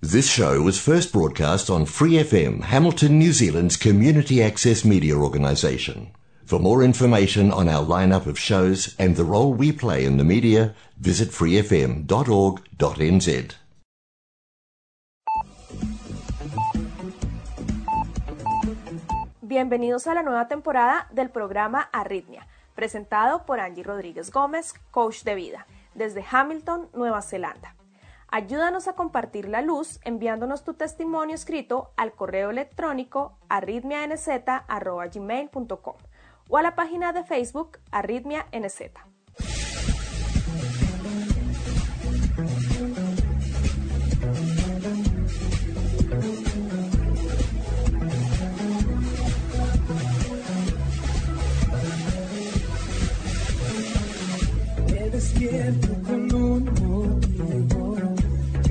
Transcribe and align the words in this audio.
This 0.00 0.30
show 0.30 0.62
was 0.62 0.78
first 0.78 1.12
broadcast 1.12 1.68
on 1.68 1.84
Free 1.84 2.22
FM, 2.22 2.62
Hamilton, 2.62 3.18
New 3.18 3.32
Zealand's 3.32 3.76
community 3.76 4.40
access 4.40 4.84
media 4.84 5.16
organisation. 5.16 6.12
For 6.44 6.60
more 6.60 6.84
information 6.84 7.50
on 7.50 7.68
our 7.68 7.84
lineup 7.84 8.26
of 8.26 8.38
shows 8.38 8.94
and 8.96 9.16
the 9.16 9.24
role 9.24 9.52
we 9.52 9.72
play 9.72 10.04
in 10.04 10.16
the 10.16 10.22
media, 10.22 10.76
visit 11.00 11.30
freefm.org.nz. 11.30 12.06
Bienvenidos 19.42 20.06
a 20.06 20.14
la 20.14 20.22
nueva 20.22 20.46
temporada 20.46 21.08
del 21.12 21.30
programa 21.30 21.88
Arritmia, 21.92 22.46
presentado 22.76 23.44
por 23.44 23.58
Angie 23.58 23.82
Rodríguez 23.82 24.30
Gómez, 24.30 24.74
coach 24.92 25.24
de 25.24 25.34
vida, 25.34 25.66
desde 25.96 26.24
Hamilton, 26.30 26.88
Nueva 26.94 27.20
Zelanda. 27.20 27.74
Ayúdanos 28.30 28.88
a 28.88 28.92
compartir 28.92 29.48
la 29.48 29.62
luz 29.62 30.00
enviándonos 30.04 30.62
tu 30.62 30.74
testimonio 30.74 31.34
escrito 31.34 31.92
al 31.96 32.12
correo 32.12 32.50
electrónico 32.50 33.38
arritmianz.gmail.com 33.48 35.96
o 36.50 36.56
a 36.56 36.62
la 36.62 36.74
página 36.74 37.12
de 37.12 37.24
Facebook 37.24 37.78
arritmianz. 37.90 38.46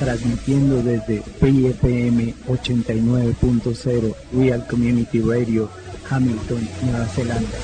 transmitiendo 0.00 0.82
desde 0.82 1.20
PFM 1.20 2.34
89.0 2.48 4.14
Real 4.32 4.66
Community 4.66 5.20
Radio, 5.20 5.68
Hamilton, 6.08 6.68
Nueva 6.82 7.04
Zelanda. 7.04 7.58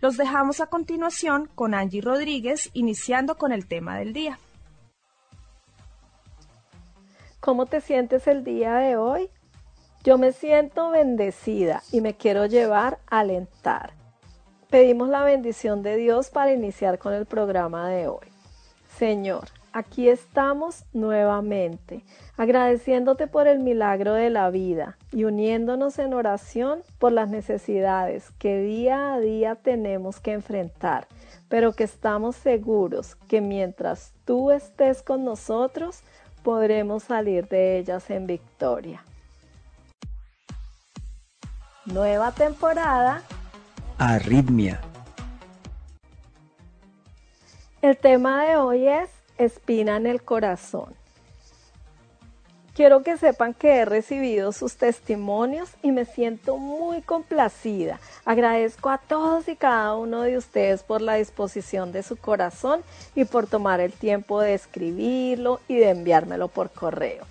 Los 0.00 0.16
dejamos 0.16 0.60
a 0.60 0.66
continuación 0.66 1.48
con 1.54 1.72
Angie 1.72 2.00
Rodríguez, 2.00 2.70
iniciando 2.74 3.38
con 3.38 3.52
el 3.52 3.66
tema 3.66 3.96
del 3.96 4.12
día. 4.12 4.40
¿Cómo 7.38 7.66
te 7.66 7.80
sientes 7.80 8.26
el 8.26 8.42
día 8.42 8.74
de 8.74 8.96
hoy? 8.96 9.30
Yo 10.06 10.18
me 10.18 10.30
siento 10.30 10.92
bendecida 10.92 11.82
y 11.90 12.00
me 12.00 12.14
quiero 12.14 12.46
llevar 12.46 13.00
a 13.10 13.18
alentar. 13.18 13.94
Pedimos 14.70 15.08
la 15.08 15.24
bendición 15.24 15.82
de 15.82 15.96
Dios 15.96 16.30
para 16.30 16.52
iniciar 16.52 17.00
con 17.00 17.12
el 17.12 17.26
programa 17.26 17.88
de 17.88 18.06
hoy. 18.06 18.28
Señor, 18.96 19.48
aquí 19.72 20.08
estamos 20.08 20.84
nuevamente, 20.92 22.04
agradeciéndote 22.36 23.26
por 23.26 23.48
el 23.48 23.58
milagro 23.58 24.14
de 24.14 24.30
la 24.30 24.48
vida 24.50 24.96
y 25.10 25.24
uniéndonos 25.24 25.98
en 25.98 26.14
oración 26.14 26.84
por 27.00 27.10
las 27.10 27.28
necesidades 27.28 28.30
que 28.38 28.60
día 28.60 29.12
a 29.12 29.18
día 29.18 29.56
tenemos 29.56 30.20
que 30.20 30.34
enfrentar, 30.34 31.08
pero 31.48 31.72
que 31.72 31.82
estamos 31.82 32.36
seguros 32.36 33.16
que 33.26 33.40
mientras 33.40 34.12
tú 34.24 34.52
estés 34.52 35.02
con 35.02 35.24
nosotros, 35.24 36.04
podremos 36.44 37.02
salir 37.02 37.48
de 37.48 37.78
ellas 37.78 38.08
en 38.10 38.28
victoria. 38.28 39.02
Nueva 41.86 42.32
temporada. 42.32 43.22
Arritmia. 43.96 44.80
El 47.80 47.96
tema 47.96 48.44
de 48.44 48.56
hoy 48.56 48.88
es 48.88 49.08
espina 49.38 49.96
en 49.96 50.08
el 50.08 50.20
corazón. 50.22 50.94
Quiero 52.74 53.04
que 53.04 53.16
sepan 53.16 53.54
que 53.54 53.76
he 53.76 53.84
recibido 53.84 54.50
sus 54.50 54.76
testimonios 54.76 55.70
y 55.80 55.92
me 55.92 56.06
siento 56.06 56.56
muy 56.56 57.02
complacida. 57.02 58.00
Agradezco 58.24 58.90
a 58.90 58.98
todos 58.98 59.46
y 59.46 59.54
cada 59.54 59.94
uno 59.94 60.22
de 60.22 60.36
ustedes 60.36 60.82
por 60.82 61.00
la 61.00 61.14
disposición 61.14 61.92
de 61.92 62.02
su 62.02 62.16
corazón 62.16 62.82
y 63.14 63.26
por 63.26 63.46
tomar 63.46 63.78
el 63.78 63.92
tiempo 63.92 64.40
de 64.40 64.54
escribirlo 64.54 65.60
y 65.68 65.76
de 65.76 65.90
enviármelo 65.90 66.48
por 66.48 66.70
correo. 66.70 67.24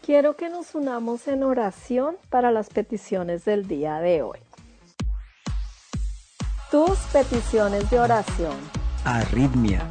Quiero 0.04 0.34
que 0.34 0.49
nos 0.49 0.75
unamos 0.75 1.28
en 1.28 1.44
oración 1.44 2.16
para 2.28 2.50
las 2.50 2.69
peticiones 2.69 3.44
del 3.44 3.69
día 3.69 4.00
de 4.00 4.22
hoy. 4.22 4.41
Tus 6.72 6.99
peticiones 7.12 7.88
de 7.88 8.00
oración. 8.00 8.56
Arritmia. 9.04 9.88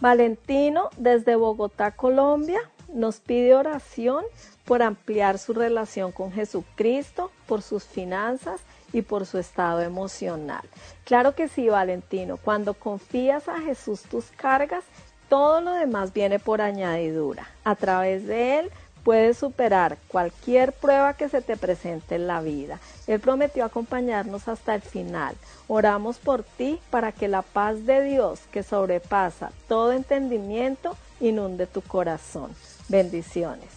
Valentino, 0.00 0.90
desde 0.98 1.36
Bogotá, 1.36 1.92
Colombia, 1.92 2.60
nos 2.92 3.20
pide 3.20 3.54
oración 3.54 4.24
por 4.64 4.82
ampliar 4.82 5.38
su 5.38 5.52
relación 5.52 6.12
con 6.12 6.32
Jesucristo, 6.32 7.30
por 7.46 7.62
sus 7.62 7.84
finanzas 7.84 8.60
y 8.92 9.02
por 9.02 9.26
su 9.26 9.38
estado 9.38 9.80
emocional. 9.80 10.62
Claro 11.04 11.34
que 11.34 11.48
sí, 11.48 11.68
Valentino, 11.68 12.36
cuando 12.36 12.74
confías 12.74 13.48
a 13.48 13.60
Jesús 13.60 14.02
tus 14.02 14.26
cargas, 14.32 14.84
todo 15.28 15.60
lo 15.60 15.72
demás 15.72 16.12
viene 16.12 16.38
por 16.38 16.60
añadidura. 16.60 17.48
A 17.64 17.74
través 17.74 18.26
de 18.26 18.60
Él 18.60 18.70
puedes 19.06 19.38
superar 19.38 19.98
cualquier 20.08 20.72
prueba 20.72 21.14
que 21.14 21.28
se 21.28 21.40
te 21.40 21.56
presente 21.56 22.16
en 22.16 22.26
la 22.26 22.40
vida. 22.40 22.80
Él 23.06 23.20
prometió 23.20 23.64
acompañarnos 23.64 24.48
hasta 24.48 24.74
el 24.74 24.82
final. 24.82 25.36
Oramos 25.68 26.18
por 26.18 26.42
ti 26.42 26.80
para 26.90 27.12
que 27.12 27.28
la 27.28 27.42
paz 27.42 27.86
de 27.86 28.02
Dios, 28.02 28.40
que 28.50 28.64
sobrepasa 28.64 29.52
todo 29.68 29.92
entendimiento, 29.92 30.96
inunde 31.20 31.68
tu 31.68 31.82
corazón. 31.82 32.50
Bendiciones. 32.88 33.68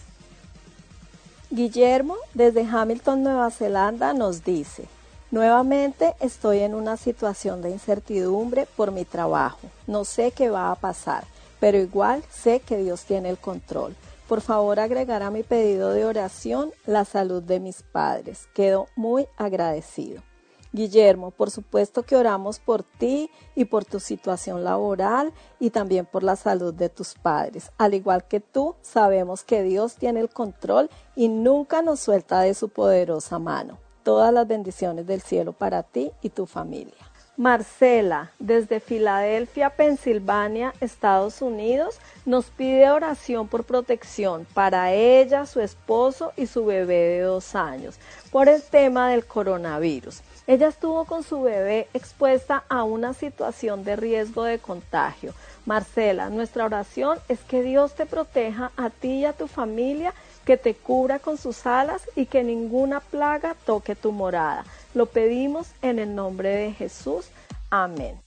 Guillermo, 1.48 2.16
desde 2.34 2.66
Hamilton, 2.68 3.22
Nueva 3.22 3.52
Zelanda, 3.52 4.12
nos 4.12 4.42
dice, 4.42 4.86
nuevamente 5.30 6.16
estoy 6.18 6.58
en 6.58 6.74
una 6.74 6.96
situación 6.96 7.62
de 7.62 7.70
incertidumbre 7.70 8.66
por 8.76 8.90
mi 8.90 9.04
trabajo. 9.04 9.60
No 9.86 10.04
sé 10.04 10.32
qué 10.32 10.50
va 10.50 10.72
a 10.72 10.74
pasar, 10.74 11.22
pero 11.60 11.78
igual 11.78 12.24
sé 12.32 12.58
que 12.58 12.78
Dios 12.78 13.04
tiene 13.04 13.30
el 13.30 13.38
control. 13.38 13.94
Por 14.30 14.42
favor, 14.42 14.78
agregar 14.78 15.24
a 15.24 15.32
mi 15.32 15.42
pedido 15.42 15.90
de 15.90 16.04
oración 16.04 16.70
la 16.86 17.04
salud 17.04 17.42
de 17.42 17.58
mis 17.58 17.82
padres. 17.82 18.46
Quedo 18.54 18.86
muy 18.94 19.26
agradecido. 19.36 20.22
Guillermo, 20.70 21.32
por 21.32 21.50
supuesto 21.50 22.04
que 22.04 22.14
oramos 22.14 22.60
por 22.60 22.84
ti 22.84 23.28
y 23.56 23.64
por 23.64 23.84
tu 23.84 23.98
situación 23.98 24.62
laboral 24.62 25.32
y 25.58 25.70
también 25.70 26.06
por 26.06 26.22
la 26.22 26.36
salud 26.36 26.72
de 26.72 26.88
tus 26.88 27.14
padres. 27.14 27.72
Al 27.76 27.92
igual 27.92 28.28
que 28.28 28.38
tú, 28.38 28.76
sabemos 28.82 29.42
que 29.42 29.64
Dios 29.64 29.96
tiene 29.96 30.20
el 30.20 30.28
control 30.28 30.90
y 31.16 31.28
nunca 31.28 31.82
nos 31.82 31.98
suelta 31.98 32.40
de 32.42 32.54
su 32.54 32.68
poderosa 32.68 33.40
mano. 33.40 33.80
Todas 34.04 34.32
las 34.32 34.46
bendiciones 34.46 35.08
del 35.08 35.22
cielo 35.22 35.54
para 35.54 35.82
ti 35.82 36.12
y 36.22 36.30
tu 36.30 36.46
familia. 36.46 37.09
Marcela, 37.40 38.32
desde 38.38 38.80
Filadelfia, 38.80 39.70
Pensilvania, 39.70 40.74
Estados 40.82 41.40
Unidos, 41.40 41.98
nos 42.26 42.44
pide 42.50 42.90
oración 42.90 43.48
por 43.48 43.64
protección 43.64 44.46
para 44.52 44.92
ella, 44.92 45.46
su 45.46 45.62
esposo 45.62 46.34
y 46.36 46.46
su 46.46 46.66
bebé 46.66 46.96
de 46.96 47.20
dos 47.22 47.54
años 47.54 47.98
por 48.30 48.50
el 48.50 48.62
tema 48.62 49.08
del 49.08 49.24
coronavirus. 49.24 50.20
Ella 50.46 50.68
estuvo 50.68 51.06
con 51.06 51.22
su 51.22 51.40
bebé 51.40 51.88
expuesta 51.94 52.64
a 52.68 52.84
una 52.84 53.14
situación 53.14 53.84
de 53.84 53.96
riesgo 53.96 54.44
de 54.44 54.58
contagio. 54.58 55.32
Marcela, 55.64 56.28
nuestra 56.28 56.66
oración 56.66 57.18
es 57.30 57.40
que 57.40 57.62
Dios 57.62 57.94
te 57.94 58.04
proteja 58.04 58.70
a 58.76 58.90
ti 58.90 59.20
y 59.20 59.24
a 59.24 59.32
tu 59.32 59.46
familia, 59.46 60.12
que 60.44 60.58
te 60.58 60.74
cubra 60.74 61.18
con 61.18 61.38
sus 61.38 61.64
alas 61.64 62.02
y 62.16 62.26
que 62.26 62.44
ninguna 62.44 63.00
plaga 63.00 63.56
toque 63.64 63.94
tu 63.94 64.12
morada. 64.12 64.66
Lo 64.94 65.06
pedimos 65.06 65.72
en 65.82 65.98
el 65.98 66.14
nombre 66.14 66.50
de 66.50 66.72
Jesús. 66.72 67.28
Amén. 67.70 68.20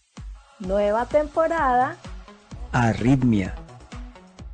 Nueva 0.60 1.06
temporada. 1.06 1.98
Arritmia. 2.72 3.54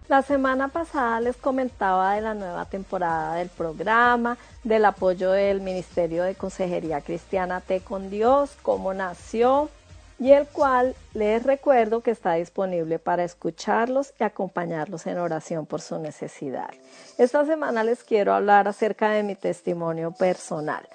La 0.07 0.23
semana 0.23 0.69
pasada 0.69 1.21
les 1.21 1.37
comentaba 1.37 2.15
de 2.15 2.21
la 2.21 2.33
nueva 2.33 2.65
temporada 2.65 3.35
del 3.35 3.49
programa, 3.49 4.39
del 4.63 4.85
apoyo 4.85 5.31
del 5.31 5.61
Ministerio 5.61 6.23
de 6.23 6.33
Consejería 6.33 7.01
Cristiana 7.01 7.61
T 7.61 7.81
con 7.81 8.09
Dios, 8.09 8.57
cómo 8.63 8.95
nació 8.95 9.69
y 10.17 10.31
el 10.31 10.47
cual 10.47 10.95
les 11.13 11.43
recuerdo 11.43 12.01
que 12.01 12.09
está 12.09 12.33
disponible 12.33 12.97
para 12.97 13.23
escucharlos 13.23 14.13
y 14.19 14.23
acompañarlos 14.23 15.05
en 15.05 15.19
oración 15.19 15.67
por 15.67 15.79
su 15.79 15.99
necesidad. 15.99 16.71
Esta 17.19 17.45
semana 17.45 17.83
les 17.83 18.03
quiero 18.03 18.33
hablar 18.33 18.67
acerca 18.67 19.11
de 19.11 19.21
mi 19.21 19.35
testimonio 19.35 20.11
personal. 20.11 20.89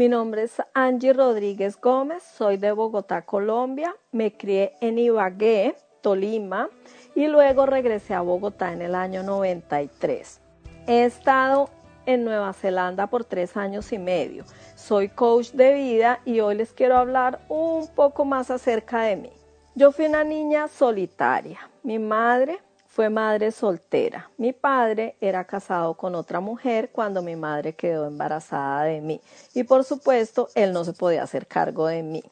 Mi 0.00 0.08
nombre 0.08 0.44
es 0.44 0.62
Angie 0.72 1.12
Rodríguez 1.12 1.78
Gómez, 1.78 2.22
soy 2.22 2.56
de 2.56 2.72
Bogotá, 2.72 3.26
Colombia, 3.26 3.94
me 4.12 4.34
crié 4.34 4.72
en 4.80 4.98
Ibagué, 4.98 5.76
Tolima, 6.00 6.70
y 7.14 7.26
luego 7.26 7.66
regresé 7.66 8.14
a 8.14 8.22
Bogotá 8.22 8.72
en 8.72 8.80
el 8.80 8.94
año 8.94 9.22
93. 9.22 10.40
He 10.86 11.04
estado 11.04 11.68
en 12.06 12.24
Nueva 12.24 12.54
Zelanda 12.54 13.08
por 13.08 13.26
tres 13.26 13.58
años 13.58 13.92
y 13.92 13.98
medio. 13.98 14.46
Soy 14.74 15.10
coach 15.10 15.50
de 15.50 15.74
vida 15.74 16.20
y 16.24 16.40
hoy 16.40 16.54
les 16.54 16.72
quiero 16.72 16.96
hablar 16.96 17.42
un 17.50 17.86
poco 17.88 18.24
más 18.24 18.50
acerca 18.50 19.02
de 19.02 19.16
mí. 19.16 19.32
Yo 19.74 19.92
fui 19.92 20.06
una 20.06 20.24
niña 20.24 20.68
solitaria. 20.68 21.60
Mi 21.82 21.98
madre 21.98 22.58
fue 23.00 23.08
madre 23.08 23.50
soltera. 23.50 24.28
Mi 24.36 24.52
padre 24.52 25.16
era 25.22 25.46
casado 25.46 25.94
con 25.94 26.14
otra 26.14 26.40
mujer 26.40 26.90
cuando 26.92 27.22
mi 27.22 27.34
madre 27.34 27.72
quedó 27.72 28.06
embarazada 28.06 28.82
de 28.82 29.00
mí 29.00 29.22
y 29.54 29.62
por 29.62 29.84
supuesto 29.84 30.50
él 30.54 30.74
no 30.74 30.84
se 30.84 30.92
podía 30.92 31.22
hacer 31.22 31.46
cargo 31.46 31.86
de 31.86 32.02
mí. 32.02 32.22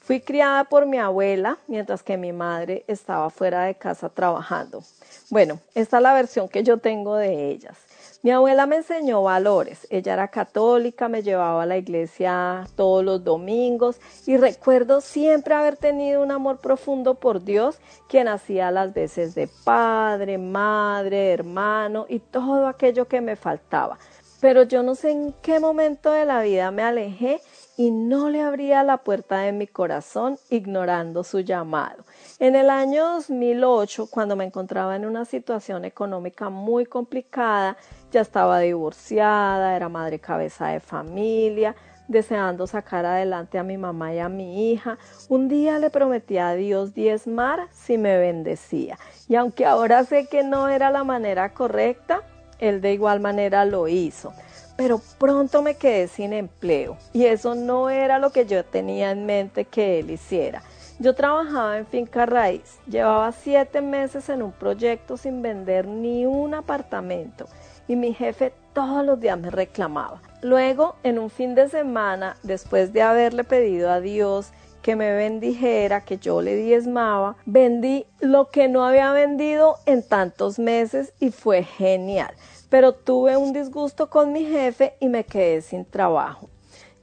Fui 0.00 0.20
criada 0.20 0.64
por 0.64 0.84
mi 0.84 0.98
abuela 0.98 1.58
mientras 1.68 2.02
que 2.02 2.16
mi 2.16 2.32
madre 2.32 2.84
estaba 2.88 3.30
fuera 3.30 3.66
de 3.66 3.76
casa 3.76 4.08
trabajando. 4.08 4.82
Bueno, 5.30 5.60
esta 5.76 5.98
es 5.98 6.02
la 6.02 6.12
versión 6.12 6.48
que 6.48 6.64
yo 6.64 6.78
tengo 6.78 7.14
de 7.14 7.50
ellas. 7.50 7.76
Mi 8.22 8.30
abuela 8.30 8.66
me 8.66 8.76
enseñó 8.76 9.22
valores. 9.22 9.86
Ella 9.90 10.14
era 10.14 10.28
católica, 10.28 11.08
me 11.08 11.22
llevaba 11.22 11.62
a 11.62 11.66
la 11.66 11.76
iglesia 11.76 12.64
todos 12.74 13.04
los 13.04 13.22
domingos 13.22 14.00
y 14.26 14.36
recuerdo 14.36 15.00
siempre 15.00 15.54
haber 15.54 15.76
tenido 15.76 16.22
un 16.22 16.32
amor 16.32 16.58
profundo 16.58 17.14
por 17.14 17.44
Dios, 17.44 17.78
quien 18.08 18.28
hacía 18.28 18.70
las 18.70 18.92
veces 18.94 19.34
de 19.34 19.48
padre, 19.64 20.38
madre, 20.38 21.32
hermano 21.32 22.06
y 22.08 22.18
todo 22.18 22.66
aquello 22.66 23.06
que 23.06 23.20
me 23.20 23.36
faltaba. 23.36 23.98
Pero 24.40 24.64
yo 24.64 24.82
no 24.82 24.94
sé 24.94 25.10
en 25.10 25.34
qué 25.42 25.60
momento 25.60 26.10
de 26.10 26.24
la 26.24 26.42
vida 26.42 26.70
me 26.70 26.82
alejé 26.82 27.40
y 27.76 27.90
no 27.90 28.30
le 28.30 28.40
abría 28.40 28.82
la 28.82 28.98
puerta 28.98 29.38
de 29.38 29.52
mi 29.52 29.66
corazón 29.66 30.38
ignorando 30.50 31.22
su 31.24 31.40
llamado. 31.40 32.04
En 32.38 32.56
el 32.56 32.70
año 32.70 33.04
2008, 33.14 34.08
cuando 34.10 34.36
me 34.36 34.44
encontraba 34.44 34.96
en 34.96 35.04
una 35.04 35.24
situación 35.24 35.84
económica 35.84 36.48
muy 36.48 36.86
complicada, 36.86 37.76
ya 38.10 38.22
estaba 38.22 38.60
divorciada, 38.60 39.76
era 39.76 39.88
madre 39.88 40.18
cabeza 40.18 40.68
de 40.68 40.80
familia, 40.80 41.76
deseando 42.08 42.66
sacar 42.66 43.04
adelante 43.04 43.58
a 43.58 43.62
mi 43.62 43.76
mamá 43.76 44.14
y 44.14 44.20
a 44.20 44.28
mi 44.28 44.72
hija, 44.72 44.96
un 45.28 45.48
día 45.48 45.78
le 45.78 45.90
prometí 45.90 46.38
a 46.38 46.54
Dios 46.54 46.94
diezmar 46.94 47.68
si 47.72 47.98
me 47.98 48.16
bendecía. 48.16 48.96
Y 49.28 49.34
aunque 49.34 49.66
ahora 49.66 50.04
sé 50.04 50.28
que 50.28 50.44
no 50.44 50.68
era 50.68 50.90
la 50.90 51.04
manera 51.04 51.52
correcta, 51.52 52.22
Él 52.58 52.80
de 52.80 52.92
igual 52.92 53.20
manera 53.20 53.64
lo 53.64 53.88
hizo 53.88 54.32
pero 54.76 55.00
pronto 55.18 55.62
me 55.62 55.74
quedé 55.74 56.08
sin 56.08 56.32
empleo 56.32 56.96
y 57.12 57.24
eso 57.24 57.54
no 57.54 57.90
era 57.90 58.18
lo 58.18 58.30
que 58.30 58.46
yo 58.46 58.64
tenía 58.64 59.10
en 59.10 59.26
mente 59.26 59.64
que 59.64 60.00
él 60.00 60.10
hiciera. 60.10 60.62
Yo 60.98 61.14
trabajaba 61.14 61.76
en 61.76 61.86
finca 61.86 62.24
raíz, 62.24 62.78
llevaba 62.86 63.30
siete 63.32 63.82
meses 63.82 64.28
en 64.28 64.42
un 64.42 64.52
proyecto 64.52 65.16
sin 65.16 65.42
vender 65.42 65.86
ni 65.86 66.24
un 66.24 66.54
apartamento 66.54 67.46
y 67.88 67.96
mi 67.96 68.14
jefe 68.14 68.52
todos 68.72 69.04
los 69.04 69.20
días 69.20 69.38
me 69.38 69.50
reclamaba. 69.50 70.20
Luego, 70.42 70.96
en 71.02 71.18
un 71.18 71.30
fin 71.30 71.54
de 71.54 71.68
semana, 71.68 72.36
después 72.42 72.92
de 72.92 73.02
haberle 73.02 73.44
pedido 73.44 73.90
a 73.90 74.00
Dios 74.00 74.52
que 74.82 74.96
me 74.96 75.12
bendijera, 75.12 76.02
que 76.02 76.18
yo 76.18 76.40
le 76.40 76.54
diezmaba, 76.54 77.36
vendí 77.44 78.06
lo 78.20 78.50
que 78.50 78.68
no 78.68 78.84
había 78.84 79.10
vendido 79.12 79.76
en 79.84 80.06
tantos 80.06 80.58
meses 80.58 81.12
y 81.18 81.30
fue 81.30 81.64
genial 81.64 82.34
pero 82.68 82.92
tuve 82.92 83.36
un 83.36 83.52
disgusto 83.52 84.10
con 84.10 84.32
mi 84.32 84.44
jefe 84.44 84.94
y 85.00 85.08
me 85.08 85.24
quedé 85.24 85.62
sin 85.62 85.84
trabajo. 85.84 86.48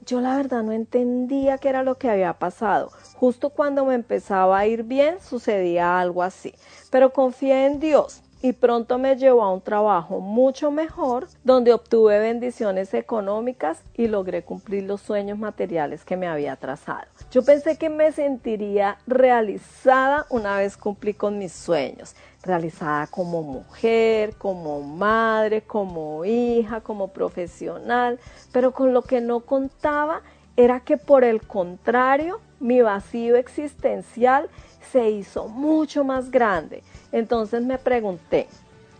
Yo 0.06 0.20
la 0.20 0.36
verdad 0.36 0.62
no 0.62 0.72
entendía 0.72 1.56
qué 1.56 1.70
era 1.70 1.82
lo 1.82 1.96
que 1.96 2.10
había 2.10 2.34
pasado. 2.34 2.90
Justo 3.14 3.50
cuando 3.50 3.86
me 3.86 3.94
empezaba 3.94 4.58
a 4.58 4.66
ir 4.66 4.82
bien 4.82 5.20
sucedía 5.22 5.98
algo 5.98 6.22
así. 6.22 6.54
Pero 6.90 7.12
confié 7.12 7.64
en 7.64 7.80
Dios 7.80 8.22
y 8.44 8.52
pronto 8.52 8.98
me 8.98 9.16
llevó 9.16 9.42
a 9.42 9.50
un 9.50 9.62
trabajo 9.62 10.20
mucho 10.20 10.70
mejor 10.70 11.28
donde 11.44 11.72
obtuve 11.72 12.18
bendiciones 12.18 12.92
económicas 12.92 13.82
y 13.94 14.06
logré 14.06 14.42
cumplir 14.42 14.82
los 14.82 15.00
sueños 15.00 15.38
materiales 15.38 16.04
que 16.04 16.18
me 16.18 16.26
había 16.26 16.56
trazado. 16.56 17.06
Yo 17.30 17.42
pensé 17.42 17.78
que 17.78 17.88
me 17.88 18.12
sentiría 18.12 18.98
realizada 19.06 20.26
una 20.28 20.58
vez 20.58 20.76
cumplí 20.76 21.14
con 21.14 21.38
mis 21.38 21.52
sueños, 21.54 22.14
realizada 22.44 23.06
como 23.06 23.42
mujer, 23.42 24.34
como 24.36 24.80
madre, 24.82 25.62
como 25.62 26.24
hija, 26.24 26.80
como 26.80 27.08
profesional, 27.08 28.18
pero 28.52 28.72
con 28.72 28.92
lo 28.92 29.02
que 29.02 29.20
no 29.20 29.40
contaba 29.40 30.22
era 30.56 30.80
que 30.80 30.96
por 30.96 31.24
el 31.24 31.42
contrario, 31.42 32.40
mi 32.60 32.80
vacío 32.80 33.36
existencial 33.36 34.48
se 34.92 35.10
hizo 35.10 35.48
mucho 35.48 36.04
más 36.04 36.30
grande. 36.30 36.82
Entonces 37.10 37.62
me 37.62 37.78
pregunté, 37.78 38.46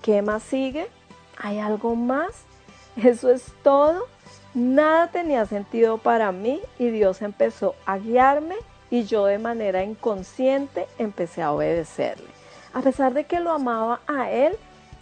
¿qué 0.03 0.23
más 0.23 0.43
sigue? 0.43 0.89
¿Hay 1.39 1.59
algo 1.59 1.95
más? 1.95 2.33
¿Eso 2.97 3.31
es 3.31 3.45
todo? 3.63 4.07
Nada 4.55 5.09
tenía 5.09 5.47
sentido 5.47 5.99
para 5.99 6.33
mí 6.33 6.61
y 6.79 6.89
Dios 6.91 7.23
empezó 7.23 7.75
a 7.87 7.99
guiarme 7.99 8.57
y 8.91 9.05
yo 9.05 9.27
de 9.27 9.39
manera 9.39 9.83
inconsciente 9.83 10.87
empecé 10.99 11.43
a 11.43 11.53
obedecerle. 11.53 12.34
A 12.75 12.81
pesar 12.83 13.15
de 13.15 13.23
que 13.23 13.39
lo 13.39 13.53
amaba 13.53 14.01
a 14.09 14.33
Él, 14.33 14.57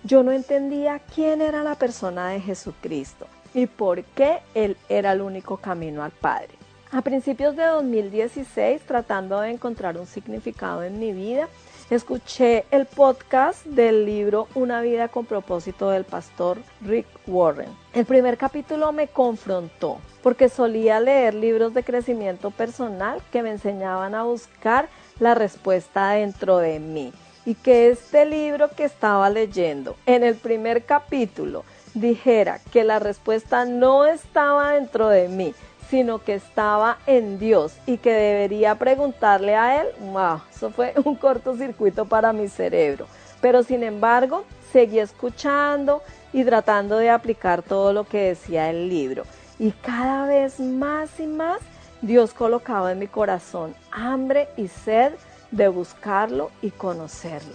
yo 0.04 0.22
no 0.22 0.30
entendía 0.30 1.00
quién 1.14 1.40
era 1.40 1.62
la 1.62 1.74
persona 1.74 2.28
de 2.28 2.38
Jesucristo 2.38 3.26
y 3.54 3.66
por 3.66 4.04
qué 4.04 4.40
Él 4.54 4.76
era 4.90 5.12
el 5.12 5.22
único 5.22 5.56
camino 5.56 6.02
al 6.02 6.10
Padre. 6.10 6.50
A 6.90 7.00
principios 7.00 7.56
de 7.56 7.64
2016, 7.64 8.82
tratando 8.82 9.40
de 9.40 9.52
encontrar 9.52 9.96
un 9.96 10.06
significado 10.06 10.82
en 10.82 10.98
mi 10.98 11.12
vida, 11.12 11.48
escuché 11.88 12.66
el 12.70 12.84
podcast 12.84 13.64
del 13.64 14.04
libro 14.04 14.48
Una 14.54 14.82
vida 14.82 15.08
con 15.08 15.24
propósito 15.24 15.88
del 15.88 16.04
pastor 16.04 16.58
Rick 16.82 17.06
Warren. 17.26 17.70
El 17.94 18.04
primer 18.04 18.36
capítulo 18.36 18.92
me 18.92 19.08
confrontó 19.08 19.96
porque 20.22 20.50
solía 20.50 21.00
leer 21.00 21.32
libros 21.32 21.72
de 21.72 21.84
crecimiento 21.84 22.50
personal 22.50 23.22
que 23.32 23.42
me 23.42 23.50
enseñaban 23.50 24.14
a 24.14 24.24
buscar 24.24 24.90
la 25.18 25.34
respuesta 25.34 26.10
dentro 26.10 26.58
de 26.58 26.78
mí 26.78 27.14
y 27.44 27.54
que 27.54 27.90
este 27.90 28.24
libro 28.24 28.68
que 28.70 28.84
estaba 28.84 29.28
leyendo 29.30 29.96
en 30.06 30.22
el 30.22 30.36
primer 30.36 30.84
capítulo 30.84 31.64
dijera 31.94 32.60
que 32.72 32.84
la 32.84 32.98
respuesta 32.98 33.64
no 33.64 34.06
estaba 34.06 34.72
dentro 34.72 35.08
de 35.08 35.28
mí, 35.28 35.54
sino 35.90 36.20
que 36.20 36.34
estaba 36.34 36.98
en 37.06 37.38
Dios 37.38 37.74
y 37.84 37.98
que 37.98 38.12
debería 38.12 38.76
preguntarle 38.76 39.56
a 39.56 39.82
Él, 39.82 39.88
wow, 40.12 40.40
eso 40.54 40.70
fue 40.70 40.94
un 41.04 41.16
cortocircuito 41.16 42.06
para 42.06 42.32
mi 42.32 42.48
cerebro. 42.48 43.06
Pero 43.40 43.62
sin 43.62 43.82
embargo, 43.82 44.44
seguí 44.72 45.00
escuchando 45.00 46.02
y 46.32 46.44
tratando 46.44 46.96
de 46.96 47.10
aplicar 47.10 47.62
todo 47.62 47.92
lo 47.92 48.04
que 48.04 48.28
decía 48.28 48.70
el 48.70 48.88
libro. 48.88 49.24
Y 49.58 49.72
cada 49.72 50.26
vez 50.26 50.60
más 50.60 51.20
y 51.20 51.26
más 51.26 51.60
Dios 52.00 52.32
colocaba 52.32 52.92
en 52.92 52.98
mi 52.98 53.06
corazón 53.06 53.74
hambre 53.90 54.48
y 54.56 54.68
sed 54.68 55.12
de 55.52 55.68
buscarlo 55.68 56.50
y 56.60 56.70
conocerlo. 56.70 57.54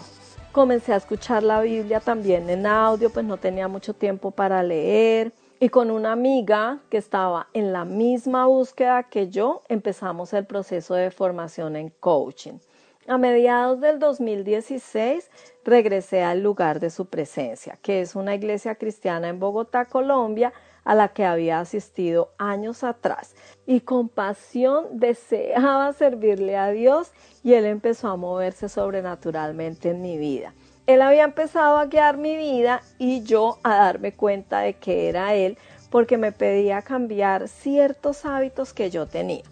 Comencé 0.54 0.94
a 0.94 0.98
escuchar 0.98 1.44
la 1.44 1.62
Biblia 1.62 2.00
también 2.00 2.50
en 2.50 2.66
audio, 2.66 3.10
pues 3.10 3.25
no 3.25 3.38
tenía 3.38 3.68
mucho 3.68 3.94
tiempo 3.94 4.32
para 4.32 4.63
leer. 4.63 5.34
Y 5.60 5.70
con 5.70 5.92
una 5.92 6.12
amiga 6.12 6.80
que 6.89 6.98
estaba 6.98 7.48
en 7.54 7.74
la 7.74 7.84
misma 7.84 8.46
búsqueda 8.46 9.04
que 9.04 9.30
yo, 9.30 9.63
empezamos 9.70 10.34
el 10.34 10.46
proceso 10.46 10.94
de 10.94 11.12
formación 11.12 11.75
en 11.75 11.89
coaching. 12.00 12.60
A 13.08 13.18
mediados 13.18 13.80
del 13.80 14.00
2016 14.00 15.30
regresé 15.63 16.24
al 16.24 16.44
lugar 16.44 16.80
de 16.80 16.89
su 16.89 17.06
presencia, 17.06 17.80
que 17.82 18.01
es 18.01 18.16
una 18.16 18.36
iglesia 18.36 18.75
cristiana 18.75 19.30
en 19.30 19.39
Bogotá, 19.39 19.86
Colombia, 19.86 20.54
a 20.88 20.96
la 20.96 21.10
que 21.10 21.25
había 21.25 21.60
asistido 21.60 22.32
años 22.38 22.86
atrás. 22.86 23.36
Y 23.65 23.82
con 23.82 24.08
pasión 24.08 24.86
deseaba 24.94 25.91
servirle 26.00 26.56
a 26.56 26.70
Dios 26.70 27.12
y 27.44 27.56
Él 27.56 27.65
empezó 27.65 28.08
a 28.08 28.15
moverse 28.15 28.70
sobrenaturalmente 28.70 29.89
en 29.89 30.01
mi 30.01 30.17
vida. 30.17 30.53
Él 30.86 31.01
había 31.01 31.25
empezado 31.25 31.77
a 31.77 31.88
guiar 31.88 32.15
mi 32.15 32.38
vida 32.38 32.82
y 32.98 33.22
yo 33.24 33.60
a 33.63 33.75
darme 33.75 34.13
cuenta 34.13 34.62
de 34.62 34.75
que 34.75 35.10
era 35.10 35.36
Él 35.36 35.58
porque 35.89 36.17
me 36.17 36.32
pedía 36.32 36.82
cambiar 36.82 37.50
ciertos 37.50 38.24
hábitos 38.24 38.74
que 38.74 38.89
yo 38.89 39.08
tenía. 39.08 39.44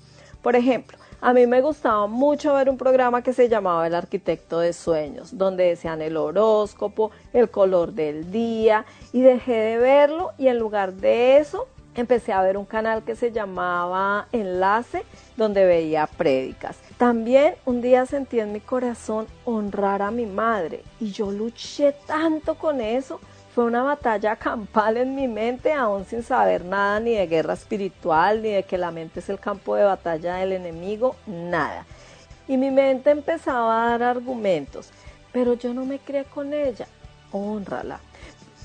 Por 0.42 0.56
ejemplo, 0.56 0.98
A 1.26 1.34
mí 1.34 1.48
me 1.48 1.60
gustaba 1.60 2.06
mucho 2.06 2.54
ver 2.54 2.70
un 2.70 2.78
programa 2.78 3.24
que 3.24 3.34
se 3.34 3.50
llamaba 3.50 3.88
El 3.88 3.96
Arquitecto 3.96 4.60
de 4.60 4.74
Sueños, 4.74 5.36
donde 5.36 5.64
decían 5.64 6.04
el 6.04 6.18
horóscopo, 6.18 7.10
el 7.34 7.50
color 7.50 7.94
del 7.94 8.30
día, 8.30 8.86
y 9.12 9.22
dejé 9.22 9.54
de 9.54 9.78
verlo 9.78 10.34
y 10.38 10.50
en 10.50 10.60
lugar 10.60 10.94
de 10.94 11.38
eso 11.38 11.68
empecé 11.96 12.32
a 12.32 12.44
ver 12.44 12.58
un 12.58 12.66
canal 12.66 13.04
que 13.04 13.16
se 13.16 13.32
llamaba 13.32 14.28
Enlace, 14.34 15.04
donde 15.36 15.66
veía 15.66 16.06
prédicas. 16.06 16.78
También 17.00 17.56
un 17.66 17.82
día 17.82 18.06
sentí 18.06 18.40
en 18.40 18.54
mi 18.54 18.60
corazón 18.60 19.26
honrar 19.46 20.04
a 20.04 20.12
mi 20.12 20.28
madre 20.28 20.84
y 21.00 21.10
yo 21.10 21.32
luché 21.32 21.96
tanto 22.06 22.54
con 22.54 22.82
eso. 22.82 23.20
Fue 23.56 23.64
una 23.64 23.84
batalla 23.84 24.36
campal 24.50 24.98
en 24.98 25.16
mi 25.16 25.30
mente, 25.30 25.72
aún 25.72 26.04
sin 26.04 26.24
saber 26.24 26.66
nada 26.66 27.00
ni 27.00 27.16
de 27.16 27.26
guerra 27.26 27.54
espiritual, 27.54 28.42
ni 28.42 28.50
de 28.50 28.64
que 28.64 28.78
la 28.78 28.92
mente 28.92 29.22
es 29.22 29.30
el 29.30 29.40
campo 29.40 29.76
de 29.76 29.86
batalla 29.86 30.36
del 30.36 30.52
enemigo, 30.52 31.16
nada. 31.26 31.86
Y 32.50 32.58
mi 32.58 32.70
mente 32.70 33.12
empezaba 33.12 33.86
a 33.86 33.92
dar 33.92 34.04
argumentos, 34.04 34.90
pero 35.32 35.54
yo 35.54 35.74
no 35.74 35.86
me 35.86 36.00
crié 36.00 36.26
con 36.26 36.54
ella, 36.54 36.86
honrala. 37.32 38.02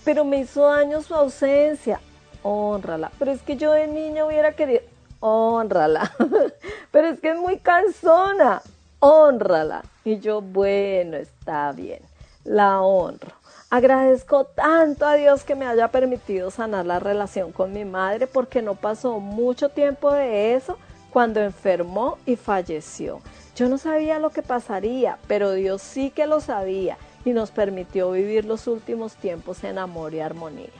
Pero 0.04 0.24
me 0.24 0.40
hizo 0.40 0.66
daño 0.66 1.02
su 1.02 1.14
ausencia, 1.14 2.00
honrala. 2.42 3.12
Pero 3.16 3.30
es 3.30 3.42
que 3.42 3.56
yo 3.56 3.70
de 3.70 3.86
niña 3.86 4.26
hubiera 4.26 4.56
querido, 4.56 4.82
honrala. 5.20 6.10
Pero 6.90 7.06
es 7.06 7.20
que 7.20 7.30
es 7.30 7.38
muy 7.38 7.58
cansona, 7.58 8.60
honrala. 8.98 9.84
Y 10.02 10.18
yo, 10.18 10.40
bueno, 10.40 11.16
está 11.16 11.70
bien, 11.70 12.00
la 12.42 12.80
honro. 12.80 13.39
Agradezco 13.72 14.46
tanto 14.46 15.06
a 15.06 15.14
Dios 15.14 15.44
que 15.44 15.54
me 15.54 15.64
haya 15.64 15.86
permitido 15.92 16.50
sanar 16.50 16.86
la 16.86 16.98
relación 16.98 17.52
con 17.52 17.72
mi 17.72 17.84
madre 17.84 18.26
porque 18.26 18.62
no 18.62 18.74
pasó 18.74 19.20
mucho 19.20 19.68
tiempo 19.68 20.12
de 20.12 20.54
eso 20.54 20.76
cuando 21.12 21.40
enfermó 21.40 22.18
y 22.26 22.34
falleció. 22.34 23.20
Yo 23.54 23.68
no 23.68 23.78
sabía 23.78 24.18
lo 24.18 24.30
que 24.30 24.42
pasaría, 24.42 25.18
pero 25.28 25.52
Dios 25.52 25.82
sí 25.82 26.10
que 26.10 26.26
lo 26.26 26.40
sabía 26.40 26.98
y 27.24 27.30
nos 27.30 27.52
permitió 27.52 28.10
vivir 28.10 28.44
los 28.44 28.66
últimos 28.66 29.14
tiempos 29.14 29.62
en 29.62 29.78
amor 29.78 30.14
y 30.14 30.20
armonía. 30.20 30.70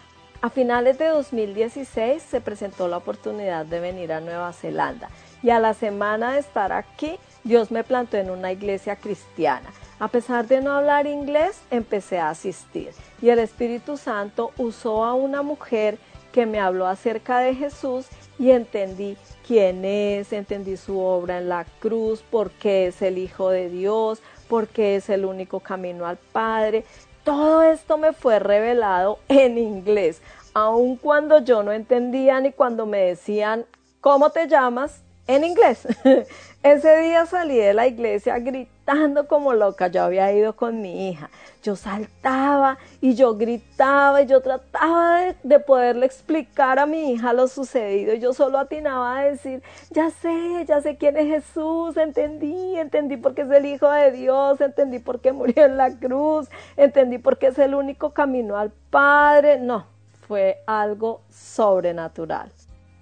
A 0.42 0.50
finales 0.50 0.99
de 0.99 1.06
2016 1.11 2.20
se 2.20 2.40
presentó 2.40 2.88
la 2.88 2.97
oportunidad 2.97 3.66
de 3.66 3.78
venir 3.78 4.12
a 4.12 4.20
Nueva 4.20 4.52
Zelanda 4.52 5.11
y 5.44 5.50
a 5.50 5.61
la 5.61 5.75
semana 5.75 6.32
de 6.32 6.40
estar 6.40 6.73
aquí, 6.73 7.20
Dios 7.44 7.70
me 7.70 7.85
plantó 7.85 8.16
en 8.16 8.30
una 8.30 8.50
iglesia 8.50 8.97
cristiana. 8.97 9.70
A 10.00 10.09
pesar 10.09 10.47
de 10.47 10.62
no 10.62 10.73
hablar 10.73 11.07
inglés, 11.07 11.61
empecé 11.71 12.19
a 12.19 12.30
asistir 12.30 12.90
y 13.21 13.28
el 13.28 13.38
Espíritu 13.38 13.99
Santo 13.99 14.50
usó 14.57 15.04
a 15.04 15.12
una 15.12 15.42
mujer 15.42 15.99
que 16.33 16.47
me 16.47 16.59
habló 16.59 16.87
acerca 16.87 17.40
de 17.40 17.54
Jesús 17.54 18.07
y 18.38 18.50
entendí 18.50 19.19
quién 19.47 19.85
es, 19.85 20.33
entendí 20.33 20.78
su 20.78 20.99
obra 20.99 21.37
en 21.37 21.50
la 21.50 21.66
cruz, 21.80 22.23
por 22.23 22.50
qué 22.50 22.87
es 22.87 23.02
el 23.02 23.19
Hijo 23.19 23.50
de 23.50 23.69
Dios, 23.69 24.23
por 24.49 24.69
qué 24.69 24.97
es 24.97 25.11
el 25.11 25.26
único 25.26 25.61
camino 25.61 26.07
al 26.07 26.16
Padre. 26.16 26.87
Todo 27.23 27.62
esto 27.62 27.99
me 27.99 28.14
fue 28.14 28.38
revelado 28.38 29.19
en 29.28 29.59
inglés, 29.59 30.23
aun 30.54 30.97
cuando 30.97 31.40
yo 31.45 31.62
no 31.62 31.73
entendía 31.73 32.40
ni 32.40 32.52
cuando 32.52 32.87
me 32.87 33.00
decían, 33.00 33.66
¿cómo 34.00 34.30
te 34.30 34.49
llamas? 34.49 35.02
en 35.35 35.45
inglés. 35.45 35.87
Ese 36.62 36.95
día 36.99 37.25
salí 37.25 37.57
de 37.57 37.73
la 37.73 37.87
iglesia 37.87 38.38
gritando 38.38 39.26
como 39.26 39.55
loca. 39.55 39.88
Yo 39.88 40.02
había 40.02 40.31
ido 40.31 40.57
con 40.57 40.83
mi 40.83 41.09
hija. 41.09 41.31
Yo 41.62 41.75
saltaba 41.75 42.76
y 43.00 43.14
yo 43.14 43.35
gritaba 43.35 44.21
y 44.21 44.26
yo 44.26 44.43
trataba 44.43 45.35
de, 45.43 45.59
poderle 45.61 46.05
explicar 46.05 46.79
a 46.79 46.85
mi 46.85 47.12
hija 47.12 47.33
lo 47.33 47.49
sucedido. 47.49 48.12
Yo 48.12 48.35
solo 48.35 48.59
atinaba 48.59 49.21
a 49.21 49.25
decir, 49.25 49.62
ya 49.88 50.11
sé, 50.11 50.67
ya 50.67 50.83
sé 50.83 50.99
quién 50.99 51.17
es 51.17 51.29
Jesús, 51.29 51.97
entendí, 51.97 52.76
entendí 52.76 53.17
por 53.17 53.35
qué 53.35 53.43
es 53.43 53.50
el 53.50 53.64
Hijo 53.64 53.90
de 53.90 54.12
Dios, 54.12 54.61
entendí 54.61 54.99
por 54.99 55.21
qué 55.21 55.33
murió 55.33 55.64
en 55.64 55.79
la 55.79 55.97
cruz, 55.99 56.50
entendí 56.76 57.17
por 57.17 57.38
qué 57.38 57.47
es 57.47 57.59
el 57.59 57.75
único 57.75 58.11
camino 58.11 58.59
al 58.59 58.71
Padre. 58.90 59.59
No, 59.59 59.87
fue 60.29 60.59
algo 60.67 61.23
sobrenatural. 61.31 62.52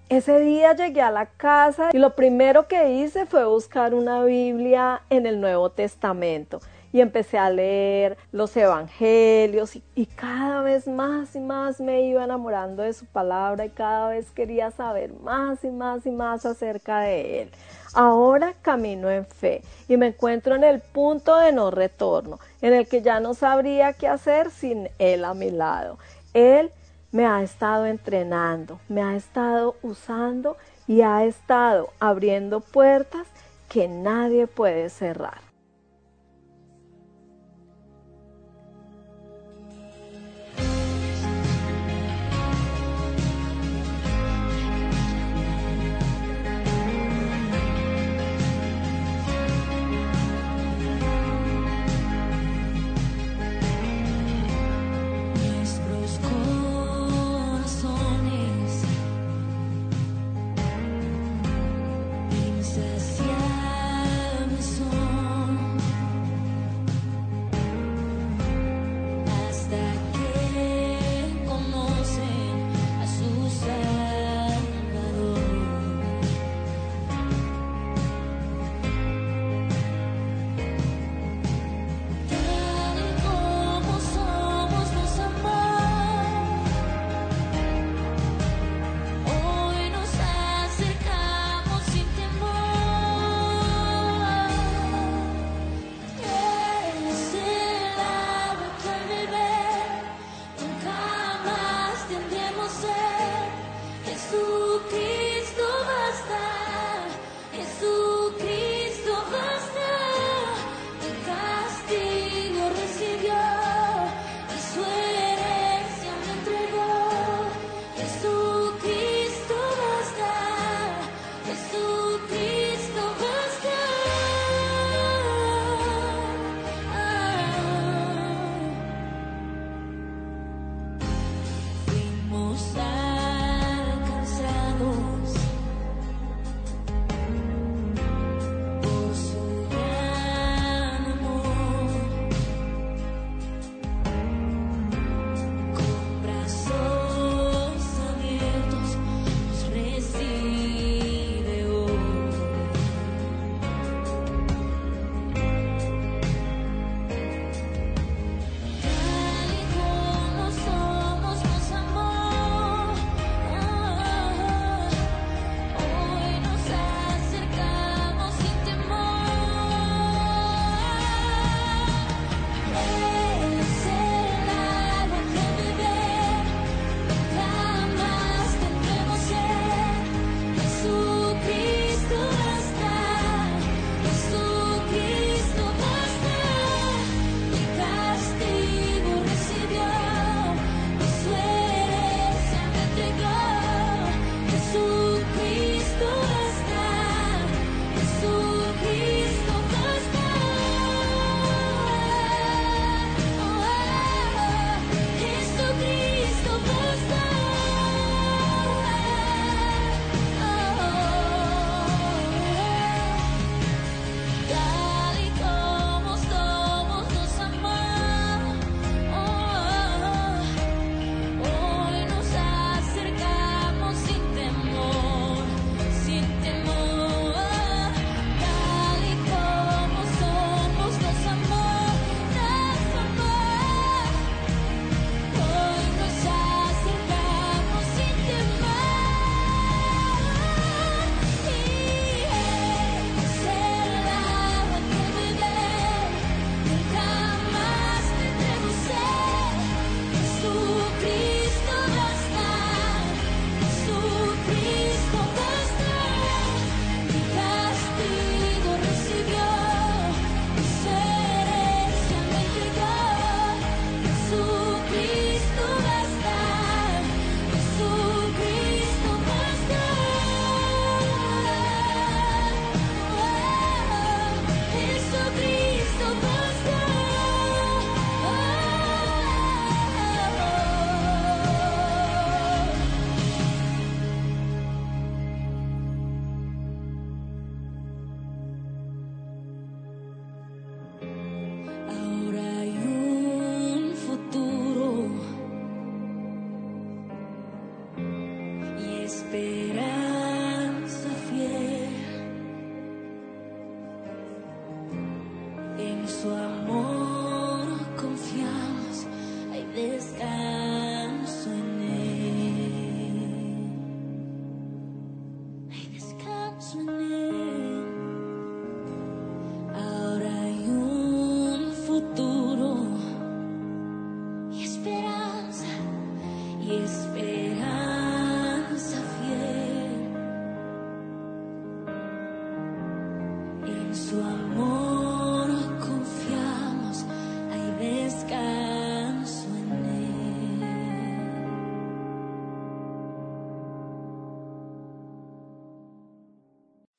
Ese 0.09 0.41
día 0.41 0.73
llegué 0.73 1.03
a 1.03 1.11
la 1.11 1.27
casa 1.27 1.91
y 1.93 1.99
lo 1.99 2.17
primero 2.17 2.67
que 2.67 2.93
hice 2.95 3.27
fue 3.27 3.45
buscar 3.45 3.93
una 3.93 4.25
Biblia 4.25 5.03
en 5.11 5.27
el 5.27 5.39
Nuevo 5.39 5.69
Testamento 5.69 6.61
y 6.93 7.03
empecé 7.03 7.37
a 7.37 7.51
leer 7.51 8.17
los 8.33 8.57
evangelios 8.57 9.77
y, 9.95 10.07
cada 10.07 10.63
vez 10.63 10.89
más 10.89 11.37
y 11.37 11.41
más 11.41 11.79
me 11.83 12.09
iba 12.09 12.25
enamorando 12.25 12.85
de 12.85 12.95
su 12.95 13.05
palabra 13.05 13.67
y 13.67 13.69
cada 13.69 14.09
vez 14.09 14.31
quería 14.31 14.71
saber 14.71 15.13
más 15.13 15.63
y 15.63 15.69
más 15.69 16.07
y 16.07 16.11
más 16.11 16.47
acerca 16.47 17.01
de 17.01 17.43
él. 17.43 17.51
Ahora 17.93 18.55
camino 18.63 19.11
en 19.11 19.27
fe 19.27 19.61
y 19.89 19.99
me 19.99 20.07
encuentro 20.07 20.55
en 20.55 20.65
el 20.65 20.81
punto 20.81 21.37
de 21.37 21.53
no 21.53 21.71
retorno, 21.71 22.39
en 22.63 22.73
el 22.73 22.89
que 22.89 23.03
ya 23.03 23.21
no 23.21 23.35
sabría 23.35 23.93
qué 23.93 24.09
hacer 24.09 24.51
sin 24.51 24.89
él 24.99 25.27
a 25.27 25.35
mi 25.35 25.51
lado. 25.51 25.99
Él 26.33 26.73
me 27.11 27.27
ha 27.27 27.43
estado 27.43 27.87
entrenando, 27.87 28.81
me 28.89 29.03
ha 29.03 29.17
estado 29.17 29.77
usando 29.83 30.57
y 30.87 31.03
ha 31.03 31.25
estado 31.25 31.91
abriendo 32.01 32.61
puertas 32.61 33.27
que 33.69 33.89
nadie 33.89 34.47
puede 34.47 34.91
cerrar. 34.91 35.48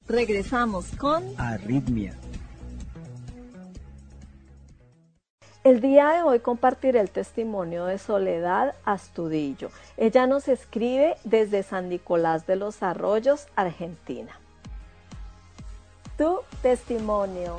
Regresamos 0.10 0.88
con 0.98 1.24
Arritmia. 1.38 2.16
El 5.64 5.82
día 5.82 6.10
de 6.10 6.24
hoy 6.24 6.40
compartiré 6.40 7.00
el 7.00 7.12
testimonio 7.12 7.86
de 7.86 8.00
Soledad 8.00 8.74
Astudillo. 8.86 9.70
Ella 9.98 10.26
nos 10.26 10.48
escribe 10.48 11.16
desde 11.26 11.62
San 11.62 11.90
Nicolás 11.90 12.48
de 12.48 12.56
los 12.56 12.82
Arroyos, 12.82 13.50
Argentina. 13.56 14.32
Tu 16.18 16.40
testimonio. 16.64 17.58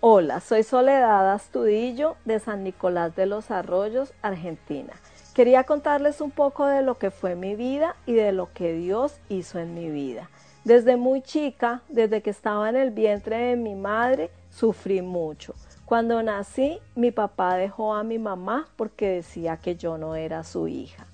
Hola, 0.00 0.40
soy 0.40 0.64
Soledad 0.64 1.32
Astudillo 1.32 2.16
de 2.24 2.40
San 2.40 2.64
Nicolás 2.64 3.14
de 3.14 3.26
los 3.26 3.52
Arroyos, 3.52 4.12
Argentina. 4.22 4.94
Quería 5.34 5.62
contarles 5.62 6.20
un 6.20 6.32
poco 6.32 6.66
de 6.66 6.82
lo 6.82 6.98
que 6.98 7.12
fue 7.12 7.36
mi 7.36 7.54
vida 7.54 7.94
y 8.06 8.14
de 8.14 8.32
lo 8.32 8.52
que 8.52 8.72
Dios 8.72 9.20
hizo 9.28 9.60
en 9.60 9.72
mi 9.72 9.88
vida. 9.88 10.28
Desde 10.66 10.96
muy 10.96 11.22
chica, 11.22 11.82
desde 11.88 12.22
que 12.22 12.30
estaba 12.30 12.68
en 12.68 12.74
el 12.74 12.90
vientre 12.90 13.36
de 13.36 13.56
mi 13.56 13.76
madre, 13.76 14.32
sufrí 14.50 15.00
mucho. 15.00 15.54
Cuando 15.84 16.20
nací, 16.24 16.80
mi 16.96 17.12
papá 17.12 17.54
dejó 17.54 17.94
a 17.94 18.02
mi 18.02 18.18
mamá 18.18 18.66
porque 18.74 19.10
decía 19.10 19.58
que 19.58 19.76
yo 19.76 19.96
no 19.96 20.16
era 20.16 20.42
su 20.42 20.66
hija. 20.66 21.06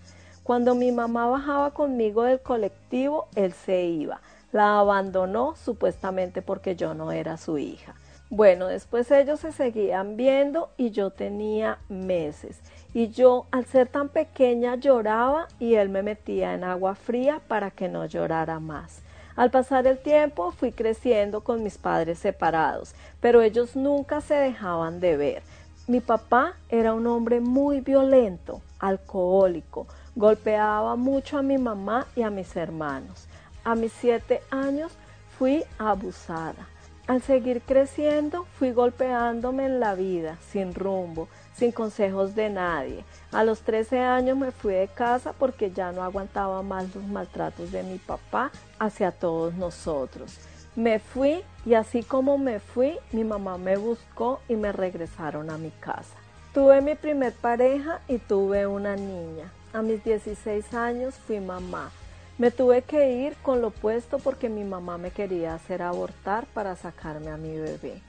Cuando 0.43 0.75
mi 0.75 0.91
mamá 0.91 1.27
bajaba 1.27 1.73
conmigo 1.73 2.23
del 2.23 2.41
colectivo, 2.41 3.29
él 3.35 3.53
se 3.53 3.83
iba. 3.83 4.23
La 4.53 4.79
abandonó 4.79 5.55
supuestamente 5.55 6.41
porque 6.41 6.75
yo 6.75 6.95
no 6.95 7.13
era 7.13 7.37
su 7.37 7.59
hija. 7.59 7.95
Bueno, 8.31 8.69
después 8.69 9.11
ellos 9.11 9.41
se 9.41 9.53
seguían 9.53 10.17
viendo 10.17 10.71
y 10.79 10.93
yo 10.93 11.11
tenía 11.11 11.77
meses. 11.91 12.59
Y 12.95 13.09
yo, 13.09 13.45
al 13.51 13.67
ser 13.67 13.89
tan 13.89 14.09
pequeña, 14.09 14.77
lloraba 14.77 15.49
y 15.59 15.75
él 15.75 15.91
me 15.91 16.03
metía 16.03 16.55
en 16.55 16.65
agua 16.65 16.95
fría 16.95 17.43
para 17.49 17.71
que 17.71 17.91
no 17.91 18.07
llorara 18.07 18.59
más. 18.59 19.02
Al 19.35 19.51
pasar 19.51 19.87
el 19.87 19.99
tiempo 19.99 20.53
fui 20.53 20.73
creciendo 20.73 21.43
con 21.43 21.63
mis 21.63 21.79
padres 21.79 22.19
separados, 22.19 22.95
pero 23.21 23.41
ellos 23.43 23.77
nunca 23.77 24.21
se 24.21 24.35
dejaban 24.35 25.01
de 25.01 25.17
ver. 25.17 25.43
Mi 25.87 26.01
papá 26.01 26.55
era 26.69 26.95
un 26.95 27.07
hombre 27.07 27.41
muy 27.41 27.81
violento, 27.81 28.61
alcohólico, 28.79 29.87
golpeaba 30.15 30.97
mucho 30.97 31.39
a 31.39 31.43
mi 31.43 31.59
mamá 31.59 32.07
y 32.15 32.23
a 32.23 32.31
mis 32.31 32.55
hermanos. 32.57 33.27
A 33.65 33.75
mis 33.75 33.93
siete 33.93 34.43
años 34.51 34.93
fui 35.39 35.65
abusada. 35.79 36.69
Al 37.07 37.21
seguir 37.21 37.63
creciendo 37.63 38.47
fui 38.59 38.71
golpeándome 38.73 39.67
en 39.67 39.81
la 39.81 39.95
vida, 39.95 40.39
sin 40.51 40.75
rumbo, 40.75 41.29
sin 41.55 41.73
consejos 41.73 42.35
de 42.35 42.51
nadie. 42.51 43.05
A 43.31 43.45
los 43.45 43.61
13 43.61 44.01
años 44.01 44.37
me 44.37 44.51
fui 44.53 44.75
de 44.75 44.89
casa 44.89 45.33
porque 45.33 45.71
ya 45.71 45.93
no 45.93 46.03
aguantaba 46.03 46.63
más 46.63 46.95
los 46.95 47.05
maltratos 47.05 47.73
de 47.73 47.83
mi 47.83 47.99
papá 47.99 48.51
hacia 48.79 49.13
todos 49.13 49.55
nosotros. 49.55 50.39
Me 50.75 50.99
fui 50.99 51.43
y 51.67 51.75
así 51.75 52.03
como 52.03 52.39
me 52.39 52.59
fui, 52.59 52.99
mi 53.13 53.25
mamá 53.25 53.59
me 53.59 53.77
buscó 53.77 54.41
y 54.49 54.57
me 54.57 54.73
regresaron 54.73 55.51
a 55.51 55.59
mi 55.59 55.71
casa. 55.71 56.17
Tuve 56.55 56.81
mi 56.81 56.95
primer 56.95 57.33
pareja 57.33 58.01
y 58.09 58.19
tuve 58.19 58.67
una 58.67 58.97
niña. 58.97 59.53
A 59.73 59.83
mis 59.83 60.03
16 60.05 60.75
años 60.75 61.15
fui 61.15 61.41
mamá. 61.41 61.91
Me 62.39 62.51
tuve 62.51 62.83
que 62.83 63.13
ir 63.13 63.37
con 63.43 63.61
lo 63.61 63.71
puesto 63.71 64.19
porque 64.19 64.49
mi 64.49 64.65
mamá 64.65 64.99
me 64.99 65.11
quería 65.11 65.55
hacer 65.55 65.83
abortar 65.83 66.47
para 66.47 66.75
sacarme 66.77 67.31
a 67.31 67.37
mi 67.37 67.57
bebé. 67.59 68.03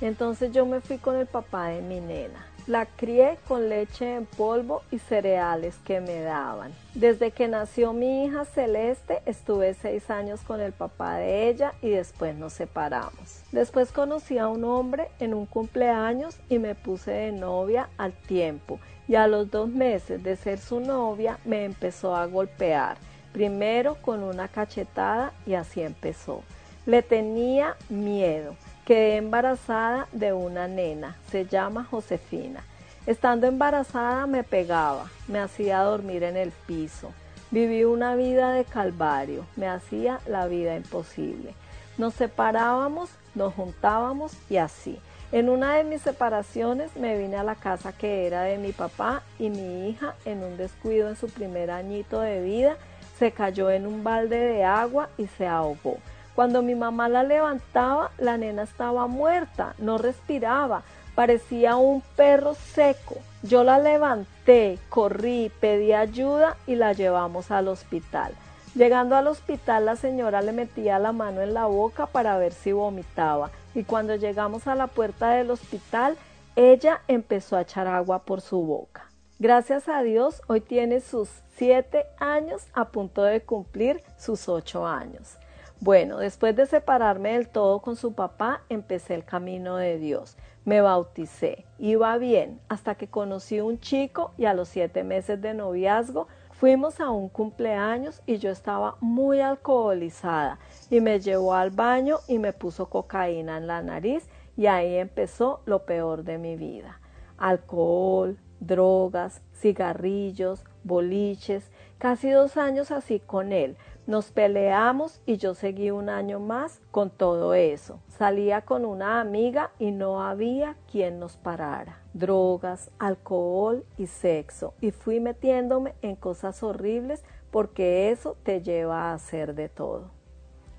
Entonces 0.00 0.52
yo 0.52 0.66
me 0.66 0.80
fui 0.80 0.98
con 0.98 1.16
el 1.16 1.26
papá 1.26 1.68
de 1.68 1.82
mi 1.82 2.00
nena. 2.00 2.46
La 2.66 2.84
crié 2.84 3.38
con 3.46 3.68
leche 3.68 4.16
en 4.16 4.26
polvo 4.26 4.82
y 4.90 4.98
cereales 4.98 5.76
que 5.84 6.00
me 6.00 6.20
daban. 6.20 6.72
Desde 6.94 7.30
que 7.30 7.46
nació 7.46 7.92
mi 7.92 8.24
hija 8.24 8.44
Celeste 8.44 9.22
estuve 9.24 9.74
seis 9.74 10.10
años 10.10 10.40
con 10.40 10.60
el 10.60 10.72
papá 10.72 11.18
de 11.18 11.48
ella 11.48 11.74
y 11.80 11.90
después 11.90 12.34
nos 12.34 12.54
separamos. 12.54 13.42
Después 13.52 13.92
conocí 13.92 14.38
a 14.38 14.48
un 14.48 14.64
hombre 14.64 15.08
en 15.20 15.32
un 15.32 15.46
cumpleaños 15.46 16.38
y 16.48 16.58
me 16.58 16.74
puse 16.74 17.12
de 17.12 17.30
novia 17.30 17.88
al 17.98 18.12
tiempo 18.12 18.80
y 19.06 19.14
a 19.14 19.28
los 19.28 19.48
dos 19.48 19.68
meses 19.68 20.24
de 20.24 20.34
ser 20.34 20.58
su 20.58 20.80
novia 20.80 21.38
me 21.44 21.64
empezó 21.64 22.16
a 22.16 22.26
golpear, 22.26 22.96
primero 23.32 23.94
con 24.02 24.24
una 24.24 24.48
cachetada 24.48 25.32
y 25.46 25.54
así 25.54 25.82
empezó. 25.82 26.42
Le 26.84 27.02
tenía 27.02 27.76
miedo 27.88 28.56
Quedé 28.86 29.16
embarazada 29.16 30.06
de 30.12 30.32
una 30.32 30.68
nena, 30.68 31.16
se 31.32 31.44
llama 31.44 31.82
Josefina. 31.90 32.62
Estando 33.04 33.48
embarazada 33.48 34.28
me 34.28 34.44
pegaba, 34.44 35.10
me 35.26 35.40
hacía 35.40 35.80
dormir 35.80 36.22
en 36.22 36.36
el 36.36 36.52
piso. 36.52 37.10
Viví 37.50 37.82
una 37.82 38.14
vida 38.14 38.52
de 38.52 38.64
calvario, 38.64 39.44
me 39.56 39.66
hacía 39.66 40.20
la 40.28 40.46
vida 40.46 40.76
imposible. 40.76 41.54
Nos 41.98 42.14
separábamos, 42.14 43.10
nos 43.34 43.54
juntábamos 43.54 44.34
y 44.48 44.58
así. 44.58 45.00
En 45.32 45.48
una 45.48 45.74
de 45.74 45.82
mis 45.82 46.02
separaciones 46.02 46.94
me 46.94 47.18
vine 47.18 47.38
a 47.38 47.42
la 47.42 47.56
casa 47.56 47.92
que 47.92 48.28
era 48.28 48.42
de 48.42 48.56
mi 48.56 48.70
papá 48.70 49.24
y 49.40 49.50
mi 49.50 49.88
hija 49.88 50.14
en 50.24 50.44
un 50.44 50.56
descuido 50.56 51.08
en 51.08 51.16
su 51.16 51.26
primer 51.26 51.72
añito 51.72 52.20
de 52.20 52.40
vida 52.40 52.76
se 53.18 53.32
cayó 53.32 53.68
en 53.68 53.84
un 53.84 54.04
balde 54.04 54.38
de 54.38 54.62
agua 54.62 55.08
y 55.18 55.26
se 55.26 55.48
ahogó. 55.48 55.98
Cuando 56.36 56.60
mi 56.60 56.74
mamá 56.74 57.08
la 57.08 57.22
levantaba, 57.22 58.10
la 58.18 58.36
nena 58.36 58.64
estaba 58.64 59.06
muerta, 59.06 59.74
no 59.78 59.96
respiraba, 59.96 60.82
parecía 61.14 61.76
un 61.76 62.02
perro 62.14 62.52
seco. 62.52 63.16
Yo 63.42 63.64
la 63.64 63.78
levanté, 63.78 64.78
corrí, 64.90 65.50
pedí 65.60 65.94
ayuda 65.94 66.58
y 66.66 66.74
la 66.74 66.92
llevamos 66.92 67.50
al 67.50 67.68
hospital. 67.68 68.34
Llegando 68.74 69.16
al 69.16 69.28
hospital 69.28 69.86
la 69.86 69.96
señora 69.96 70.42
le 70.42 70.52
metía 70.52 70.98
la 70.98 71.12
mano 71.12 71.40
en 71.40 71.54
la 71.54 71.64
boca 71.64 72.04
para 72.04 72.36
ver 72.36 72.52
si 72.52 72.70
vomitaba 72.70 73.50
y 73.74 73.84
cuando 73.84 74.14
llegamos 74.16 74.66
a 74.66 74.74
la 74.74 74.88
puerta 74.88 75.30
del 75.30 75.50
hospital 75.50 76.18
ella 76.54 77.00
empezó 77.08 77.56
a 77.56 77.62
echar 77.62 77.86
agua 77.86 78.18
por 78.24 78.42
su 78.42 78.60
boca. 78.60 79.06
Gracias 79.38 79.88
a 79.88 80.02
Dios 80.02 80.42
hoy 80.48 80.60
tiene 80.60 81.00
sus 81.00 81.30
siete 81.56 82.04
años 82.18 82.66
a 82.74 82.88
punto 82.88 83.22
de 83.22 83.40
cumplir 83.40 84.02
sus 84.18 84.50
ocho 84.50 84.86
años. 84.86 85.38
Bueno, 85.86 86.18
después 86.18 86.56
de 86.56 86.66
separarme 86.66 87.34
del 87.34 87.48
todo 87.48 87.80
con 87.80 87.94
su 87.94 88.12
papá, 88.12 88.62
empecé 88.68 89.14
el 89.14 89.24
camino 89.24 89.76
de 89.76 89.98
Dios. 89.98 90.36
Me 90.64 90.80
bauticé, 90.80 91.64
iba 91.78 92.18
bien, 92.18 92.60
hasta 92.68 92.96
que 92.96 93.06
conocí 93.06 93.60
un 93.60 93.78
chico 93.78 94.32
y 94.36 94.46
a 94.46 94.54
los 94.54 94.66
siete 94.66 95.04
meses 95.04 95.40
de 95.40 95.54
noviazgo 95.54 96.26
fuimos 96.50 96.98
a 96.98 97.10
un 97.10 97.28
cumpleaños 97.28 98.20
y 98.26 98.38
yo 98.38 98.50
estaba 98.50 98.96
muy 98.98 99.38
alcoholizada 99.38 100.58
y 100.90 101.00
me 101.00 101.20
llevó 101.20 101.54
al 101.54 101.70
baño 101.70 102.18
y 102.26 102.40
me 102.40 102.52
puso 102.52 102.90
cocaína 102.90 103.56
en 103.56 103.68
la 103.68 103.80
nariz 103.80 104.28
y 104.56 104.66
ahí 104.66 104.96
empezó 104.96 105.60
lo 105.66 105.84
peor 105.84 106.24
de 106.24 106.38
mi 106.38 106.56
vida. 106.56 107.00
Alcohol, 107.38 108.36
drogas, 108.58 109.40
cigarrillos, 109.54 110.64
boliches, 110.82 111.70
casi 111.98 112.30
dos 112.30 112.56
años 112.56 112.90
así 112.90 113.20
con 113.20 113.52
él, 113.52 113.76
nos 114.06 114.30
peleamos 114.30 115.20
y 115.26 115.36
yo 115.36 115.54
seguí 115.54 115.90
un 115.90 116.08
año 116.08 116.38
más 116.38 116.80
con 116.92 117.10
todo 117.10 117.54
eso. 117.54 117.98
Salía 118.08 118.60
con 118.62 118.84
una 118.84 119.20
amiga 119.20 119.72
y 119.80 119.90
no 119.90 120.22
había 120.22 120.76
quien 120.90 121.18
nos 121.18 121.36
parara. 121.36 121.98
Drogas, 122.14 122.90
alcohol 122.98 123.84
y 123.98 124.06
sexo. 124.06 124.74
Y 124.80 124.92
fui 124.92 125.18
metiéndome 125.18 125.94
en 126.02 126.14
cosas 126.14 126.62
horribles 126.62 127.24
porque 127.50 128.10
eso 128.10 128.36
te 128.44 128.62
lleva 128.62 129.10
a 129.10 129.14
hacer 129.14 129.54
de 129.54 129.68
todo. 129.68 130.10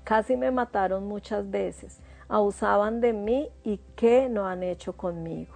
Casi 0.04 0.38
me 0.38 0.50
mataron 0.50 1.06
muchas 1.06 1.50
veces. 1.50 2.00
Abusaban 2.28 3.02
de 3.02 3.12
mí 3.12 3.50
y 3.62 3.78
qué 3.94 4.30
no 4.30 4.46
han 4.46 4.62
hecho 4.62 4.94
conmigo. 4.94 5.54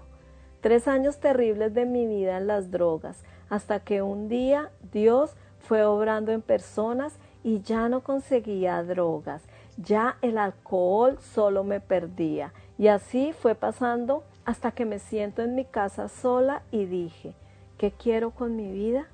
Tres 0.61 0.87
años 0.87 1.21
terribles 1.21 1.73
de 1.73 1.87
mi 1.87 2.07
vida 2.07 2.37
en 2.37 2.47
las 2.47 2.71
drogas, 2.71 3.25
hasta 3.49 3.81
que 3.81 4.03
un 4.03 4.29
día 4.29 4.71
Dios 4.93 5.35
fue 5.59 5.85
obrando 5.85 6.33
en 6.33 6.43
personas 6.43 7.19
y 7.43 7.63
ya 7.63 7.89
no 7.89 8.03
conseguía 8.03 8.83
drogas, 8.83 9.43
Ya 9.79 10.19
el 10.21 10.37
alcohol 10.37 11.19
solo 11.21 11.65
me 11.65 11.81
perdía. 11.81 12.53
Y 12.77 12.89
así 12.89 13.33
fue 13.33 13.55
pasando 13.55 14.23
hasta 14.45 14.73
que 14.73 14.85
me 14.85 14.99
siento 14.99 15.43
en 15.43 15.55
mi 15.55 15.65
casa 15.65 16.09
sola 16.09 16.63
y 16.71 16.85
dije, 16.85 17.35
¿qué 17.79 17.91
quiero 17.91 18.33
con 18.33 18.55
mi 18.55 18.71
vida? 18.71 19.07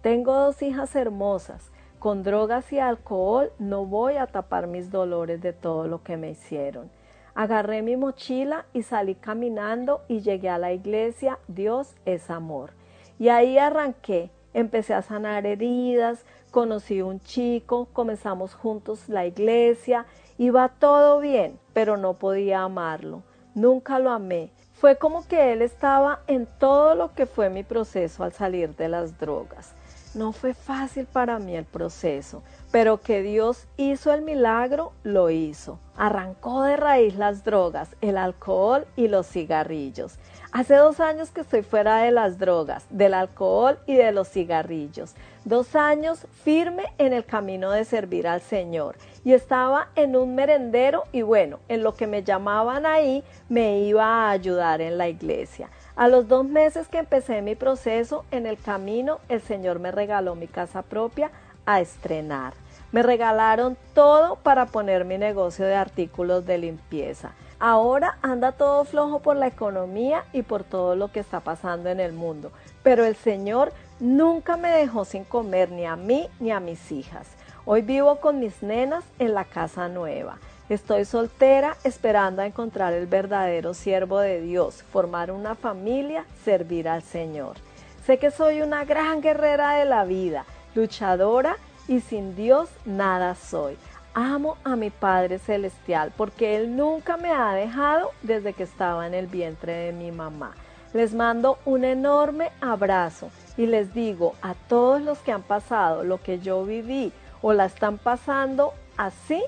Tengo 0.00 0.34
dos 0.34 0.62
hijas 0.62 0.96
hermosas. 0.96 1.70
Con 1.98 2.22
drogas 2.22 2.72
y 2.72 2.78
alcohol 2.78 3.52
no 3.58 3.84
voy 3.84 4.16
a 4.16 4.28
tapar 4.28 4.68
mis 4.68 4.90
dolores 4.90 5.42
de 5.42 5.52
todo 5.52 5.88
lo 5.88 6.02
que 6.04 6.16
me 6.16 6.30
hicieron. 6.30 6.90
Agarré 7.34 7.82
mi 7.82 7.96
mochila 7.96 8.66
y 8.72 8.82
salí 8.82 9.14
caminando 9.14 10.02
y 10.08 10.20
llegué 10.20 10.48
a 10.48 10.58
la 10.58 10.72
iglesia 10.72 11.38
Dios 11.48 11.94
es 12.04 12.30
amor. 12.30 12.70
Y 13.18 13.28
ahí 13.28 13.58
arranqué, 13.58 14.30
empecé 14.54 14.94
a 14.94 15.02
sanar 15.02 15.44
heridas, 15.44 16.24
conocí 16.50 17.02
un 17.02 17.20
chico, 17.20 17.88
comenzamos 17.92 18.54
juntos 18.54 19.08
la 19.08 19.26
iglesia, 19.26 20.06
iba 20.38 20.68
todo 20.68 21.20
bien, 21.20 21.58
pero 21.72 21.96
no 21.96 22.14
podía 22.14 22.62
amarlo. 22.62 23.22
Nunca 23.54 23.98
lo 23.98 24.10
amé. 24.10 24.50
Fue 24.74 24.96
como 24.96 25.26
que 25.26 25.52
él 25.52 25.62
estaba 25.62 26.20
en 26.28 26.46
todo 26.46 26.94
lo 26.94 27.12
que 27.14 27.26
fue 27.26 27.50
mi 27.50 27.64
proceso 27.64 28.22
al 28.22 28.32
salir 28.32 28.76
de 28.76 28.88
las 28.88 29.18
drogas. 29.18 29.74
No 30.14 30.32
fue 30.32 30.54
fácil 30.54 31.06
para 31.06 31.38
mí 31.38 31.54
el 31.54 31.64
proceso, 31.64 32.42
pero 32.70 33.00
que 33.00 33.22
Dios 33.22 33.66
hizo 33.76 34.12
el 34.12 34.22
milagro, 34.22 34.92
lo 35.02 35.30
hizo. 35.30 35.78
Arrancó 35.96 36.62
de 36.62 36.76
raíz 36.76 37.16
las 37.16 37.44
drogas, 37.44 37.94
el 38.00 38.16
alcohol 38.16 38.86
y 38.96 39.08
los 39.08 39.26
cigarrillos. 39.26 40.18
Hace 40.50 40.76
dos 40.76 40.98
años 41.00 41.30
que 41.30 41.42
estoy 41.42 41.62
fuera 41.62 41.98
de 41.98 42.10
las 42.10 42.38
drogas, 42.38 42.86
del 42.88 43.12
alcohol 43.12 43.78
y 43.86 43.96
de 43.96 44.12
los 44.12 44.28
cigarrillos. 44.28 45.14
Dos 45.48 45.76
años 45.76 46.26
firme 46.44 46.92
en 46.98 47.14
el 47.14 47.24
camino 47.24 47.70
de 47.70 47.86
servir 47.86 48.28
al 48.28 48.42
Señor. 48.42 48.96
Y 49.24 49.32
estaba 49.32 49.88
en 49.96 50.14
un 50.14 50.34
merendero 50.34 51.04
y 51.10 51.22
bueno, 51.22 51.58
en 51.68 51.82
lo 51.82 51.94
que 51.94 52.06
me 52.06 52.22
llamaban 52.22 52.84
ahí, 52.84 53.24
me 53.48 53.78
iba 53.78 54.04
a 54.04 54.30
ayudar 54.30 54.82
en 54.82 54.98
la 54.98 55.08
iglesia. 55.08 55.70
A 55.96 56.06
los 56.08 56.28
dos 56.28 56.44
meses 56.44 56.88
que 56.88 56.98
empecé 56.98 57.40
mi 57.40 57.54
proceso, 57.54 58.26
en 58.30 58.44
el 58.44 58.58
camino, 58.58 59.20
el 59.30 59.40
Señor 59.40 59.78
me 59.78 59.90
regaló 59.90 60.34
mi 60.34 60.48
casa 60.48 60.82
propia 60.82 61.30
a 61.64 61.80
estrenar. 61.80 62.52
Me 62.92 63.02
regalaron 63.02 63.78
todo 63.94 64.36
para 64.36 64.66
poner 64.66 65.06
mi 65.06 65.16
negocio 65.16 65.64
de 65.64 65.76
artículos 65.76 66.44
de 66.44 66.58
limpieza. 66.58 67.32
Ahora 67.58 68.18
anda 68.20 68.52
todo 68.52 68.84
flojo 68.84 69.20
por 69.20 69.36
la 69.36 69.46
economía 69.46 70.24
y 70.34 70.42
por 70.42 70.62
todo 70.62 70.94
lo 70.94 71.10
que 71.10 71.20
está 71.20 71.40
pasando 71.40 71.88
en 71.88 72.00
el 72.00 72.12
mundo, 72.12 72.52
pero 72.82 73.04
el 73.04 73.16
Señor 73.16 73.72
nunca 74.00 74.56
me 74.56 74.70
dejó 74.70 75.04
sin 75.04 75.24
comer 75.24 75.70
ni 75.70 75.84
a 75.84 75.96
mí 75.96 76.28
ni 76.40 76.50
a 76.50 76.60
mis 76.60 76.92
hijas. 76.92 77.26
Hoy 77.64 77.82
vivo 77.82 78.16
con 78.16 78.40
mis 78.40 78.62
nenas 78.62 79.04
en 79.18 79.34
la 79.34 79.44
casa 79.44 79.88
nueva. 79.88 80.38
Estoy 80.68 81.04
soltera 81.04 81.76
esperando 81.84 82.42
a 82.42 82.46
encontrar 82.46 82.92
el 82.92 83.06
verdadero 83.06 83.74
siervo 83.74 84.20
de 84.20 84.40
Dios, 84.40 84.82
formar 84.82 85.30
una 85.30 85.54
familia, 85.54 86.24
servir 86.44 86.88
al 86.88 87.02
Señor. 87.02 87.56
Sé 88.04 88.18
que 88.18 88.30
soy 88.30 88.60
una 88.60 88.84
gran 88.84 89.20
guerrera 89.20 89.74
de 89.74 89.84
la 89.84 90.04
vida, 90.04 90.44
luchadora 90.74 91.56
y 91.88 92.00
sin 92.00 92.36
Dios 92.36 92.68
nada 92.84 93.34
soy. 93.34 93.76
Amo 94.14 94.56
a 94.64 94.76
mi 94.76 94.90
Padre 94.90 95.38
Celestial 95.38 96.12
porque 96.16 96.56
Él 96.56 96.76
nunca 96.76 97.16
me 97.16 97.30
ha 97.30 97.52
dejado 97.54 98.10
desde 98.22 98.52
que 98.52 98.62
estaba 98.62 99.06
en 99.06 99.14
el 99.14 99.26
vientre 99.26 99.72
de 99.72 99.92
mi 99.92 100.10
mamá. 100.10 100.54
Les 100.92 101.14
mando 101.14 101.58
un 101.66 101.84
enorme 101.84 102.50
abrazo 102.60 103.30
y 103.58 103.66
les 103.66 103.92
digo 103.92 104.34
a 104.40 104.54
todos 104.54 105.02
los 105.02 105.18
que 105.18 105.32
han 105.32 105.42
pasado 105.42 106.04
lo 106.04 106.22
que 106.22 106.38
yo 106.38 106.64
viví 106.64 107.12
o 107.42 107.52
la 107.52 107.66
están 107.66 107.98
pasando 107.98 108.72
así, 108.96 109.42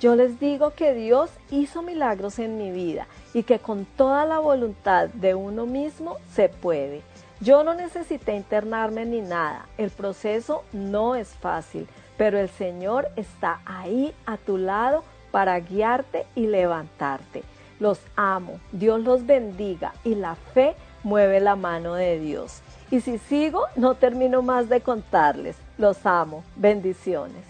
yo 0.00 0.16
les 0.16 0.40
digo 0.40 0.70
que 0.70 0.94
Dios 0.94 1.30
hizo 1.50 1.82
milagros 1.82 2.38
en 2.38 2.56
mi 2.56 2.70
vida 2.70 3.06
y 3.34 3.42
que 3.42 3.58
con 3.58 3.84
toda 3.84 4.24
la 4.24 4.38
voluntad 4.38 5.10
de 5.10 5.34
uno 5.34 5.66
mismo 5.66 6.16
se 6.34 6.48
puede. 6.48 7.02
Yo 7.40 7.62
no 7.62 7.74
necesité 7.74 8.34
internarme 8.34 9.04
ni 9.04 9.20
nada, 9.20 9.66
el 9.78 9.90
proceso 9.90 10.64
no 10.72 11.14
es 11.14 11.28
fácil, 11.28 11.86
pero 12.16 12.38
el 12.38 12.48
Señor 12.48 13.08
está 13.16 13.60
ahí 13.66 14.14
a 14.26 14.36
tu 14.38 14.56
lado 14.56 15.04
para 15.30 15.60
guiarte 15.60 16.26
y 16.34 16.46
levantarte. 16.46 17.42
Los 17.78 18.00
amo, 18.16 18.58
Dios 18.72 19.00
los 19.00 19.26
bendiga 19.26 19.92
y 20.04 20.14
la 20.14 20.34
fe 20.34 20.74
mueve 21.02 21.40
la 21.40 21.56
mano 21.56 21.94
de 21.94 22.18
Dios. 22.18 22.62
Y 22.90 23.00
si 23.00 23.18
sigo, 23.18 23.66
no 23.76 23.94
termino 23.94 24.42
más 24.42 24.68
de 24.68 24.80
contarles. 24.80 25.56
Los 25.78 26.04
amo. 26.04 26.44
Bendiciones. 26.56 27.44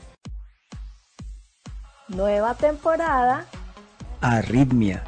Nueva 2.09 2.55
temporada. 2.55 3.46
Arritmia. 4.20 5.03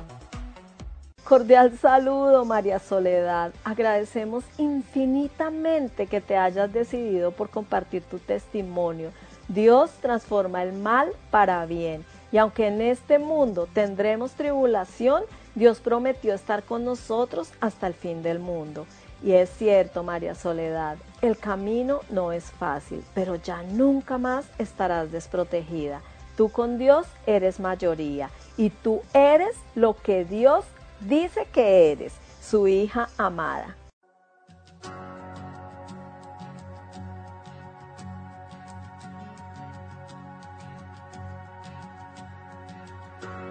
Cordial 1.25 1.79
saludo, 1.79 2.45
María 2.45 2.79
Soledad. 2.79 3.53
Agradecemos 3.64 4.45
infinitamente 4.59 6.07
que 6.07 6.21
te 6.21 6.37
hayas 6.37 6.73
decidido 6.73 7.31
por 7.33 7.51
compartir 7.51 8.03
tu 8.03 8.18
testimonio 8.18 9.11
Dios 9.49 9.90
transforma 10.01 10.62
el 10.62 10.73
mal 10.73 11.12
para 11.31 11.64
bien. 11.66 12.05
Y 12.31 12.38
aunque 12.38 12.68
en 12.68 12.81
este 12.81 13.18
mundo 13.18 13.68
tendremos 13.75 14.33
tribulación, 14.33 15.25
Dios 15.55 15.81
prometió 15.81 16.33
estar 16.33 16.62
con 16.62 16.85
nosotros 16.85 17.53
hasta 17.61 17.87
el 17.87 17.95
fin 17.95 18.23
del 18.23 18.38
mundo. 18.38 18.87
Y 19.22 19.32
es 19.32 19.50
cierto, 19.50 20.02
María 20.02 20.35
Soledad, 20.35 20.96
el 21.20 21.38
camino 21.38 22.00
no 22.11 22.32
es 22.32 22.44
fácil, 22.44 23.04
pero 23.14 23.37
ya 23.37 23.62
nunca 23.62 24.18
más 24.18 24.44
estarás 24.58 25.12
desprotegida. 25.12 26.00
Tú 26.37 26.50
con 26.50 26.78
Dios 26.78 27.06
eres 27.26 27.61
mayoría 27.61 28.30
y 28.56 28.70
tú 28.70 29.02
eres 29.14 29.54
lo 29.76 29.94
que 29.94 30.24
Dios 30.24 30.64
dice 31.00 31.46
que 31.52 31.92
eres, 31.92 32.12
su 32.40 32.66
hija 32.66 33.08
amada. 33.16 33.76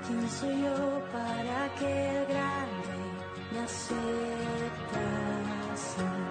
¿Quién 0.05 0.29
soy 0.29 0.63
yo 0.63 1.01
para 1.13 1.73
que 1.79 2.09
el 2.09 2.25
grande 2.25 2.89
me 3.53 3.59
acepta 3.59 5.30
Me 5.81 6.30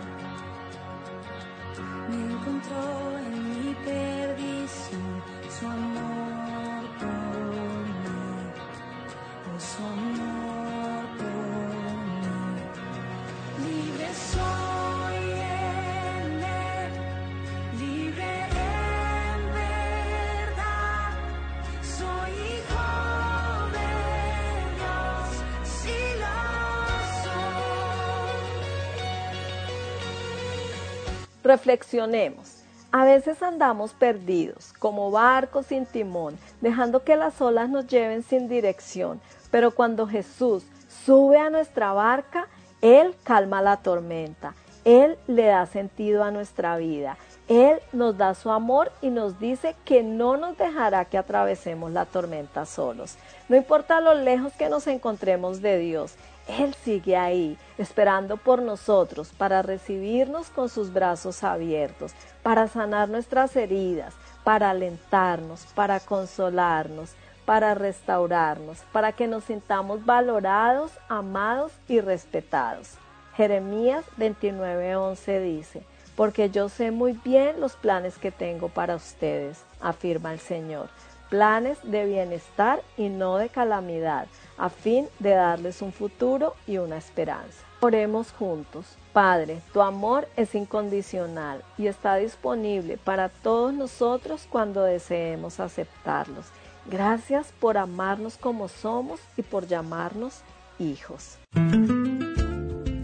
Reflexionemos. 31.50 32.62
A 32.92 33.04
veces 33.04 33.42
andamos 33.42 33.92
perdidos, 33.92 34.72
como 34.78 35.10
barcos 35.10 35.66
sin 35.66 35.84
timón, 35.84 36.38
dejando 36.60 37.02
que 37.02 37.16
las 37.16 37.40
olas 37.40 37.68
nos 37.68 37.88
lleven 37.88 38.22
sin 38.22 38.48
dirección. 38.48 39.20
Pero 39.50 39.72
cuando 39.72 40.06
Jesús 40.06 40.62
sube 41.04 41.38
a 41.38 41.50
nuestra 41.50 41.92
barca, 41.92 42.46
Él 42.80 43.16
calma 43.24 43.62
la 43.62 43.78
tormenta. 43.78 44.54
Él 44.84 45.18
le 45.26 45.46
da 45.46 45.66
sentido 45.66 46.22
a 46.22 46.30
nuestra 46.30 46.76
vida. 46.76 47.16
Él 47.48 47.80
nos 47.92 48.16
da 48.16 48.34
su 48.34 48.52
amor 48.52 48.92
y 49.02 49.10
nos 49.10 49.40
dice 49.40 49.74
que 49.84 50.04
no 50.04 50.36
nos 50.36 50.56
dejará 50.56 51.04
que 51.04 51.18
atravesemos 51.18 51.90
la 51.90 52.04
tormenta 52.04 52.64
solos. 52.64 53.16
No 53.48 53.56
importa 53.56 54.00
lo 54.00 54.14
lejos 54.14 54.52
que 54.52 54.68
nos 54.68 54.86
encontremos 54.86 55.60
de 55.60 55.78
Dios, 55.78 56.14
Él 56.58 56.74
sigue 56.74 57.16
ahí, 57.16 57.56
esperando 57.78 58.36
por 58.36 58.60
nosotros 58.60 59.32
para 59.36 59.62
recibirnos 59.62 60.48
con 60.50 60.68
sus 60.68 60.92
brazos 60.92 61.44
abiertos, 61.44 62.12
para 62.42 62.66
sanar 62.66 63.08
nuestras 63.08 63.54
heridas, 63.54 64.14
para 64.42 64.70
alentarnos, 64.70 65.66
para 65.74 66.00
consolarnos, 66.00 67.12
para 67.44 67.74
restaurarnos, 67.74 68.78
para 68.92 69.12
que 69.12 69.28
nos 69.28 69.44
sintamos 69.44 70.04
valorados, 70.04 70.92
amados 71.08 71.72
y 71.88 72.00
respetados. 72.00 72.94
Jeremías 73.36 74.04
29:11 74.18 75.40
dice, 75.40 75.84
porque 76.16 76.50
yo 76.50 76.68
sé 76.68 76.90
muy 76.90 77.12
bien 77.12 77.60
los 77.60 77.76
planes 77.76 78.18
que 78.18 78.32
tengo 78.32 78.68
para 78.68 78.96
ustedes, 78.96 79.64
afirma 79.80 80.32
el 80.32 80.40
Señor, 80.40 80.88
planes 81.30 81.78
de 81.84 82.04
bienestar 82.04 82.82
y 82.98 83.08
no 83.08 83.38
de 83.38 83.48
calamidad, 83.48 84.26
a 84.58 84.68
fin 84.68 85.06
de 85.20 85.30
darles 85.30 85.80
un 85.80 85.92
futuro 85.92 86.54
y 86.66 86.76
una 86.76 86.98
esperanza. 86.98 87.64
Oremos 87.80 88.32
juntos. 88.32 88.98
Padre, 89.14 89.62
tu 89.72 89.80
amor 89.80 90.28
es 90.36 90.54
incondicional 90.54 91.64
y 91.78 91.86
está 91.86 92.16
disponible 92.16 92.98
para 92.98 93.30
todos 93.30 93.72
nosotros 93.72 94.46
cuando 94.50 94.82
deseemos 94.82 95.60
aceptarlos. 95.60 96.46
Gracias 96.86 97.52
por 97.58 97.78
amarnos 97.78 98.36
como 98.36 98.68
somos 98.68 99.20
y 99.36 99.42
por 99.42 99.66
llamarnos 99.66 100.42
hijos. 100.78 101.38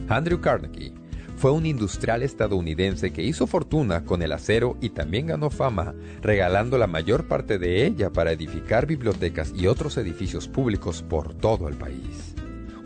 Andrew 0.09 0.41
Carnegie 0.41 1.06
fue 1.37 1.51
un 1.51 1.66
industrial 1.66 2.22
estadounidense 2.22 3.12
que 3.12 3.22
hizo 3.22 3.46
fortuna 3.46 4.05
con 4.05 4.22
el 4.22 4.33
acero 4.33 4.79
y 4.81 4.90
también 4.90 5.27
ganó 5.27 5.51
fama 5.51 5.94
regalando 6.22 6.79
la 6.79 6.87
mayor 6.87 7.29
parte 7.29 7.59
de 7.59 7.85
ella 7.87 8.11
para 8.11 8.33
edificar 8.33 8.87
bibliotecas 8.87 9.53
y 9.55 9.66
otros 9.66 9.99
edificios 9.99 10.49
públicos 10.49 11.03
por 11.03 11.35
todo 11.35 11.68
el 11.68 11.77
país. 11.77 12.35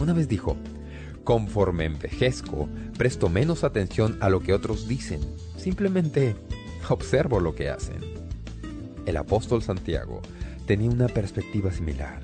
Una 0.01 0.15
vez 0.15 0.27
dijo, 0.27 0.57
conforme 1.23 1.85
envejezco, 1.85 2.69
presto 2.99 3.29
menos 3.29 3.63
atención 3.63 4.19
a 4.21 4.29
lo 4.29 4.41
que 4.41 4.53
otros 4.53 4.89
dicen, 4.89 5.21
simplemente 5.57 6.35
observo 6.89 7.39
lo 7.39 7.55
que 7.55 7.69
hacen. 7.71 8.01
El 9.07 9.17
apóstol 9.17 9.63
Santiago 9.63 10.23
tenía 10.67 10.91
una 10.91 11.07
perspectiva 11.07 11.71
similar. 11.71 12.21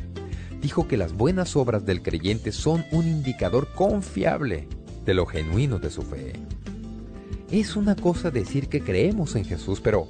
Dijo 0.61 0.89
que 0.89 0.97
las 0.97 1.13
buenas 1.13 1.55
obras 1.55 1.87
del 1.87 2.03
creyente 2.03 2.51
son 2.51 2.85
un 2.91 3.07
indicador 3.07 3.69
confiable 3.75 4.67
de 5.07 5.15
lo 5.15 5.25
genuino 5.25 5.79
de 5.79 5.89
su 5.89 6.03
fe. 6.03 6.35
Es 7.51 7.77
una 7.77 7.95
cosa 7.95 8.31
decir 8.31 8.69
que 8.69 8.83
creemos 8.83 9.37
en 9.37 9.45
Jesús, 9.45 9.81
pero 9.81 10.09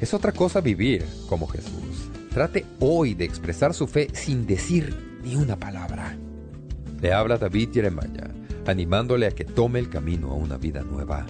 es 0.00 0.14
otra 0.14 0.32
cosa 0.32 0.62
vivir 0.62 1.04
como 1.28 1.46
Jesús. 1.46 2.08
Trate 2.32 2.64
hoy 2.80 3.14
de 3.14 3.26
expresar 3.26 3.74
su 3.74 3.86
fe 3.86 4.08
sin 4.14 4.46
decir 4.46 4.96
ni 5.22 5.36
una 5.36 5.56
palabra. 5.56 6.16
Le 7.00 7.12
habla 7.12 7.36
David 7.36 7.68
Jeremiah, 7.74 8.30
animándole 8.66 9.26
a 9.26 9.32
que 9.32 9.44
tome 9.44 9.78
el 9.78 9.90
camino 9.90 10.30
a 10.30 10.34
una 10.34 10.56
vida 10.56 10.82
nueva. 10.82 11.26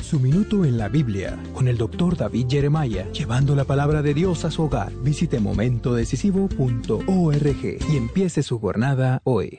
Su 0.00 0.20
minuto 0.20 0.64
en 0.64 0.78
la 0.78 0.88
Biblia 0.88 1.38
con 1.52 1.68
el 1.68 1.76
doctor 1.76 2.16
David 2.16 2.46
Jeremiah, 2.48 3.10
llevando 3.12 3.54
la 3.54 3.64
palabra 3.64 4.00
de 4.00 4.14
Dios 4.14 4.44
a 4.44 4.50
su 4.50 4.62
hogar. 4.62 4.92
Visite 5.02 5.40
momentodecisivo.org 5.40 7.78
y 7.92 7.96
empiece 7.96 8.42
su 8.42 8.58
jornada 8.58 9.20
hoy. 9.24 9.58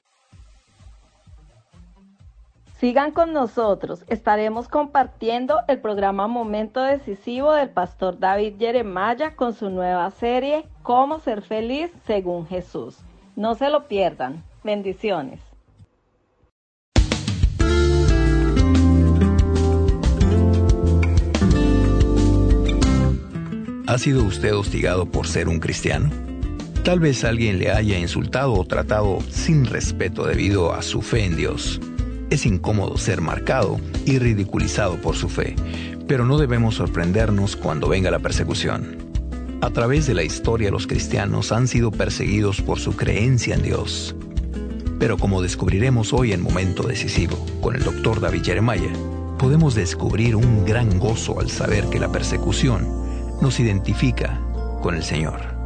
Sigan 2.80 3.12
con 3.12 3.34
nosotros, 3.34 4.06
estaremos 4.08 4.70
compartiendo 4.70 5.60
el 5.68 5.82
programa 5.82 6.28
Momento 6.28 6.82
Decisivo 6.82 7.52
del 7.52 7.70
pastor 7.72 8.20
David 8.20 8.54
Jeremiah 8.58 9.36
con 9.36 9.54
su 9.54 9.70
nueva 9.70 10.10
serie 10.12 10.66
Cómo 10.82 11.20
ser 11.20 11.42
feliz 11.42 11.92
según 12.08 12.48
Jesús. 12.48 12.96
No 13.36 13.56
se 13.56 13.70
lo 13.70 13.90
pierdan. 13.90 14.46
Bendiciones. 14.64 15.42
¿Ha 23.88 23.98
sido 23.98 24.24
usted 24.24 24.56
hostigado 24.56 25.06
por 25.06 25.28
ser 25.28 25.50
un 25.50 25.60
cristiano? 25.60 26.10
Tal 26.86 27.02
vez 27.02 27.26
alguien 27.26 27.60
le 27.60 27.72
haya 27.72 28.00
insultado 28.00 28.54
o 28.54 28.64
tratado 28.64 29.20
sin 29.30 29.66
respeto 29.66 30.26
debido 30.26 30.72
a 30.72 30.82
su 30.82 31.02
fe 31.02 31.26
en 31.26 31.36
Dios. 31.36 31.82
Es 32.30 32.46
incómodo 32.46 32.98
ser 32.98 33.22
marcado 33.22 33.80
y 34.06 34.20
ridiculizado 34.20 35.02
por 35.02 35.16
su 35.16 35.30
fe, 35.30 35.56
pero 36.08 36.26
no 36.26 36.38
debemos 36.38 36.76
sorprendernos 36.76 37.56
cuando 37.56 37.90
venga 37.90 38.12
la 38.12 38.20
persecución. 38.20 38.98
A 39.62 39.72
través 39.72 40.06
de 40.08 40.14
la 40.14 40.24
historia 40.24 40.72
los 40.72 40.88
cristianos 40.88 41.52
han 41.52 41.68
sido 41.68 41.92
perseguidos 41.92 42.62
por 42.62 42.80
su 42.80 42.96
creencia 42.96 43.56
en 43.56 43.64
Dios. 43.64 44.16
Pero 45.00 45.18
como 45.18 45.42
descubriremos 45.42 46.14
hoy 46.14 46.32
en 46.32 46.42
Momento 46.42 46.84
Decisivo 46.84 47.38
con 47.62 47.76
el 47.76 47.84
doctor 47.84 48.22
David 48.22 48.44
Jeremiah, 48.44 48.94
podemos 49.38 49.74
descubrir 49.74 50.36
un 50.36 50.66
gran 50.66 51.00
gozo 51.00 51.40
al 51.40 51.50
saber 51.50 51.86
que 51.90 52.00
la 52.00 52.12
persecución 52.12 52.88
nos 53.42 53.60
identifica 53.60 54.40
con 54.82 54.96
el 54.96 55.04
Señor. 55.04 55.59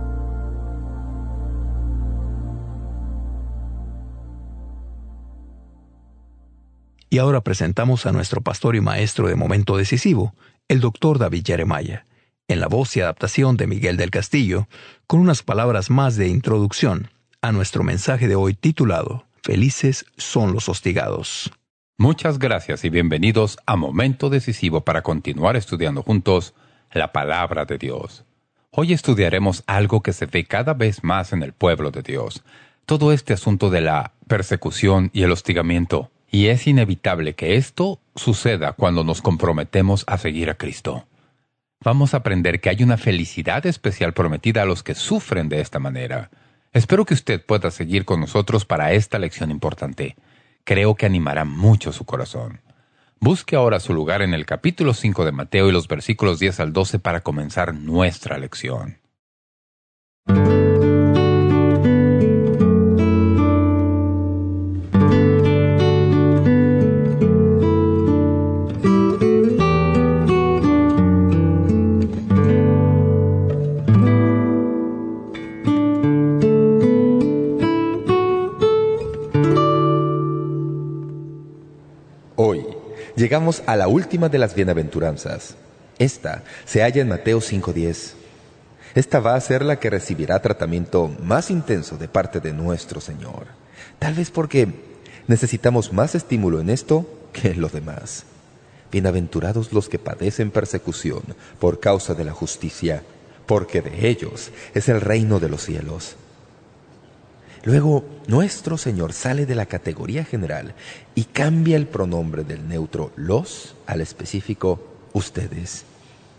Y 7.13 7.19
ahora 7.19 7.41
presentamos 7.41 8.07
a 8.07 8.11
nuestro 8.11 8.41
pastor 8.41 8.75
y 8.75 8.81
maestro 8.81 9.27
de 9.27 9.35
momento 9.35 9.77
decisivo, 9.77 10.33
el 10.67 10.79
doctor 10.79 11.19
David 11.19 11.43
Jeremiah, 11.45 12.07
en 12.47 12.59
la 12.59 12.65
voz 12.65 12.97
y 12.97 13.01
adaptación 13.01 13.55
de 13.55 13.67
Miguel 13.67 13.97
del 13.97 14.09
Castillo, 14.09 14.67
con 15.05 15.19
unas 15.19 15.43
palabras 15.43 15.91
más 15.91 16.15
de 16.15 16.27
introducción 16.27 17.11
a 17.39 17.51
nuestro 17.51 17.83
mensaje 17.83 18.27
de 18.27 18.33
hoy 18.33 18.55
titulado 18.55 19.27
Felices 19.43 20.07
son 20.17 20.53
los 20.53 20.69
hostigados. 20.69 21.51
Muchas 21.99 22.39
gracias 22.39 22.83
y 22.83 22.89
bienvenidos 22.89 23.59
a 23.67 23.75
Momento 23.75 24.31
Decisivo 24.31 24.81
para 24.81 25.03
continuar 25.03 25.55
estudiando 25.55 26.01
juntos 26.01 26.55
la 26.93 27.11
palabra 27.11 27.65
de 27.65 27.77
Dios. 27.77 28.25
Hoy 28.71 28.91
estudiaremos 28.91 29.63
algo 29.67 30.01
que 30.01 30.13
se 30.13 30.25
ve 30.25 30.45
cada 30.45 30.73
vez 30.73 31.03
más 31.03 31.31
en 31.31 31.43
el 31.43 31.53
pueblo 31.53 31.91
de 31.91 32.01
Dios, 32.01 32.43
todo 32.87 33.11
este 33.11 33.33
asunto 33.33 33.69
de 33.69 33.81
la 33.81 34.13
persecución 34.27 35.11
y 35.13 35.21
el 35.21 35.31
hostigamiento. 35.31 36.09
Y 36.33 36.47
es 36.47 36.65
inevitable 36.65 37.35
que 37.35 37.57
esto 37.57 37.99
suceda 38.15 38.73
cuando 38.73 39.03
nos 39.03 39.21
comprometemos 39.21 40.03
a 40.07 40.17
seguir 40.17 40.49
a 40.49 40.55
Cristo. 40.55 41.05
Vamos 41.79 42.15
a 42.15 42.17
aprender 42.17 42.59
que 42.59 42.71
hay 42.71 42.81
una 42.81 42.97
felicidad 42.97 43.63
especial 43.67 44.13
prometida 44.13 44.63
a 44.63 44.65
los 44.65 44.81
que 44.81 44.95
sufren 44.95 45.47
de 45.47 45.61
esta 45.61 45.77
manera. 45.77 46.31
Espero 46.71 47.05
que 47.05 47.13
usted 47.13 47.45
pueda 47.45 47.69
seguir 47.69 48.03
con 48.03 48.19
nosotros 48.19 48.65
para 48.65 48.93
esta 48.93 49.19
lección 49.19 49.51
importante. 49.51 50.15
Creo 50.63 50.95
que 50.95 51.05
animará 51.05 51.45
mucho 51.45 51.91
su 51.91 52.03
corazón. 52.03 52.61
Busque 53.19 53.55
ahora 53.55 53.79
su 53.79 53.93
lugar 53.93 54.23
en 54.23 54.33
el 54.33 54.47
capítulo 54.47 54.95
5 54.95 55.25
de 55.25 55.33
Mateo 55.33 55.69
y 55.69 55.71
los 55.71 55.87
versículos 55.87 56.39
10 56.39 56.61
al 56.61 56.73
12 56.73 56.97
para 56.97 57.21
comenzar 57.21 57.75
nuestra 57.75 58.39
lección. 58.39 59.02
Llegamos 83.15 83.63
a 83.65 83.75
la 83.75 83.87
última 83.87 84.29
de 84.29 84.39
las 84.39 84.55
bienaventuranzas. 84.55 85.55
Esta 85.99 86.43
se 86.65 86.81
halla 86.81 87.01
en 87.01 87.09
Mateo 87.09 87.39
5.10. 87.39 88.13
Esta 88.95 89.19
va 89.19 89.35
a 89.35 89.41
ser 89.41 89.63
la 89.63 89.79
que 89.79 89.89
recibirá 89.89 90.41
tratamiento 90.41 91.11
más 91.23 91.49
intenso 91.49 91.97
de 91.97 92.07
parte 92.07 92.39
de 92.39 92.53
nuestro 92.53 93.01
Señor. 93.01 93.47
Tal 93.99 94.13
vez 94.13 94.29
porque 94.29 94.67
necesitamos 95.27 95.93
más 95.93 96.15
estímulo 96.15 96.59
en 96.59 96.69
esto 96.69 97.07
que 97.31 97.51
en 97.51 97.61
lo 97.61 97.69
demás. 97.69 98.25
Bienaventurados 98.91 99.73
los 99.73 99.89
que 99.89 99.97
padecen 99.97 100.51
persecución 100.51 101.23
por 101.59 101.79
causa 101.79 102.13
de 102.13 102.25
la 102.25 102.33
justicia, 102.33 103.03
porque 103.47 103.81
de 103.81 104.07
ellos 104.07 104.51
es 104.75 104.89
el 104.89 105.01
reino 105.01 105.39
de 105.39 105.49
los 105.49 105.63
cielos. 105.63 106.15
Luego, 107.65 108.03
nuestro 108.27 108.77
Señor 108.77 109.13
sale 109.13 109.45
de 109.45 109.55
la 109.55 109.65
categoría 109.65 110.25
general 110.25 110.73
y 111.15 111.23
cambia 111.23 111.77
el 111.77 111.87
pronombre 111.87 112.43
del 112.43 112.67
neutro 112.67 113.11
los 113.15 113.75
al 113.85 114.01
específico 114.01 114.83
ustedes 115.13 115.85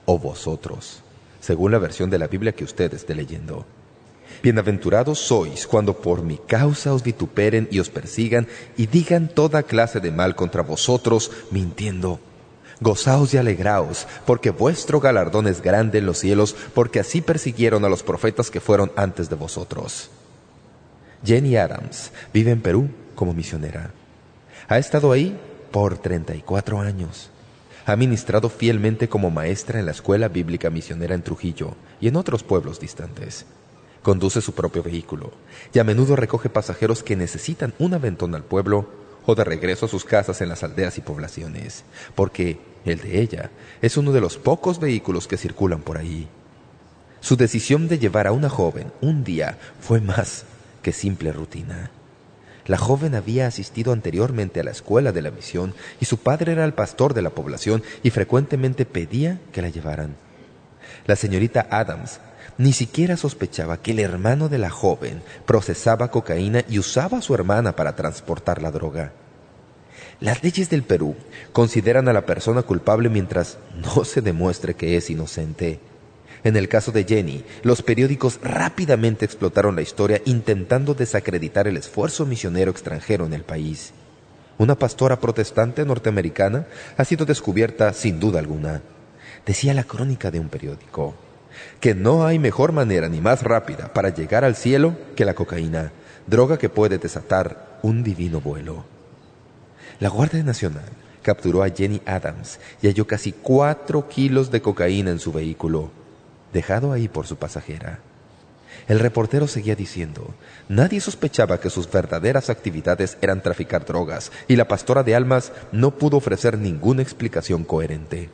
o 0.04 0.18
vosotros, 0.18 1.02
según 1.40 1.72
la 1.72 1.78
versión 1.78 2.10
de 2.10 2.18
la 2.18 2.26
Biblia 2.26 2.52
que 2.52 2.64
usted 2.64 2.92
esté 2.92 3.14
leyendo. 3.14 3.64
Bienaventurados 4.42 5.18
sois 5.18 5.66
cuando 5.66 5.96
por 5.96 6.22
mi 6.22 6.36
causa 6.36 6.92
os 6.92 7.02
vituperen 7.02 7.68
y 7.70 7.80
os 7.80 7.88
persigan 7.88 8.46
y 8.76 8.86
digan 8.86 9.28
toda 9.28 9.62
clase 9.62 10.00
de 10.00 10.10
mal 10.10 10.36
contra 10.36 10.62
vosotros, 10.62 11.30
mintiendo. 11.50 12.20
Gozaos 12.80 13.32
y 13.32 13.38
alegraos, 13.38 14.06
porque 14.26 14.50
vuestro 14.50 15.00
galardón 15.00 15.46
es 15.46 15.62
grande 15.62 15.98
en 15.98 16.06
los 16.06 16.18
cielos, 16.18 16.54
porque 16.74 17.00
así 17.00 17.22
persiguieron 17.22 17.82
a 17.86 17.88
los 17.88 18.02
profetas 18.02 18.50
que 18.50 18.60
fueron 18.60 18.92
antes 18.96 19.30
de 19.30 19.36
vosotros. 19.36 20.10
Jenny 21.24 21.56
Adams 21.56 22.12
vive 22.34 22.50
en 22.50 22.60
Perú 22.60 22.90
como 23.14 23.32
misionera. 23.32 23.92
Ha 24.68 24.78
estado 24.78 25.10
ahí 25.10 25.38
por 25.70 25.96
34 25.96 26.80
años. 26.80 27.30
Ha 27.86 27.96
ministrado 27.96 28.50
fielmente 28.50 29.08
como 29.08 29.30
maestra 29.30 29.78
en 29.78 29.86
la 29.86 29.92
Escuela 29.92 30.28
Bíblica 30.28 30.68
Misionera 30.68 31.14
en 31.14 31.22
Trujillo 31.22 31.76
y 32.00 32.08
en 32.08 32.16
otros 32.16 32.42
pueblos 32.42 32.78
distantes. 32.78 33.46
Conduce 34.02 34.42
su 34.42 34.54
propio 34.54 34.82
vehículo 34.82 35.32
y 35.72 35.78
a 35.78 35.84
menudo 35.84 36.14
recoge 36.14 36.50
pasajeros 36.50 37.02
que 37.02 37.16
necesitan 37.16 37.72
un 37.78 37.94
aventón 37.94 38.34
al 38.34 38.44
pueblo 38.44 38.88
o 39.24 39.34
de 39.34 39.44
regreso 39.44 39.86
a 39.86 39.88
sus 39.88 40.04
casas 40.04 40.42
en 40.42 40.50
las 40.50 40.62
aldeas 40.62 40.98
y 40.98 41.00
poblaciones, 41.00 41.84
porque 42.14 42.60
el 42.84 43.00
de 43.00 43.20
ella 43.20 43.50
es 43.80 43.96
uno 43.96 44.12
de 44.12 44.20
los 44.20 44.36
pocos 44.36 44.78
vehículos 44.78 45.26
que 45.26 45.38
circulan 45.38 45.80
por 45.80 45.96
ahí. 45.96 46.28
Su 47.20 47.36
decisión 47.36 47.88
de 47.88 47.98
llevar 47.98 48.26
a 48.26 48.32
una 48.32 48.50
joven 48.50 48.92
un 49.00 49.24
día 49.24 49.56
fue 49.80 50.02
más 50.02 50.44
que 50.84 50.92
simple 50.92 51.32
rutina. 51.32 51.90
La 52.66 52.78
joven 52.78 53.16
había 53.16 53.48
asistido 53.48 53.92
anteriormente 53.92 54.60
a 54.60 54.64
la 54.64 54.70
escuela 54.70 55.12
de 55.12 55.22
la 55.22 55.32
misión 55.32 55.74
y 56.00 56.04
su 56.04 56.18
padre 56.18 56.52
era 56.52 56.64
el 56.64 56.74
pastor 56.74 57.14
de 57.14 57.22
la 57.22 57.30
población 57.30 57.82
y 58.02 58.10
frecuentemente 58.10 58.86
pedía 58.86 59.40
que 59.50 59.62
la 59.62 59.70
llevaran. 59.70 60.14
La 61.06 61.16
señorita 61.16 61.66
Adams 61.70 62.20
ni 62.58 62.72
siquiera 62.72 63.16
sospechaba 63.16 63.78
que 63.78 63.90
el 63.90 63.98
hermano 63.98 64.48
de 64.48 64.58
la 64.58 64.70
joven 64.70 65.22
procesaba 65.46 66.10
cocaína 66.10 66.64
y 66.68 66.78
usaba 66.78 67.18
a 67.18 67.22
su 67.22 67.34
hermana 67.34 67.74
para 67.74 67.96
transportar 67.96 68.62
la 68.62 68.70
droga. 68.70 69.12
Las 70.20 70.44
leyes 70.44 70.70
del 70.70 70.82
Perú 70.82 71.16
consideran 71.52 72.08
a 72.08 72.12
la 72.12 72.26
persona 72.26 72.62
culpable 72.62 73.08
mientras 73.08 73.58
no 73.74 74.04
se 74.04 74.20
demuestre 74.20 74.74
que 74.74 74.96
es 74.96 75.10
inocente. 75.10 75.80
En 76.44 76.56
el 76.56 76.68
caso 76.68 76.92
de 76.92 77.04
Jenny, 77.04 77.42
los 77.62 77.80
periódicos 77.80 78.38
rápidamente 78.42 79.24
explotaron 79.24 79.76
la 79.76 79.82
historia 79.82 80.20
intentando 80.26 80.92
desacreditar 80.92 81.66
el 81.66 81.78
esfuerzo 81.78 82.26
misionero 82.26 82.70
extranjero 82.70 83.24
en 83.24 83.32
el 83.32 83.44
país. 83.44 83.94
Una 84.58 84.74
pastora 84.74 85.18
protestante 85.18 85.86
norteamericana 85.86 86.66
ha 86.98 87.04
sido 87.06 87.24
descubierta 87.24 87.94
sin 87.94 88.20
duda 88.20 88.40
alguna. 88.40 88.82
Decía 89.46 89.72
la 89.72 89.84
crónica 89.84 90.30
de 90.30 90.38
un 90.38 90.50
periódico 90.50 91.14
que 91.80 91.94
no 91.94 92.26
hay 92.26 92.38
mejor 92.38 92.72
manera 92.72 93.08
ni 93.08 93.20
más 93.20 93.42
rápida 93.42 93.92
para 93.92 94.10
llegar 94.10 94.44
al 94.44 94.56
cielo 94.56 94.96
que 95.16 95.24
la 95.24 95.34
cocaína, 95.34 95.92
droga 96.26 96.58
que 96.58 96.68
puede 96.68 96.98
desatar 96.98 97.78
un 97.82 98.02
divino 98.02 98.40
vuelo. 98.40 98.84
La 100.00 100.08
Guardia 100.08 100.42
Nacional 100.42 100.88
capturó 101.22 101.62
a 101.62 101.70
Jenny 101.70 102.02
Adams 102.04 102.58
y 102.82 102.88
halló 102.88 103.06
casi 103.06 103.32
cuatro 103.32 104.08
kilos 104.08 104.50
de 104.50 104.60
cocaína 104.60 105.10
en 105.10 105.20
su 105.20 105.32
vehículo 105.32 106.03
dejado 106.54 106.92
ahí 106.92 107.08
por 107.08 107.26
su 107.26 107.36
pasajera. 107.36 107.98
El 108.88 109.00
reportero 109.00 109.46
seguía 109.46 109.76
diciendo, 109.76 110.34
nadie 110.68 111.00
sospechaba 111.00 111.60
que 111.60 111.70
sus 111.70 111.90
verdaderas 111.90 112.48
actividades 112.48 113.18
eran 113.20 113.42
traficar 113.42 113.84
drogas 113.84 114.32
y 114.48 114.56
la 114.56 114.68
pastora 114.68 115.02
de 115.02 115.14
almas 115.14 115.52
no 115.72 115.92
pudo 115.92 116.16
ofrecer 116.16 116.58
ninguna 116.58 117.02
explicación 117.02 117.64
coherente. 117.64 118.30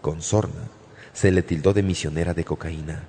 Con 0.00 0.22
sorna 0.22 0.68
se 1.12 1.30
le 1.30 1.42
tildó 1.42 1.72
de 1.72 1.82
misionera 1.82 2.34
de 2.34 2.44
cocaína 2.44 3.04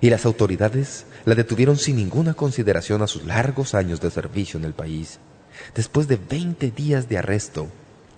y 0.00 0.10
las 0.10 0.26
autoridades 0.26 1.06
la 1.24 1.34
detuvieron 1.34 1.76
sin 1.76 1.96
ninguna 1.96 2.34
consideración 2.34 3.02
a 3.02 3.06
sus 3.06 3.24
largos 3.24 3.74
años 3.74 4.00
de 4.00 4.10
servicio 4.10 4.58
en 4.58 4.64
el 4.64 4.74
país. 4.74 5.18
Después 5.74 6.08
de 6.08 6.16
20 6.16 6.70
días 6.70 7.08
de 7.08 7.18
arresto, 7.18 7.68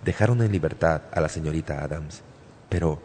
dejaron 0.04 0.42
en 0.42 0.52
libertad 0.52 1.02
a 1.12 1.20
la 1.20 1.28
señorita 1.28 1.82
Adams. 1.82 2.22
Pero 2.68 3.00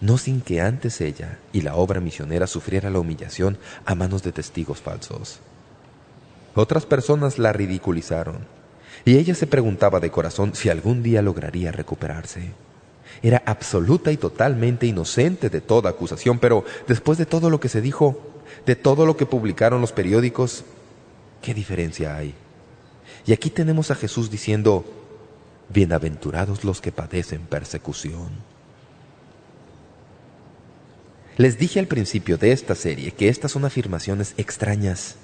no 0.00 0.18
sin 0.18 0.40
que 0.40 0.60
antes 0.60 1.00
ella 1.00 1.38
y 1.52 1.60
la 1.62 1.74
obra 1.74 2.00
misionera 2.00 2.46
sufriera 2.46 2.90
la 2.90 2.98
humillación 2.98 3.58
a 3.84 3.94
manos 3.94 4.22
de 4.22 4.32
testigos 4.32 4.80
falsos. 4.80 5.40
Otras 6.54 6.86
personas 6.86 7.38
la 7.38 7.52
ridiculizaron, 7.52 8.38
y 9.04 9.16
ella 9.16 9.34
se 9.34 9.46
preguntaba 9.46 10.00
de 10.00 10.10
corazón 10.10 10.54
si 10.54 10.68
algún 10.68 11.02
día 11.02 11.22
lograría 11.22 11.72
recuperarse. 11.72 12.52
Era 13.22 13.42
absoluta 13.46 14.12
y 14.12 14.16
totalmente 14.16 14.86
inocente 14.86 15.50
de 15.50 15.60
toda 15.60 15.90
acusación, 15.90 16.38
pero 16.38 16.64
después 16.86 17.18
de 17.18 17.26
todo 17.26 17.50
lo 17.50 17.60
que 17.60 17.68
se 17.68 17.80
dijo, 17.80 18.18
de 18.66 18.76
todo 18.76 19.06
lo 19.06 19.16
que 19.16 19.26
publicaron 19.26 19.80
los 19.80 19.92
periódicos, 19.92 20.64
¿qué 21.42 21.54
diferencia 21.54 22.16
hay? 22.16 22.34
Y 23.26 23.32
aquí 23.32 23.50
tenemos 23.50 23.90
a 23.90 23.94
Jesús 23.94 24.30
diciendo, 24.30 24.84
Bienaventurados 25.68 26.64
los 26.64 26.80
que 26.80 26.90
padecen 26.90 27.42
persecución. 27.42 28.49
Les 31.36 31.58
dije 31.58 31.80
al 31.80 31.86
principio 31.86 32.36
de 32.36 32.52
esta 32.52 32.74
serie 32.74 33.12
que 33.12 33.28
estas 33.28 33.52
son 33.52 33.64
afirmaciones 33.64 34.34
extrañas. 34.36 35.16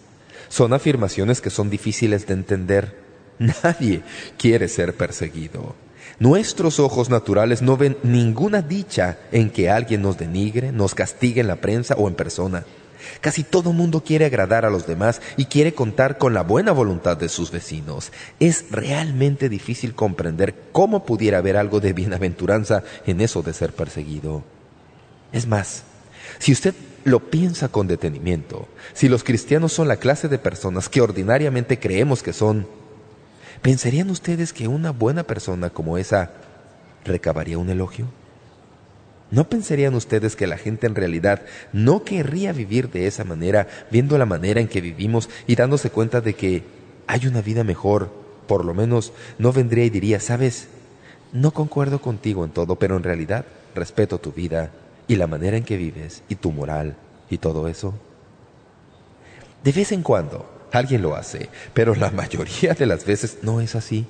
Son 0.48 0.72
afirmaciones 0.72 1.40
que 1.40 1.50
son 1.50 1.70
difíciles 1.70 2.26
de 2.26 2.34
entender. 2.34 2.98
Nadie 3.38 4.02
quiere 4.38 4.68
ser 4.68 4.94
perseguido. 4.94 5.74
Nuestros 6.18 6.80
ojos 6.80 7.10
naturales 7.10 7.60
no 7.60 7.76
ven 7.76 7.98
ninguna 8.02 8.62
dicha 8.62 9.18
en 9.32 9.50
que 9.50 9.68
alguien 9.68 10.02
nos 10.02 10.16
denigre, 10.16 10.72
nos 10.72 10.94
castigue 10.94 11.40
en 11.40 11.48
la 11.48 11.56
prensa 11.56 11.94
o 11.96 12.08
en 12.08 12.14
persona. 12.14 12.64
Casi 13.20 13.44
todo 13.44 13.72
mundo 13.72 14.02
quiere 14.02 14.24
agradar 14.24 14.64
a 14.64 14.70
los 14.70 14.86
demás 14.86 15.20
y 15.36 15.46
quiere 15.46 15.74
contar 15.74 16.18
con 16.18 16.34
la 16.34 16.42
buena 16.42 16.72
voluntad 16.72 17.16
de 17.16 17.28
sus 17.28 17.50
vecinos. 17.50 18.12
Es 18.40 18.66
realmente 18.70 19.48
difícil 19.48 19.94
comprender 19.94 20.54
cómo 20.72 21.04
pudiera 21.04 21.38
haber 21.38 21.56
algo 21.56 21.80
de 21.80 21.92
bienaventuranza 21.92 22.82
en 23.06 23.20
eso 23.20 23.42
de 23.42 23.52
ser 23.52 23.72
perseguido. 23.72 24.42
Es 25.32 25.46
más, 25.46 25.84
si 26.38 26.52
usted 26.52 26.74
lo 27.04 27.20
piensa 27.20 27.68
con 27.68 27.86
detenimiento, 27.86 28.68
si 28.92 29.08
los 29.08 29.22
cristianos 29.22 29.72
son 29.72 29.88
la 29.88 29.96
clase 29.96 30.28
de 30.28 30.38
personas 30.38 30.88
que 30.88 31.00
ordinariamente 31.00 31.78
creemos 31.78 32.22
que 32.22 32.32
son, 32.32 32.66
¿pensarían 33.62 34.10
ustedes 34.10 34.52
que 34.52 34.68
una 34.68 34.90
buena 34.90 35.22
persona 35.22 35.70
como 35.70 35.98
esa 35.98 36.32
recabaría 37.04 37.58
un 37.58 37.70
elogio? 37.70 38.06
¿No 39.30 39.48
pensarían 39.48 39.94
ustedes 39.94 40.36
que 40.36 40.46
la 40.46 40.56
gente 40.56 40.86
en 40.86 40.94
realidad 40.94 41.42
no 41.72 42.04
querría 42.04 42.52
vivir 42.52 42.90
de 42.90 43.06
esa 43.06 43.24
manera, 43.24 43.66
viendo 43.90 44.18
la 44.18 44.26
manera 44.26 44.60
en 44.60 44.68
que 44.68 44.80
vivimos 44.80 45.28
y 45.46 45.56
dándose 45.56 45.90
cuenta 45.90 46.20
de 46.20 46.34
que 46.34 46.64
hay 47.06 47.26
una 47.26 47.40
vida 47.40 47.64
mejor? 47.64 48.10
Por 48.46 48.64
lo 48.64 48.72
menos 48.72 49.12
no 49.38 49.52
vendría 49.52 49.84
y 49.84 49.90
diría, 49.90 50.20
¿sabes? 50.20 50.68
No 51.32 51.50
concuerdo 51.50 52.00
contigo 52.00 52.44
en 52.44 52.52
todo, 52.52 52.76
pero 52.76 52.96
en 52.96 53.02
realidad 53.02 53.44
respeto 53.74 54.18
tu 54.18 54.32
vida 54.32 54.70
y 55.08 55.16
la 55.16 55.26
manera 55.26 55.56
en 55.56 55.64
que 55.64 55.76
vives 55.76 56.22
y 56.28 56.36
tu 56.36 56.52
moral 56.52 56.96
y 57.30 57.38
todo 57.38 57.68
eso. 57.68 57.94
De 59.64 59.72
vez 59.72 59.92
en 59.92 60.02
cuando 60.02 60.48
alguien 60.72 61.02
lo 61.02 61.16
hace, 61.16 61.48
pero 61.74 61.94
la 61.94 62.10
mayoría 62.10 62.74
de 62.74 62.86
las 62.86 63.04
veces 63.04 63.38
no 63.42 63.60
es 63.60 63.74
así. 63.74 64.06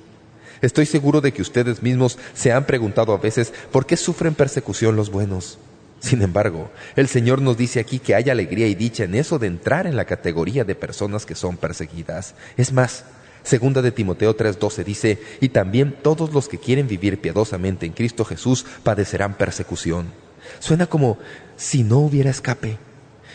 Estoy 0.61 0.85
seguro 0.85 1.21
de 1.21 1.31
que 1.33 1.41
ustedes 1.41 1.83
mismos 1.83 2.17
se 2.33 2.51
han 2.51 2.65
preguntado 2.65 3.13
a 3.13 3.17
veces 3.17 3.53
por 3.71 3.85
qué 3.85 3.95
sufren 3.95 4.33
persecución 4.33 4.95
los 4.95 5.11
buenos. 5.11 5.59
Sin 5.99 6.21
embargo, 6.21 6.69
el 6.95 7.07
Señor 7.07 7.41
nos 7.41 7.57
dice 7.57 7.79
aquí 7.79 7.99
que 7.99 8.15
hay 8.15 8.29
alegría 8.29 8.67
y 8.67 8.75
dicha 8.75 9.03
en 9.03 9.15
eso 9.15 9.39
de 9.39 9.47
entrar 9.47 9.87
en 9.87 9.95
la 9.95 10.05
categoría 10.05 10.63
de 10.63 10.75
personas 10.75 11.25
que 11.25 11.35
son 11.35 11.57
perseguidas. 11.57 12.35
Es 12.55 12.71
más, 12.71 13.05
segunda 13.43 13.81
de 13.81 13.91
Timoteo 13.91 14.35
3.12 14.35 14.83
dice, 14.83 15.21
y 15.41 15.49
también 15.49 15.95
todos 16.01 16.33
los 16.33 16.47
que 16.47 16.59
quieren 16.59 16.87
vivir 16.87 17.19
piadosamente 17.19 17.85
en 17.85 17.93
Cristo 17.93 18.25
Jesús 18.25 18.65
padecerán 18.83 19.35
persecución. 19.35 20.26
Suena 20.59 20.87
como 20.87 21.17
si 21.55 21.83
no 21.83 21.99
hubiera 21.99 22.29
escape. 22.29 22.77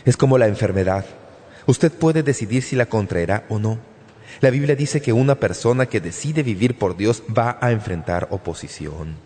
Es 0.05 0.17
como 0.17 0.39
la 0.39 0.47
enfermedad. 0.47 1.05
Usted 1.67 1.93
puede 1.93 2.23
decidir 2.23 2.63
si 2.63 2.77
la 2.77 2.87
contraerá 2.87 3.45
o 3.49 3.59
no. 3.59 3.79
La 4.41 4.51
Biblia 4.51 4.75
dice 4.75 5.03
que 5.03 5.13
una 5.13 5.37
persona 5.37 5.87
que 5.87 6.01
decide 6.01 6.43
vivir 6.43 6.79
por 6.79 6.97
Dios 6.97 7.23
va 7.37 7.59
a 7.61 7.71
enfrentar 7.71 8.29
oposición. 8.31 9.17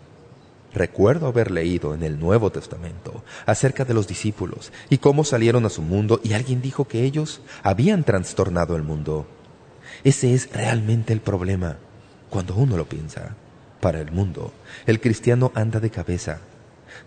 Recuerdo 0.73 1.27
haber 1.27 1.49
leído 1.49 1.95
en 1.95 2.03
el 2.03 2.19
Nuevo 2.19 2.51
Testamento 2.51 3.23
acerca 3.45 3.85
de 3.85 3.93
los 3.93 4.07
discípulos 4.07 4.71
y 4.89 4.99
cómo 4.99 5.23
salieron 5.23 5.65
a 5.65 5.69
su 5.69 5.81
mundo 5.81 6.19
y 6.23 6.33
alguien 6.33 6.61
dijo 6.61 6.87
que 6.87 7.03
ellos 7.03 7.41
habían 7.63 8.03
trastornado 8.03 8.75
el 8.75 8.83
mundo. 8.83 9.25
Ese 10.03 10.33
es 10.33 10.51
realmente 10.53 11.13
el 11.13 11.21
problema 11.21 11.77
cuando 12.29 12.53
uno 12.55 12.77
lo 12.77 12.85
piensa. 12.85 13.35
Para 13.79 14.01
el 14.01 14.11
mundo, 14.11 14.53
el 14.85 14.99
cristiano 14.99 15.51
anda 15.55 15.79
de 15.79 15.89
cabeza 15.89 16.41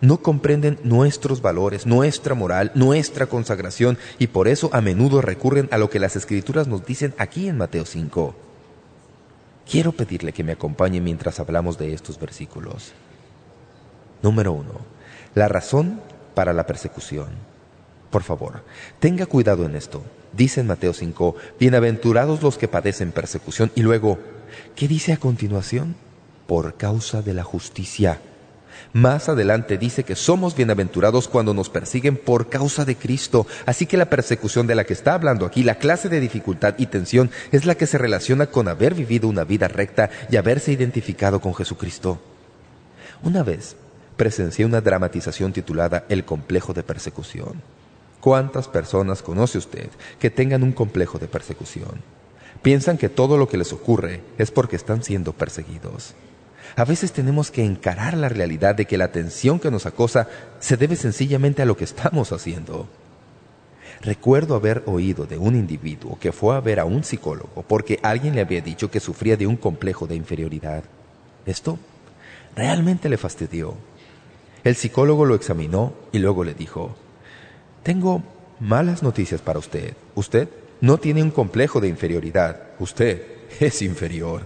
no 0.01 0.17
comprenden 0.17 0.79
nuestros 0.83 1.41
valores, 1.41 1.85
nuestra 1.85 2.35
moral, 2.35 2.71
nuestra 2.73 3.27
consagración 3.27 3.97
y 4.19 4.27
por 4.27 4.47
eso 4.47 4.69
a 4.73 4.81
menudo 4.81 5.21
recurren 5.21 5.69
a 5.71 5.77
lo 5.77 5.89
que 5.89 5.99
las 5.99 6.15
Escrituras 6.15 6.67
nos 6.67 6.85
dicen 6.85 7.13
aquí 7.17 7.47
en 7.47 7.57
Mateo 7.57 7.85
5. 7.85 8.35
Quiero 9.69 9.91
pedirle 9.91 10.33
que 10.33 10.43
me 10.43 10.53
acompañe 10.53 10.99
mientras 10.99 11.39
hablamos 11.39 11.77
de 11.77 11.93
estos 11.93 12.19
versículos. 12.19 12.91
Número 14.23 14.51
uno, 14.51 14.73
la 15.35 15.47
razón 15.47 16.01
para 16.33 16.51
la 16.51 16.65
persecución. 16.65 17.29
Por 18.09 18.23
favor, 18.23 18.63
tenga 18.99 19.27
cuidado 19.27 19.65
en 19.65 19.75
esto. 19.75 20.03
Dice 20.33 20.61
en 20.61 20.67
Mateo 20.67 20.93
5, 20.93 21.35
bienaventurados 21.59 22.41
los 22.41 22.57
que 22.57 22.67
padecen 22.67 23.11
persecución. 23.11 23.71
Y 23.75 23.81
luego, 23.81 24.17
¿qué 24.75 24.87
dice 24.87 25.13
a 25.13 25.17
continuación? 25.17 25.95
Por 26.47 26.75
causa 26.75 27.21
de 27.21 27.33
la 27.33 27.43
justicia 27.43 28.19
más 28.93 29.29
adelante 29.29 29.77
dice 29.77 30.03
que 30.03 30.15
somos 30.15 30.55
bienaventurados 30.55 31.27
cuando 31.27 31.53
nos 31.53 31.69
persiguen 31.69 32.17
por 32.17 32.49
causa 32.49 32.85
de 32.85 32.95
Cristo. 32.95 33.47
Así 33.65 33.85
que 33.85 33.97
la 33.97 34.09
persecución 34.09 34.67
de 34.67 34.75
la 34.75 34.83
que 34.83 34.93
está 34.93 35.13
hablando 35.13 35.45
aquí, 35.45 35.63
la 35.63 35.75
clase 35.75 36.09
de 36.09 36.19
dificultad 36.19 36.75
y 36.77 36.87
tensión, 36.87 37.31
es 37.51 37.65
la 37.65 37.75
que 37.75 37.87
se 37.87 37.97
relaciona 37.97 38.47
con 38.47 38.67
haber 38.67 38.93
vivido 38.93 39.27
una 39.27 39.43
vida 39.43 39.67
recta 39.67 40.09
y 40.29 40.35
haberse 40.35 40.71
identificado 40.71 41.39
con 41.39 41.55
Jesucristo. 41.55 42.19
Una 43.23 43.43
vez 43.43 43.75
presencié 44.17 44.65
una 44.65 44.81
dramatización 44.81 45.53
titulada 45.53 46.05
El 46.09 46.25
complejo 46.25 46.73
de 46.73 46.83
persecución. 46.83 47.61
¿Cuántas 48.19 48.67
personas 48.67 49.23
conoce 49.23 49.57
usted 49.57 49.89
que 50.19 50.29
tengan 50.29 50.63
un 50.63 50.73
complejo 50.73 51.17
de 51.17 51.27
persecución? 51.27 52.01
Piensan 52.61 52.97
que 52.97 53.09
todo 53.09 53.37
lo 53.37 53.47
que 53.47 53.57
les 53.57 53.73
ocurre 53.73 54.21
es 54.37 54.51
porque 54.51 54.75
están 54.75 55.01
siendo 55.03 55.33
perseguidos. 55.33 56.13
A 56.75 56.85
veces 56.85 57.11
tenemos 57.11 57.51
que 57.51 57.63
encarar 57.63 58.15
la 58.15 58.29
realidad 58.29 58.75
de 58.75 58.85
que 58.85 58.97
la 58.97 59.11
tensión 59.11 59.59
que 59.59 59.71
nos 59.71 59.85
acosa 59.85 60.27
se 60.59 60.77
debe 60.77 60.95
sencillamente 60.95 61.61
a 61.61 61.65
lo 61.65 61.75
que 61.75 61.83
estamos 61.83 62.31
haciendo. 62.31 62.87
Recuerdo 64.01 64.55
haber 64.55 64.83
oído 64.87 65.25
de 65.25 65.37
un 65.37 65.55
individuo 65.55 66.17
que 66.19 66.31
fue 66.31 66.55
a 66.55 66.59
ver 66.59 66.79
a 66.79 66.85
un 66.85 67.03
psicólogo 67.03 67.63
porque 67.67 67.99
alguien 68.01 68.33
le 68.35 68.41
había 68.41 68.61
dicho 68.61 68.89
que 68.89 68.99
sufría 68.99 69.37
de 69.37 69.45
un 69.45 69.57
complejo 69.57 70.07
de 70.07 70.15
inferioridad. 70.15 70.83
Esto 71.45 71.77
realmente 72.55 73.09
le 73.09 73.17
fastidió. 73.17 73.75
El 74.63 74.75
psicólogo 74.75 75.25
lo 75.25 75.35
examinó 75.35 75.93
y 76.11 76.19
luego 76.19 76.43
le 76.43 76.53
dijo, 76.53 76.95
Tengo 77.83 78.23
malas 78.59 79.03
noticias 79.03 79.41
para 79.41 79.59
usted. 79.59 79.95
Usted 80.15 80.49
no 80.81 80.97
tiene 80.97 81.21
un 81.21 81.31
complejo 81.31 81.79
de 81.79 81.87
inferioridad. 81.87 82.59
Usted 82.79 83.23
es 83.59 83.81
inferior. 83.81 84.43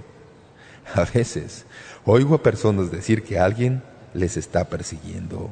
A 0.93 1.05
veces 1.05 1.65
oigo 2.05 2.35
a 2.35 2.43
personas 2.43 2.91
decir 2.91 3.23
que 3.23 3.39
alguien 3.39 3.81
les 4.13 4.37
está 4.37 4.65
persiguiendo. 4.69 5.49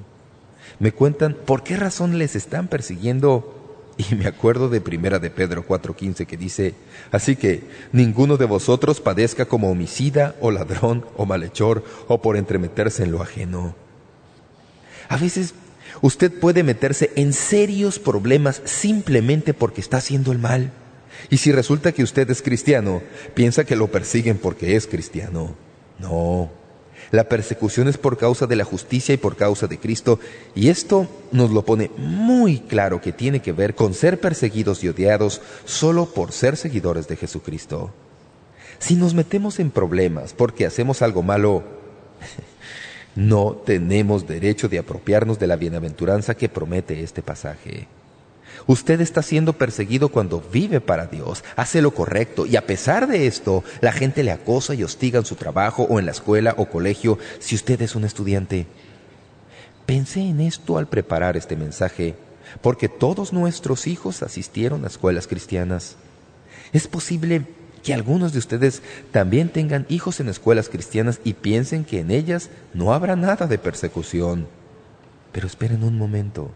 Me 0.80 0.92
cuentan 0.92 1.36
por 1.46 1.64
qué 1.64 1.78
razón 1.78 2.18
les 2.18 2.36
están 2.36 2.68
persiguiendo 2.68 3.64
y 3.98 4.16
me 4.16 4.28
acuerdo 4.28 4.70
de 4.70 4.82
primera 4.82 5.20
de 5.20 5.30
Pedro 5.30 5.68
4.15 5.68 6.26
que 6.26 6.38
dice, 6.38 6.74
Así 7.12 7.36
que 7.36 7.64
ninguno 7.92 8.38
de 8.38 8.46
vosotros 8.46 9.02
padezca 9.02 9.46
como 9.46 9.70
homicida 9.70 10.36
o 10.42 10.52
ladrón 10.52 11.06
o 11.16 11.26
malhechor 11.26 11.84
o 12.08 12.22
por 12.22 12.38
entremeterse 12.38 13.04
en 13.04 13.12
lo 13.12 13.22
ajeno. 13.22 13.76
A 15.10 15.18
veces 15.18 15.54
usted 16.02 16.32
puede 16.40 16.64
meterse 16.64 17.12
en 17.16 17.34
serios 17.34 18.00
problemas 18.00 18.62
simplemente 18.66 19.54
porque 19.54 19.82
está 19.82 19.98
haciendo 19.98 20.32
el 20.32 20.40
mal. 20.40 20.72
Y 21.30 21.38
si 21.38 21.52
resulta 21.52 21.92
que 21.92 22.04
usted 22.04 22.30
es 22.32 22.42
cristiano, 22.42 23.04
piensa 23.36 23.64
que 23.64 23.76
lo 23.76 23.92
persiguen 23.92 24.38
porque 24.38 24.76
es 24.76 24.88
cristiano. 24.88 25.56
No, 26.00 26.50
la 27.12 27.30
persecución 27.30 27.88
es 27.88 27.98
por 27.98 28.18
causa 28.18 28.48
de 28.48 28.56
la 28.56 28.64
justicia 28.64 29.14
y 29.14 29.18
por 29.18 29.36
causa 29.36 29.68
de 29.68 29.78
Cristo, 29.78 30.20
y 30.56 30.70
esto 30.70 31.08
nos 31.32 31.52
lo 31.52 31.64
pone 31.64 31.92
muy 31.98 32.60
claro 32.60 33.02
que 33.02 33.12
tiene 33.12 33.42
que 33.42 33.52
ver 33.52 33.76
con 33.76 33.94
ser 33.94 34.20
perseguidos 34.20 34.84
y 34.84 34.90
odiados 34.90 35.42
solo 35.66 36.06
por 36.06 36.32
ser 36.32 36.58
seguidores 36.58 37.08
de 37.08 37.18
Jesucristo. 37.18 37.92
Si 38.80 38.96
nos 38.96 39.14
metemos 39.14 39.60
en 39.60 39.72
problemas 39.72 40.34
porque 40.34 40.66
hacemos 40.66 41.02
algo 41.02 41.22
malo, 41.22 41.64
no 43.16 43.62
tenemos 43.64 44.28
derecho 44.28 44.68
de 44.68 44.80
apropiarnos 44.80 45.40
de 45.40 45.48
la 45.48 45.56
bienaventuranza 45.56 46.36
que 46.36 46.50
promete 46.50 47.04
este 47.04 47.22
pasaje. 47.22 47.88
Usted 48.66 49.02
está 49.02 49.22
siendo 49.22 49.54
perseguido 49.54 50.10
cuando 50.10 50.42
vive 50.42 50.80
para 50.80 51.08
Dios, 51.08 51.44
hace 51.56 51.82
lo 51.82 51.92
correcto 51.92 52.46
y 52.46 52.56
a 52.56 52.66
pesar 52.66 53.08
de 53.08 53.28
esto, 53.28 53.64
la 53.82 53.92
gente 53.92 54.24
le 54.24 54.32
acosa 54.32 54.74
y 54.74 54.84
hostiga 54.84 55.20
en 55.20 55.26
su 55.26 55.36
trabajo 55.36 55.84
o 55.84 56.00
en 56.00 56.06
la 56.06 56.12
escuela 56.12 56.56
o 56.58 56.66
colegio 56.66 57.18
si 57.40 57.56
usted 57.56 57.82
es 57.82 57.96
un 57.96 58.06
estudiante. 58.06 58.68
Pensé 59.86 60.22
en 60.22 60.40
esto 60.40 60.78
al 60.78 60.88
preparar 60.88 61.36
este 61.36 61.58
mensaje, 61.58 62.16
porque 62.62 62.88
todos 62.88 63.34
nuestros 63.34 63.86
hijos 63.88 64.24
asistieron 64.24 64.86
a 64.86 64.88
escuelas 64.88 65.28
cristianas. 65.28 65.98
Es 66.72 66.88
posible 66.88 67.46
que 67.84 67.94
algunos 67.94 68.32
de 68.32 68.40
ustedes 68.40 68.82
también 69.12 69.50
tengan 69.50 69.86
hijos 69.90 70.22
en 70.22 70.30
escuelas 70.30 70.70
cristianas 70.70 71.20
y 71.26 71.34
piensen 71.34 71.84
que 71.84 72.00
en 72.00 72.12
ellas 72.12 72.50
no 72.74 72.94
habrá 72.94 73.18
nada 73.18 73.46
de 73.46 73.58
persecución. 73.58 74.48
Pero 75.34 75.48
esperen 75.48 75.84
un 75.84 75.98
momento. 75.98 76.52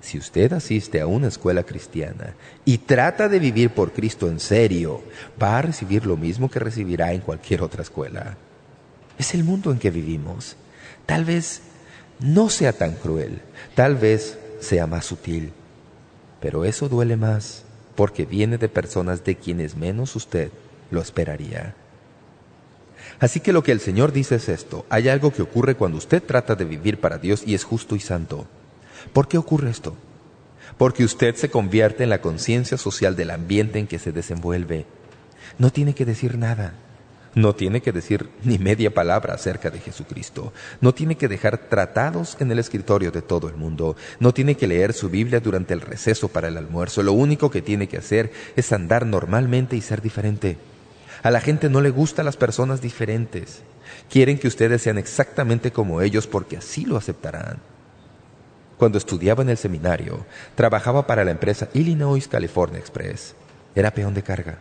Si 0.00 0.18
usted 0.18 0.52
asiste 0.52 1.00
a 1.00 1.06
una 1.06 1.28
escuela 1.28 1.62
cristiana 1.64 2.34
y 2.64 2.78
trata 2.78 3.28
de 3.28 3.38
vivir 3.38 3.70
por 3.70 3.92
Cristo 3.92 4.28
en 4.28 4.40
serio, 4.40 5.02
va 5.42 5.58
a 5.58 5.62
recibir 5.62 6.06
lo 6.06 6.16
mismo 6.16 6.50
que 6.50 6.60
recibirá 6.60 7.12
en 7.12 7.20
cualquier 7.20 7.62
otra 7.62 7.82
escuela. 7.82 8.36
Es 9.18 9.34
el 9.34 9.44
mundo 9.44 9.72
en 9.72 9.78
que 9.78 9.90
vivimos. 9.90 10.56
Tal 11.06 11.24
vez 11.24 11.62
no 12.20 12.50
sea 12.50 12.72
tan 12.72 12.92
cruel, 12.92 13.40
tal 13.74 13.96
vez 13.96 14.38
sea 14.60 14.86
más 14.86 15.06
sutil, 15.06 15.52
pero 16.40 16.64
eso 16.64 16.88
duele 16.88 17.16
más 17.16 17.64
porque 17.94 18.26
viene 18.26 18.58
de 18.58 18.68
personas 18.68 19.24
de 19.24 19.36
quienes 19.36 19.74
menos 19.74 20.14
usted 20.16 20.50
lo 20.90 21.00
esperaría. 21.00 21.74
Así 23.18 23.40
que 23.40 23.52
lo 23.52 23.62
que 23.62 23.72
el 23.72 23.80
Señor 23.80 24.12
dice 24.12 24.36
es 24.36 24.48
esto. 24.48 24.84
Hay 24.90 25.08
algo 25.08 25.32
que 25.32 25.42
ocurre 25.42 25.74
cuando 25.74 25.98
usted 25.98 26.22
trata 26.22 26.54
de 26.54 26.64
vivir 26.64 27.00
para 27.00 27.18
Dios 27.18 27.42
y 27.46 27.54
es 27.54 27.64
justo 27.64 27.96
y 27.96 28.00
santo. 28.00 28.46
¿Por 29.12 29.28
qué 29.28 29.38
ocurre 29.38 29.70
esto? 29.70 29.96
Porque 30.78 31.04
usted 31.04 31.34
se 31.36 31.50
convierte 31.50 32.04
en 32.04 32.10
la 32.10 32.20
conciencia 32.20 32.76
social 32.76 33.16
del 33.16 33.30
ambiente 33.30 33.78
en 33.78 33.86
que 33.86 33.98
se 33.98 34.12
desenvuelve. 34.12 34.86
No 35.58 35.70
tiene 35.70 35.94
que 35.94 36.04
decir 36.04 36.36
nada. 36.36 36.74
No 37.34 37.54
tiene 37.54 37.82
que 37.82 37.92
decir 37.92 38.30
ni 38.44 38.58
media 38.58 38.94
palabra 38.94 39.34
acerca 39.34 39.68
de 39.68 39.78
Jesucristo. 39.78 40.54
No 40.80 40.94
tiene 40.94 41.16
que 41.16 41.28
dejar 41.28 41.68
tratados 41.68 42.36
en 42.40 42.50
el 42.50 42.58
escritorio 42.58 43.10
de 43.10 43.20
todo 43.20 43.48
el 43.48 43.56
mundo. 43.56 43.94
No 44.20 44.32
tiene 44.32 44.56
que 44.56 44.66
leer 44.66 44.94
su 44.94 45.10
Biblia 45.10 45.40
durante 45.40 45.74
el 45.74 45.82
receso 45.82 46.28
para 46.28 46.48
el 46.48 46.56
almuerzo. 46.56 47.02
Lo 47.02 47.12
único 47.12 47.50
que 47.50 47.60
tiene 47.60 47.88
que 47.88 47.98
hacer 47.98 48.32
es 48.56 48.72
andar 48.72 49.04
normalmente 49.04 49.76
y 49.76 49.82
ser 49.82 50.00
diferente. 50.00 50.56
A 51.22 51.30
la 51.30 51.42
gente 51.42 51.68
no 51.68 51.82
le 51.82 51.90
gustan 51.90 52.24
las 52.24 52.38
personas 52.38 52.80
diferentes. 52.80 53.60
Quieren 54.08 54.38
que 54.38 54.48
ustedes 54.48 54.80
sean 54.80 54.96
exactamente 54.96 55.72
como 55.72 56.00
ellos 56.00 56.26
porque 56.26 56.56
así 56.56 56.86
lo 56.86 56.96
aceptarán. 56.96 57.58
Cuando 58.78 58.98
estudiaba 58.98 59.42
en 59.42 59.48
el 59.48 59.56
seminario, 59.56 60.26
trabajaba 60.54 61.06
para 61.06 61.24
la 61.24 61.30
empresa 61.30 61.68
Illinois 61.72 62.28
California 62.28 62.78
Express. 62.78 63.34
Era 63.74 63.90
peón 63.92 64.12
de 64.12 64.22
carga. 64.22 64.58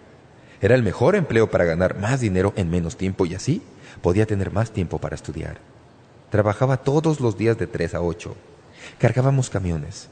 Era 0.62 0.76
el 0.76 0.84
mejor 0.84 1.16
empleo 1.16 1.52
para 1.52 1.66
ganar 1.66 2.00
más 2.00 2.22
dinero 2.22 2.54
en 2.56 2.70
menos 2.70 2.96
tiempo 2.96 3.26
y 3.26 3.36
así 3.36 3.62
podía 4.02 4.26
tener 4.26 4.52
más 4.52 4.72
tiempo 4.72 5.00
para 5.00 5.16
estudiar. 5.16 5.58
Trabajaba 6.30 6.78
todos 6.78 7.20
los 7.20 7.38
días 7.38 7.58
de 7.58 7.68
3 7.68 7.96
a 7.96 8.02
8. 8.02 8.36
Cargábamos 9.00 9.50
camiones. 9.50 10.08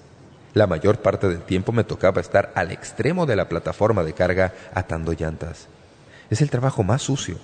La 0.54 0.68
mayor 0.68 1.00
parte 1.00 1.30
del 1.30 1.42
tiempo 1.42 1.72
me 1.72 1.86
tocaba 1.86 2.20
estar 2.20 2.52
al 2.56 2.72
extremo 2.72 3.26
de 3.26 3.38
la 3.38 3.48
plataforma 3.48 4.04
de 4.04 4.14
carga 4.14 4.54
atando 4.74 5.14
llantas. 5.14 5.68
Es 6.30 6.42
el 6.42 6.50
trabajo 6.50 6.84
más 6.84 7.02
sucio. 7.02 7.38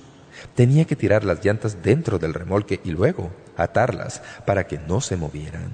Tenía 0.55 0.86
que 0.86 0.97
tirar 0.97 1.24
las 1.24 1.43
llantas 1.43 1.82
dentro 1.82 2.20
del 2.20 2.34
remolque 2.34 2.82
y 2.84 2.91
luego 2.91 3.32
atarlas 3.55 4.22
para 4.45 4.68
que 4.68 4.78
no 4.78 4.99
se 4.99 5.16
movieran. 5.16 5.74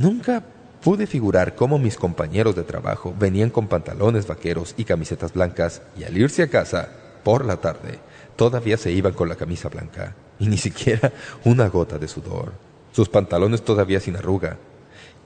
Nunca 0.00 0.42
pude 0.80 1.06
figurar 1.06 1.54
cómo 1.54 1.78
mis 1.78 1.98
compañeros 1.98 2.56
de 2.56 2.62
trabajo 2.62 3.14
venían 3.18 3.50
con 3.50 3.68
pantalones 3.68 4.26
vaqueros 4.26 4.72
y 4.78 4.84
camisetas 4.84 5.34
blancas 5.34 5.82
y 5.94 6.04
al 6.04 6.16
irse 6.16 6.42
a 6.42 6.48
casa, 6.48 6.88
por 7.22 7.44
la 7.44 7.58
tarde, 7.58 7.98
todavía 8.34 8.78
se 8.78 8.92
iban 8.92 9.12
con 9.12 9.28
la 9.28 9.36
camisa 9.36 9.68
blanca 9.68 10.16
y 10.38 10.46
ni 10.46 10.56
siquiera 10.56 11.12
una 11.44 11.68
gota 11.68 11.98
de 11.98 12.08
sudor. 12.08 12.54
Sus 12.92 13.10
pantalones 13.10 13.60
todavía 13.60 14.00
sin 14.00 14.16
arruga, 14.16 14.56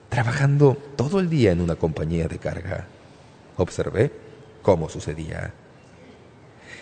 trabajando 0.08 0.76
todo 0.96 1.20
el 1.20 1.30
día 1.30 1.52
en 1.52 1.60
una 1.60 1.76
compañía 1.76 2.26
de 2.26 2.38
carga. 2.38 2.88
Observé 3.56 4.10
cómo 4.60 4.88
sucedía. 4.88 5.54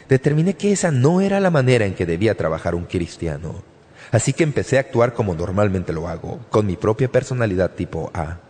Determiné 0.09 0.55
que 0.55 0.73
esa 0.73 0.91
no 0.91 1.21
era 1.21 1.41
la 1.41 1.51
manera 1.51 1.85
en 1.85 1.93
que 1.93 2.07
debía 2.07 2.39
trabajar 2.39 2.75
un 2.75 2.87
cristiano. 2.87 3.71
Así 4.13 4.35
que 4.35 4.45
empecé 4.45 4.77
a 4.77 4.81
actuar 4.81 5.15
como 5.15 5.35
normalmente 5.35 5.93
lo 5.95 6.07
hago, 6.07 6.39
con 6.51 6.67
mi 6.67 6.77
propia 6.77 7.11
personalidad 7.11 7.71
tipo 7.71 8.11
A. 8.13 8.41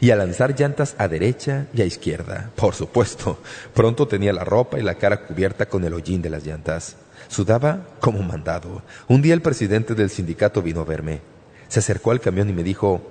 Y 0.00 0.10
a 0.10 0.16
lanzar 0.16 0.58
llantas 0.58 0.94
a 0.98 1.08
derecha 1.08 1.66
y 1.74 1.82
a 1.82 1.84
izquierda. 1.84 2.50
Por 2.54 2.74
supuesto, 2.74 3.38
pronto 3.74 4.06
tenía 4.06 4.32
la 4.32 4.44
ropa 4.44 4.78
y 4.78 4.82
la 4.82 4.94
cara 4.94 5.26
cubierta 5.26 5.66
con 5.66 5.84
el 5.84 5.94
hollín 5.94 6.22
de 6.22 6.30
las 6.30 6.46
llantas. 6.46 6.96
Sudaba 7.28 7.88
como 8.00 8.22
mandado. 8.22 8.82
Un 9.08 9.20
día 9.20 9.34
el 9.34 9.42
presidente 9.42 9.96
del 9.96 10.10
sindicato 10.10 10.62
vino 10.62 10.80
a 10.80 10.84
verme. 10.84 11.20
Se 11.66 11.80
acercó 11.80 12.12
al 12.12 12.20
camión 12.20 12.48
y 12.48 12.52
me 12.52 12.62
dijo, 12.62 13.02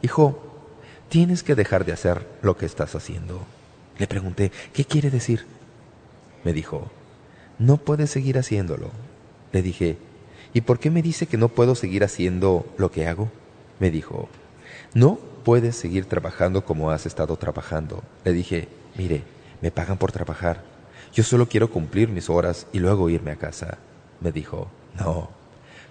«Hijo, 0.00 0.42
tienes 1.10 1.42
que 1.42 1.54
dejar 1.54 1.84
de 1.84 1.92
hacer 1.92 2.26
lo 2.40 2.56
que 2.56 2.64
estás 2.64 2.94
haciendo». 2.94 3.44
Le 3.98 4.06
pregunté, 4.06 4.50
«¿Qué 4.72 4.86
quiere 4.86 5.10
decir?» 5.10 5.44
Me 6.42 6.54
dijo, 6.54 6.90
«No 7.58 7.76
puedes 7.76 8.10
seguir 8.10 8.38
haciéndolo». 8.38 8.90
Le 9.52 9.62
dije, 9.62 9.98
¿Y 10.56 10.62
por 10.62 10.78
qué 10.78 10.90
me 10.90 11.02
dice 11.02 11.26
que 11.26 11.36
no 11.36 11.50
puedo 11.50 11.74
seguir 11.74 12.02
haciendo 12.02 12.64
lo 12.78 12.90
que 12.90 13.06
hago? 13.06 13.30
Me 13.78 13.90
dijo, 13.90 14.30
no 14.94 15.18
puedes 15.44 15.76
seguir 15.76 16.06
trabajando 16.06 16.64
como 16.64 16.90
has 16.90 17.04
estado 17.04 17.36
trabajando. 17.36 18.02
Le 18.24 18.32
dije, 18.32 18.66
mire, 18.96 19.22
me 19.60 19.70
pagan 19.70 19.98
por 19.98 20.12
trabajar. 20.12 20.62
Yo 21.12 21.24
solo 21.24 21.46
quiero 21.46 21.70
cumplir 21.70 22.08
mis 22.08 22.30
horas 22.30 22.66
y 22.72 22.78
luego 22.78 23.10
irme 23.10 23.32
a 23.32 23.36
casa. 23.36 23.76
Me 24.22 24.32
dijo, 24.32 24.70
no, 24.98 25.28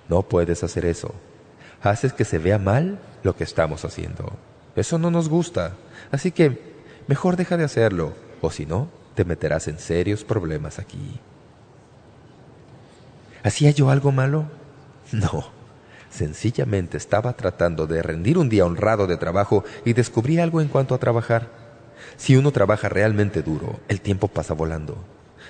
no 0.09 0.24
puedes 0.24 0.63
hacer 0.63 0.86
eso. 0.86 1.13
Haces 1.84 2.11
que 2.11 2.26
se 2.26 2.39
vea 2.39 2.57
mal 2.57 2.97
lo 3.22 3.36
que 3.36 3.43
estamos 3.43 3.86
haciendo. 3.86 4.34
Eso 4.76 4.97
no 4.97 5.11
nos 5.11 5.30
gusta. 5.30 5.76
Así 6.11 6.32
que 6.32 6.74
mejor 7.05 7.36
deja 7.36 7.55
de 7.55 7.66
hacerlo, 7.66 8.16
o 8.41 8.49
si 8.49 8.66
no, 8.66 8.89
te 9.13 9.26
meterás 9.26 9.68
en 9.68 9.78
serios 9.78 10.24
problemas 10.24 10.80
aquí. 10.80 11.20
¿Hacía 13.45 13.69
yo 13.69 13.91
algo 13.91 14.11
malo? 14.11 14.45
No. 15.11 15.45
Sencillamente 16.09 16.97
estaba 16.97 17.33
tratando 17.33 17.85
de 17.85 18.01
rendir 18.01 18.39
un 18.39 18.49
día 18.49 18.65
honrado 18.65 19.05
de 19.05 19.17
trabajo 19.17 19.63
y 19.85 19.93
descubrí 19.93 20.39
algo 20.39 20.61
en 20.61 20.67
cuanto 20.67 20.95
a 20.95 20.97
trabajar. 20.97 21.51
Si 22.17 22.35
uno 22.35 22.51
trabaja 22.51 22.89
realmente 22.89 23.43
duro, 23.43 23.79
el 23.87 24.01
tiempo 24.01 24.29
pasa 24.29 24.55
volando. 24.55 24.97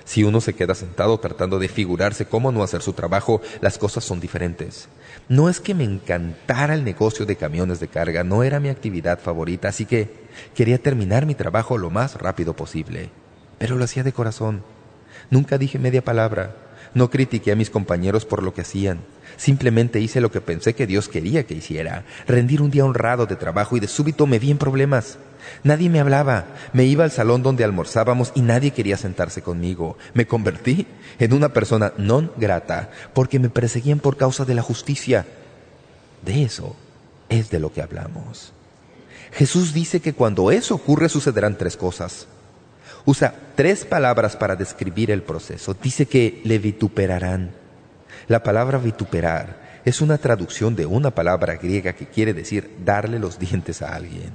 Si 0.03 0.25
uno 0.25 0.41
se 0.41 0.53
queda 0.53 0.75
sentado 0.75 1.17
tratando 1.19 1.57
de 1.57 1.69
figurarse 1.69 2.25
cómo 2.25 2.51
no 2.51 2.63
hacer 2.63 2.81
su 2.81 2.91
trabajo, 2.91 3.41
las 3.61 3.77
cosas 3.77 4.03
son 4.03 4.19
diferentes. 4.19 4.89
No 5.29 5.47
es 5.47 5.61
que 5.61 5.73
me 5.73 5.85
encantara 5.85 6.73
el 6.73 6.83
negocio 6.83 7.25
de 7.25 7.37
camiones 7.37 7.79
de 7.79 7.87
carga, 7.87 8.25
no 8.25 8.43
era 8.43 8.59
mi 8.59 8.67
actividad 8.67 9.19
favorita, 9.19 9.69
así 9.69 9.85
que 9.85 10.11
quería 10.53 10.79
terminar 10.79 11.25
mi 11.25 11.35
trabajo 11.35 11.77
lo 11.77 11.91
más 11.91 12.15
rápido 12.15 12.55
posible. 12.55 13.09
Pero 13.57 13.77
lo 13.77 13.85
hacía 13.85 14.03
de 14.03 14.11
corazón. 14.11 14.63
Nunca 15.29 15.57
dije 15.57 15.79
media 15.79 16.03
palabra. 16.03 16.64
No 16.95 17.09
critiqué 17.09 17.51
a 17.51 17.55
mis 17.55 17.69
compañeros 17.69 18.25
por 18.25 18.41
lo 18.41 18.53
que 18.53 18.61
hacían. 18.61 19.01
Simplemente 19.37 19.99
hice 19.99 20.21
lo 20.21 20.31
que 20.31 20.39
pensé 20.39 20.75
que 20.75 20.87
Dios 20.87 21.09
quería 21.09 21.45
que 21.45 21.53
hiciera, 21.53 22.05
rendir 22.25 22.61
un 22.61 22.71
día 22.71 22.85
honrado 22.85 23.25
de 23.25 23.35
trabajo 23.35 23.75
y 23.75 23.81
de 23.81 23.87
súbito 23.87 24.25
me 24.25 24.39
vi 24.39 24.49
en 24.49 24.57
problemas. 24.57 25.17
Nadie 25.63 25.89
me 25.89 25.99
hablaba, 25.99 26.45
me 26.71 26.85
iba 26.85 27.03
al 27.03 27.11
salón 27.11 27.43
donde 27.43 27.65
almorzábamos 27.65 28.31
y 28.33 28.41
nadie 28.41 28.71
quería 28.71 28.95
sentarse 28.95 29.41
conmigo. 29.41 29.97
Me 30.13 30.25
convertí 30.25 30.87
en 31.19 31.33
una 31.33 31.49
persona 31.49 31.91
non 31.97 32.31
grata 32.37 32.89
porque 33.13 33.39
me 33.39 33.49
perseguían 33.49 33.99
por 33.99 34.15
causa 34.15 34.45
de 34.45 34.55
la 34.55 34.63
justicia. 34.63 35.27
De 36.23 36.43
eso 36.43 36.75
es 37.27 37.49
de 37.49 37.59
lo 37.59 37.73
que 37.73 37.81
hablamos. 37.81 38.53
Jesús 39.33 39.73
dice 39.73 39.99
que 39.99 40.13
cuando 40.13 40.49
eso 40.49 40.75
ocurre 40.75 41.09
sucederán 41.09 41.57
tres 41.57 41.75
cosas. 41.75 42.27
Usa 43.05 43.35
tres 43.55 43.85
palabras 43.85 44.35
para 44.35 44.55
describir 44.55 45.11
el 45.11 45.21
proceso. 45.21 45.75
Dice 45.75 46.07
que 46.07 46.41
le 46.43 46.57
vituperarán. 46.59 47.51
La 48.27 48.41
palabra 48.41 48.79
vituperar 48.79 49.81
es 49.85 50.01
una 50.01 50.17
traducción 50.17 50.75
de 50.75 50.87
una 50.87 51.11
palabra 51.11 51.55
griega 51.55 51.93
que 51.93 52.07
quiere 52.07 52.33
decir 52.33 52.71
darle 52.83 53.19
los 53.19 53.37
dientes 53.37 53.83
a 53.83 53.93
alguien. 53.95 54.31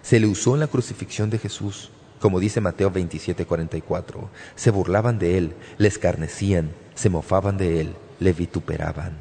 Se 0.00 0.18
le 0.18 0.26
usó 0.26 0.54
en 0.54 0.60
la 0.60 0.66
crucifixión 0.66 1.28
de 1.28 1.38
Jesús, 1.38 1.90
como 2.18 2.40
dice 2.40 2.62
Mateo 2.62 2.90
27:44. 2.90 4.30
Se 4.56 4.70
burlaban 4.70 5.18
de 5.18 5.36
él, 5.36 5.54
le 5.76 5.88
escarnecían, 5.88 6.70
se 6.94 7.10
mofaban 7.10 7.58
de 7.58 7.82
él, 7.82 7.94
le 8.18 8.32
vituperaban. 8.32 9.18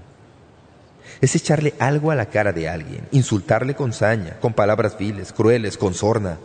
Es 1.19 1.36
echarle 1.36 1.74
algo 1.80 2.11
a 2.11 2.15
la 2.15 2.28
cara 2.28 2.53
de 2.53 2.69
alguien, 2.69 3.07
insultarle 3.11 3.76
con 3.76 3.91
saña, 3.91 4.38
con 4.39 4.53
palabras 4.53 4.97
viles, 4.97 5.34
crueles, 5.34 5.78
con 5.78 5.93
sorna. 5.93 6.38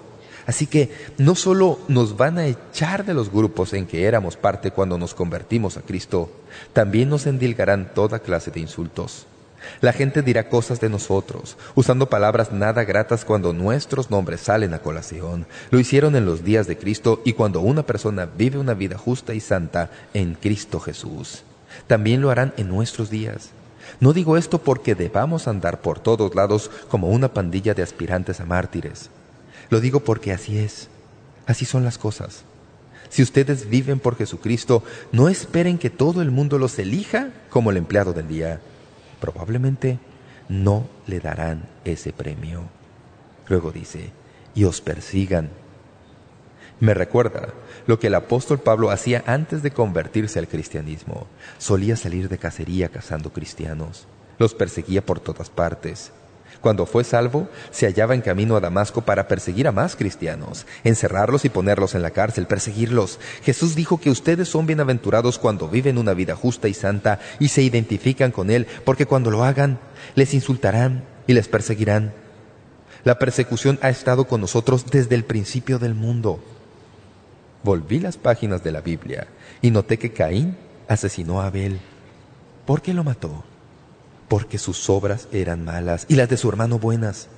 Así 0.47 0.67
que 0.67 0.91
no 1.19 1.35
solo 1.35 1.79
nos 1.89 2.17
van 2.17 2.39
a 2.39 2.47
echar 2.47 3.05
de 3.05 3.15
los 3.15 3.31
grupos 3.33 3.73
en 3.73 3.87
que 3.87 4.05
éramos 4.05 4.37
parte 4.37 4.71
cuando 4.71 4.97
nos 4.97 5.13
convertimos 5.13 5.77
a 5.77 5.83
Cristo, 5.83 6.31
también 6.73 7.09
nos 7.09 7.27
endilgarán 7.27 7.91
toda 7.95 8.21
clase 8.21 8.53
de 8.53 8.61
insultos. 8.61 9.27
La 9.81 9.93
gente 9.93 10.23
dirá 10.23 10.49
cosas 10.49 10.79
de 10.79 10.89
nosotros, 10.89 11.57
usando 11.75 12.09
palabras 12.09 12.53
nada 12.53 12.85
gratas 12.85 13.25
cuando 13.25 13.53
nuestros 13.53 14.11
nombres 14.11 14.41
salen 14.41 14.75
a 14.75 14.79
colación. 14.79 15.47
Lo 15.71 15.81
hicieron 15.81 16.15
en 16.15 16.25
los 16.25 16.45
días 16.45 16.69
de 16.69 16.79
Cristo 16.79 17.21
y 17.25 17.33
cuando 17.33 17.61
una 17.61 17.85
persona 17.85 18.27
vive 18.27 18.59
una 18.59 18.75
vida 18.75 18.97
justa 18.97 19.35
y 19.35 19.41
santa 19.41 19.91
en 20.15 20.35
Cristo 20.35 20.79
Jesús. 20.79 21.43
También 21.89 22.21
lo 22.21 22.31
harán 22.31 22.55
en 22.57 22.69
nuestros 22.69 23.11
días. 23.11 23.51
No 23.99 24.13
digo 24.13 24.37
esto 24.37 24.59
porque 24.59 24.95
debamos 24.95 25.49
andar 25.49 25.81
por 25.81 25.99
todos 25.99 26.35
lados 26.35 26.71
como 26.89 27.09
una 27.09 27.33
pandilla 27.33 27.75
de 27.75 27.83
aspirantes 27.83 28.41
a 28.41 28.45
mártires. 28.45 29.11
Lo 29.71 29.81
digo 29.81 30.01
porque 30.01 30.33
así 30.33 30.59
es. 30.59 30.89
Así 31.47 31.65
son 31.65 31.85
las 31.85 31.99
cosas. 31.99 32.45
Si 33.09 33.23
ustedes 33.23 33.69
viven 33.69 34.01
por 34.01 34.17
Jesucristo, 34.17 34.83
no 35.13 35.29
esperen 35.29 35.79
que 35.79 35.91
todo 35.91 36.23
el 36.23 36.31
mundo 36.31 36.59
los 36.59 36.79
elija 36.79 37.31
como 37.51 37.71
el 37.71 37.77
empleado 37.77 38.13
del 38.13 38.29
día. 38.29 38.61
Probablemente 39.21 39.99
no 40.49 40.89
le 41.07 41.21
darán 41.21 41.69
ese 41.85 42.13
premio. 42.13 42.65
Luego 43.49 43.71
dice, 43.71 44.11
y 44.55 44.65
os 44.65 44.81
persigan. 44.81 45.51
Me 46.81 46.95
recuerda 46.95 47.55
lo 47.87 47.99
que 47.99 48.09
el 48.09 48.15
apóstol 48.15 48.59
Pablo 48.59 48.91
hacía 48.91 49.23
antes 49.27 49.63
de 49.63 49.71
convertirse 49.71 50.39
al 50.39 50.49
cristianismo. 50.49 51.27
Solía 51.59 51.97
salir 51.97 52.29
de 52.29 52.39
cacería 52.39 52.89
cazando 52.89 53.33
cristianos. 53.33 54.07
Los 54.39 54.55
perseguía 54.55 55.05
por 55.05 55.21
todas 55.21 55.49
partes. 55.49 56.13
Cuando 56.61 56.87
fue 56.87 57.05
salvo, 57.05 57.49
se 57.71 57.87
hallaba 57.87 58.15
en 58.15 58.23
camino 58.23 58.57
a 58.57 58.61
Damasco 58.61 59.03
para 59.03 59.29
perseguir 59.29 59.69
a 59.69 59.73
más 59.73 59.97
cristianos, 59.97 60.67
encerrarlos 60.85 61.45
y 61.45 61.49
ponerlos 61.49 61.95
en 61.95 62.03
la 62.03 62.11
cárcel, 62.11 62.47
perseguirlos. 62.47 63.19
Jesús 63.43 63.75
dijo 63.75 64.01
que 64.01 64.11
ustedes 64.11 64.49
son 64.49 64.67
bienaventurados 64.67 65.39
cuando 65.39 65.69
viven 65.69 65.99
una 65.99 66.15
vida 66.15 66.35
justa 66.35 66.69
y 66.69 66.75
santa 66.75 67.21
y 67.39 67.49
se 67.49 67.63
identifican 67.63 68.33
con 68.33 68.51
Él, 68.51 68.67
porque 68.85 69.07
cuando 69.07 69.31
lo 69.31 69.45
hagan, 69.45 69.79
les 70.15 70.35
insultarán 70.35 71.05
y 71.27 71.35
les 71.35 71.49
perseguirán. 71.49 72.13
La 73.05 73.19
persecución 73.19 73.79
ha 73.83 73.91
estado 73.91 74.27
con 74.27 74.41
nosotros 74.41 74.87
desde 74.91 75.15
el 75.15 75.25
principio 75.25 75.79
del 75.79 75.95
mundo. 75.95 76.43
Volví 77.63 78.01
las 78.01 78.17
páginas 78.17 78.65
de 78.65 78.73
la 78.73 78.81
Biblia 78.81 79.29
y 79.63 79.71
noté 79.71 79.99
que 79.99 80.13
Caín 80.13 80.57
asesinó 80.89 81.41
a 81.41 81.47
Abel. 81.47 81.81
¿Por 82.65 82.83
qué 82.83 82.95
lo 82.95 83.05
mató? 83.05 83.45
Porque 84.29 84.59
sus 84.59 84.89
obras 84.91 85.29
eran 85.33 85.65
malas 85.65 86.07
y 86.09 86.15
las 86.17 86.29
de 86.29 86.37
su 86.37 86.49
hermano 86.49 86.79
buenas. 86.79 87.29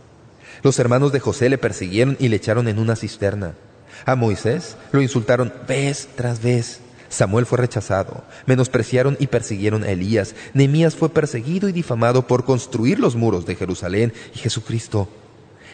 Los 0.63 0.79
hermanos 0.79 1.13
de 1.13 1.21
José 1.21 1.49
le 1.49 1.59
persiguieron 1.59 2.17
y 2.19 2.29
le 2.29 2.37
echaron 2.37 2.69
en 2.69 2.79
una 2.79 2.97
cisterna. 2.97 3.55
A 4.05 4.15
Moisés 4.15 4.77
lo 4.93 5.01
insultaron 5.03 5.53
vez 5.67 6.09
tras 6.17 6.43
vez. 6.43 6.81
Samuel 7.09 7.47
fue 7.47 7.59
rechazado. 7.59 8.25
Menospreciaron 8.47 9.17
y 9.19 9.29
persiguieron 9.29 9.85
a 9.85 9.91
Elías. 9.91 10.35
Nehemías 10.55 10.95
fue 10.95 11.09
perseguido 11.09 11.69
y 11.69 11.73
difamado 11.73 12.27
por 12.27 12.45
construir 12.45 12.99
los 12.99 13.17
muros 13.17 13.47
de 13.47 13.57
Jerusalén. 13.57 14.13
Y 14.35 14.39
Jesucristo, 14.39 15.09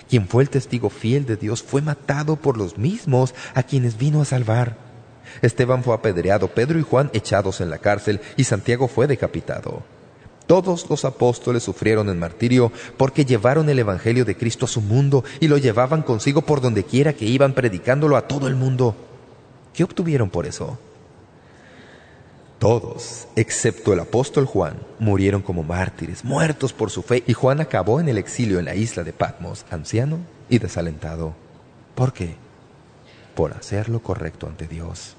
quien 0.08 0.28
fue 0.28 0.42
el 0.42 0.50
testigo 0.50 0.90
fiel 0.90 1.26
de 1.26 1.36
Dios, 1.36 1.62
fue 1.62 1.82
matado 1.82 2.36
por 2.36 2.56
los 2.56 2.78
mismos 2.78 3.34
a 3.54 3.62
quienes 3.62 3.98
vino 3.98 4.22
a 4.22 4.24
salvar. 4.24 4.76
Esteban 5.42 5.82
fue 5.82 5.94
apedreado, 5.94 6.48
Pedro 6.48 6.78
y 6.78 6.82
Juan 6.82 7.10
echados 7.12 7.60
en 7.60 7.70
la 7.70 7.78
cárcel 7.78 8.20
y 8.36 8.44
Santiago 8.44 8.86
fue 8.88 9.06
decapitado. 9.06 9.82
Todos 10.46 10.88
los 10.90 11.04
apóstoles 11.04 11.62
sufrieron 11.62 12.08
el 12.08 12.16
martirio 12.16 12.70
porque 12.96 13.24
llevaron 13.24 13.68
el 13.70 13.78
Evangelio 13.78 14.24
de 14.24 14.36
Cristo 14.36 14.66
a 14.66 14.68
su 14.68 14.80
mundo 14.82 15.24
y 15.40 15.48
lo 15.48 15.56
llevaban 15.56 16.02
consigo 16.02 16.42
por 16.42 16.60
donde 16.60 16.84
quiera 16.84 17.14
que 17.14 17.24
iban 17.24 17.54
predicándolo 17.54 18.16
a 18.16 18.28
todo 18.28 18.46
el 18.46 18.54
mundo. 18.54 18.94
¿Qué 19.72 19.84
obtuvieron 19.84 20.28
por 20.28 20.46
eso? 20.46 20.78
Todos, 22.58 23.26
excepto 23.36 23.92
el 23.92 24.00
apóstol 24.00 24.46
Juan, 24.46 24.78
murieron 24.98 25.42
como 25.42 25.62
mártires, 25.62 26.24
muertos 26.24 26.72
por 26.72 26.90
su 26.90 27.02
fe, 27.02 27.22
y 27.26 27.34
Juan 27.34 27.60
acabó 27.60 28.00
en 28.00 28.08
el 28.08 28.16
exilio 28.16 28.58
en 28.58 28.64
la 28.64 28.74
isla 28.74 29.02
de 29.02 29.12
Patmos, 29.12 29.66
anciano 29.70 30.18
y 30.48 30.58
desalentado. 30.58 31.34
¿Por 31.94 32.12
qué? 32.12 32.36
Por 33.34 33.52
hacer 33.52 33.88
lo 33.88 34.00
correcto 34.00 34.46
ante 34.46 34.66
Dios. 34.66 35.16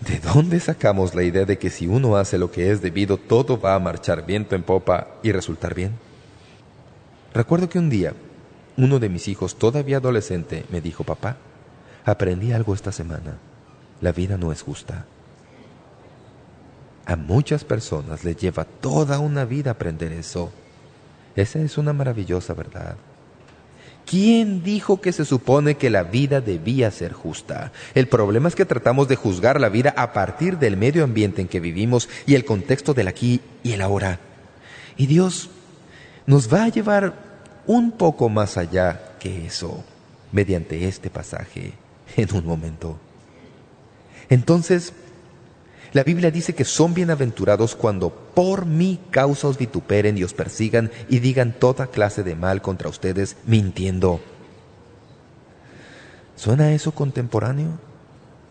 ¿De 0.00 0.18
dónde 0.18 0.60
sacamos 0.60 1.14
la 1.14 1.22
idea 1.22 1.44
de 1.44 1.58
que 1.58 1.70
si 1.70 1.86
uno 1.86 2.16
hace 2.16 2.38
lo 2.38 2.50
que 2.50 2.70
es 2.70 2.82
debido, 2.82 3.16
todo 3.16 3.58
va 3.58 3.74
a 3.74 3.78
marchar 3.78 4.26
viento 4.26 4.54
en 4.54 4.62
popa 4.62 5.08
y 5.22 5.32
resultar 5.32 5.74
bien? 5.74 5.92
Recuerdo 7.32 7.68
que 7.68 7.78
un 7.78 7.88
día, 7.88 8.14
uno 8.76 8.98
de 8.98 9.08
mis 9.08 9.28
hijos, 9.28 9.56
todavía 9.56 9.96
adolescente, 9.96 10.64
me 10.70 10.80
dijo, 10.80 11.04
papá, 11.04 11.36
aprendí 12.04 12.52
algo 12.52 12.74
esta 12.74 12.92
semana. 12.92 13.38
La 14.00 14.12
vida 14.12 14.36
no 14.36 14.52
es 14.52 14.62
justa. 14.62 15.06
A 17.06 17.16
muchas 17.16 17.64
personas 17.64 18.24
les 18.24 18.36
lleva 18.36 18.64
toda 18.64 19.18
una 19.18 19.44
vida 19.44 19.70
aprender 19.70 20.12
eso. 20.12 20.52
Esa 21.36 21.60
es 21.60 21.78
una 21.78 21.92
maravillosa 21.92 22.52
verdad. 22.52 22.96
¿Quién 24.06 24.62
dijo 24.62 25.00
que 25.00 25.12
se 25.12 25.24
supone 25.24 25.74
que 25.74 25.90
la 25.90 26.04
vida 26.04 26.40
debía 26.40 26.92
ser 26.92 27.12
justa? 27.12 27.72
El 27.92 28.06
problema 28.06 28.48
es 28.48 28.54
que 28.54 28.64
tratamos 28.64 29.08
de 29.08 29.16
juzgar 29.16 29.60
la 29.60 29.68
vida 29.68 29.92
a 29.96 30.12
partir 30.12 30.58
del 30.58 30.76
medio 30.76 31.02
ambiente 31.02 31.42
en 31.42 31.48
que 31.48 31.58
vivimos 31.58 32.08
y 32.24 32.36
el 32.36 32.44
contexto 32.44 32.94
del 32.94 33.08
aquí 33.08 33.40
y 33.64 33.72
el 33.72 33.82
ahora. 33.82 34.20
Y 34.96 35.06
Dios 35.08 35.50
nos 36.24 36.52
va 36.52 36.64
a 36.64 36.68
llevar 36.68 37.14
un 37.66 37.90
poco 37.90 38.28
más 38.28 38.56
allá 38.56 39.16
que 39.18 39.44
eso 39.46 39.84
mediante 40.30 40.86
este 40.86 41.10
pasaje 41.10 41.72
en 42.16 42.32
un 42.32 42.46
momento. 42.46 43.00
Entonces, 44.28 44.92
la 45.96 46.04
Biblia 46.04 46.30
dice 46.30 46.54
que 46.54 46.66
son 46.66 46.92
bienaventurados 46.92 47.74
cuando 47.74 48.10
por 48.10 48.66
mi 48.66 49.00
causa 49.10 49.48
os 49.48 49.56
vituperen 49.56 50.18
y 50.18 50.24
os 50.24 50.34
persigan 50.34 50.90
y 51.08 51.20
digan 51.20 51.54
toda 51.58 51.86
clase 51.86 52.22
de 52.22 52.34
mal 52.34 52.60
contra 52.60 52.90
ustedes 52.90 53.38
mintiendo. 53.46 54.20
¿Suena 56.34 56.74
eso 56.74 56.92
contemporáneo? 56.92 57.78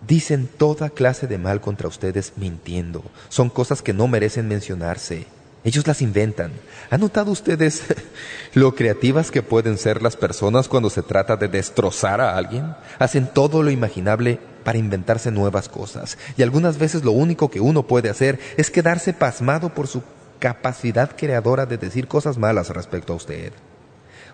Dicen 0.08 0.50
toda 0.58 0.90
clase 0.90 1.28
de 1.28 1.38
mal 1.38 1.62
contra 1.62 1.88
ustedes 1.88 2.34
mintiendo. 2.36 3.04
Son 3.30 3.52
cosas 3.52 3.84
que 3.84 3.94
no 3.94 4.08
merecen 4.08 4.48
mencionarse. 4.48 5.28
Ellos 5.64 5.86
las 5.86 6.02
inventan. 6.02 6.52
¿Han 6.90 7.02
notado 7.02 7.30
ustedes 7.30 7.84
lo 8.56 8.74
creativas 8.74 9.30
que 9.30 9.44
pueden 9.44 9.78
ser 9.78 10.02
las 10.02 10.18
personas 10.18 10.68
cuando 10.68 10.90
se 10.90 11.04
trata 11.04 11.36
de 11.38 11.48
destrozar 11.48 12.22
a 12.22 12.38
alguien? 12.38 12.74
Hacen 12.98 13.30
todo 13.32 13.62
lo 13.62 13.70
imaginable 13.70 14.40
para 14.66 14.80
inventarse 14.80 15.32
nuevas 15.32 15.70
cosas. 15.70 16.18
Y 16.36 16.44
algunas 16.44 16.78
veces 16.78 17.06
lo 17.06 17.12
único 17.12 17.50
que 17.50 17.62
uno 17.62 17.84
puede 17.84 18.10
hacer 18.10 18.40
es 18.58 18.70
quedarse 18.70 19.14
pasmado 19.14 19.70
por 19.70 19.88
su 19.88 20.04
capacidad 20.40 21.16
creadora 21.16 21.66
de 21.66 21.78
decir 21.78 22.08
cosas 22.10 22.38
malas 22.38 22.70
respecto 22.72 23.14
a 23.14 23.16
usted. 23.16 23.54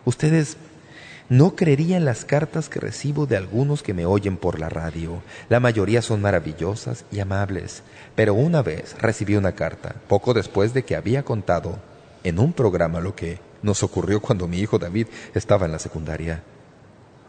Ustedes 0.05 0.57
no 1.29 1.55
creerían 1.55 2.05
las 2.05 2.25
cartas 2.25 2.69
que 2.69 2.79
recibo 2.79 3.25
de 3.25 3.37
algunos 3.37 3.83
que 3.83 3.93
me 3.93 4.05
oyen 4.05 4.37
por 4.37 4.59
la 4.59 4.69
radio. 4.69 5.21
La 5.49 5.59
mayoría 5.59 6.01
son 6.01 6.21
maravillosas 6.21 7.05
y 7.11 7.19
amables. 7.19 7.83
Pero 8.15 8.33
una 8.33 8.61
vez 8.61 8.95
recibí 8.99 9.35
una 9.35 9.51
carta, 9.51 9.95
poco 10.07 10.33
después 10.33 10.73
de 10.73 10.83
que 10.83 10.95
había 10.95 11.23
contado 11.23 11.77
en 12.23 12.39
un 12.39 12.53
programa 12.53 12.99
lo 13.01 13.15
que 13.15 13.39
nos 13.61 13.83
ocurrió 13.83 14.21
cuando 14.21 14.47
mi 14.47 14.59
hijo 14.59 14.79
David 14.79 15.07
estaba 15.33 15.65
en 15.65 15.71
la 15.73 15.79
secundaria. 15.79 16.41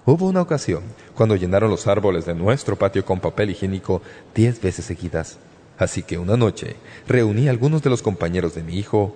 Hubo 0.05 0.26
una 0.26 0.40
ocasión 0.40 0.82
cuando 1.14 1.36
llenaron 1.36 1.70
los 1.70 1.86
árboles 1.86 2.26
de 2.26 2.34
nuestro 2.34 2.76
patio 2.76 3.05
con 3.05 3.20
papel 3.20 3.50
higiénico 3.50 4.03
diez 4.34 4.61
veces 4.61 4.84
seguidas. 4.84 5.38
Así 5.78 6.03
que 6.03 6.18
una 6.18 6.36
noche 6.36 6.76
reuní 7.07 7.46
a 7.46 7.50
algunos 7.50 7.82
de 7.82 7.90
los 7.90 8.03
compañeros 8.03 8.55
de 8.57 8.64
mi 8.64 8.76
hijo 8.78 9.14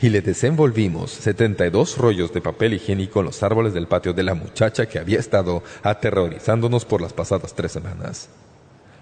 y 0.00 0.08
le 0.08 0.22
desenvolvimos 0.22 1.12
72 1.12 1.98
rollos 1.98 2.32
de 2.32 2.40
papel 2.40 2.74
higiénico 2.74 3.20
en 3.20 3.26
los 3.26 3.44
árboles 3.44 3.74
del 3.74 3.86
patio 3.86 4.12
de 4.12 4.24
la 4.24 4.34
muchacha 4.34 4.86
que 4.86 4.98
había 4.98 5.20
estado 5.20 5.62
aterrorizándonos 5.84 6.84
por 6.84 7.00
las 7.00 7.12
pasadas 7.12 7.54
tres 7.54 7.70
semanas. 7.70 8.28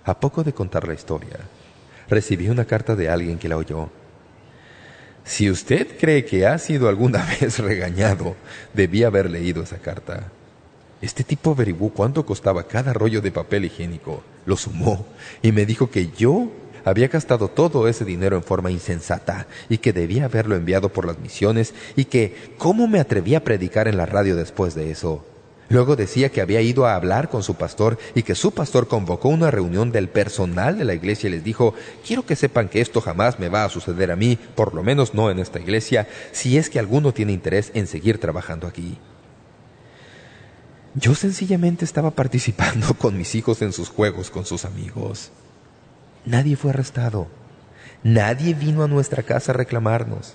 A 0.05 0.21
poco 0.21 0.45
de 0.45 0.53
contar 0.53 0.87
la 0.87 0.95
historia, 0.95 1.39
recibí 2.11 2.51
una 2.51 2.67
carta 2.67 2.95
de 2.95 3.09
alguien 3.09 3.39
que 3.39 3.49
la 3.49 3.57
oyó. 3.57 3.89
Si 5.25 5.51
usted 5.51 5.97
cree 5.99 6.27
que 6.27 6.47
ha 6.47 6.59
sido 6.59 6.91
alguna 6.91 7.25
vez 7.41 7.59
regañado, 7.59 8.37
debía 8.75 9.07
haber 9.07 9.31
leído 9.31 9.63
esa 9.63 9.79
carta. 9.79 10.31
Este 11.03 11.25
tipo 11.25 11.51
averiguó 11.51 11.91
cuánto 11.91 12.25
costaba 12.25 12.69
cada 12.69 12.93
rollo 12.93 13.21
de 13.21 13.33
papel 13.33 13.65
higiénico, 13.65 14.23
lo 14.47 14.57
sumó 14.57 15.05
y 15.43 15.51
me 15.51 15.67
dijo 15.67 15.91
que 15.91 16.11
yo 16.17 16.49
había 16.85 17.09
gastado 17.09 17.49
todo 17.49 17.89
ese 17.89 18.05
dinero 18.05 18.37
en 18.37 18.45
forma 18.45 18.71
insensata 18.71 19.49
y 19.69 19.79
que 19.79 19.93
debía 19.93 20.27
haberlo 20.27 20.55
enviado 20.55 20.91
por 20.91 21.05
las 21.05 21.19
misiones 21.19 21.75
y 21.97 22.05
que 22.05 22.55
cómo 22.57 22.87
me 22.87 23.01
atrevía 23.01 23.39
a 23.39 23.45
predicar 23.45 23.89
en 23.89 23.97
la 23.97 24.07
radio 24.07 24.37
después 24.37 24.77
de 24.77 24.93
eso. 24.93 25.25
Luego 25.69 25.97
decía 25.97 26.29
que 26.29 26.41
había 26.41 26.61
ido 26.61 26.87
a 26.87 26.95
hablar 26.95 27.31
con 27.31 27.43
su 27.43 27.55
pastor 27.55 27.99
y 28.15 28.23
que 28.23 28.37
su 28.37 28.53
pastor 28.53 28.87
convocó 28.87 29.29
una 29.29 29.51
reunión 29.51 29.91
del 29.91 30.09
personal 30.09 30.79
de 30.79 30.85
la 30.85 30.95
iglesia 30.95 31.29
y 31.29 31.33
les 31.33 31.43
dijo, 31.43 31.75
quiero 32.07 32.25
que 32.25 32.37
sepan 32.37 32.69
que 32.69 32.81
esto 32.81 33.01
jamás 33.01 33.41
me 33.41 33.49
va 33.49 33.65
a 33.65 33.71
suceder 33.71 34.13
a 34.13 34.17
mí, 34.17 34.39
por 34.55 34.73
lo 34.75 34.85
menos 34.85 35.15
no 35.15 35.31
en 35.31 35.41
esta 35.41 35.59
iglesia, 35.59 36.07
si 36.31 36.59
es 36.59 36.71
que 36.71 36.79
alguno 36.79 37.13
tiene 37.13 37.33
interés 37.33 37.73
en 37.75 37.87
seguir 37.87 38.19
trabajando 38.19 38.69
aquí. 38.69 38.99
Yo 40.95 41.15
sencillamente 41.15 41.85
estaba 41.85 42.11
participando 42.11 42.95
con 42.99 43.17
mis 43.17 43.35
hijos 43.35 43.63
en 43.63 43.73
sus 43.73 43.89
juegos 43.89 44.31
con 44.31 44.45
sus 44.45 44.65
amigos. 44.65 45.31
Nadie 46.25 46.57
fue 46.57 46.71
arrestado. 46.71 47.29
Nadie 48.03 48.55
vino 48.55 48.83
a 48.83 48.89
nuestra 48.89 49.23
casa 49.23 49.53
a 49.53 49.55
reclamarnos. 49.55 50.35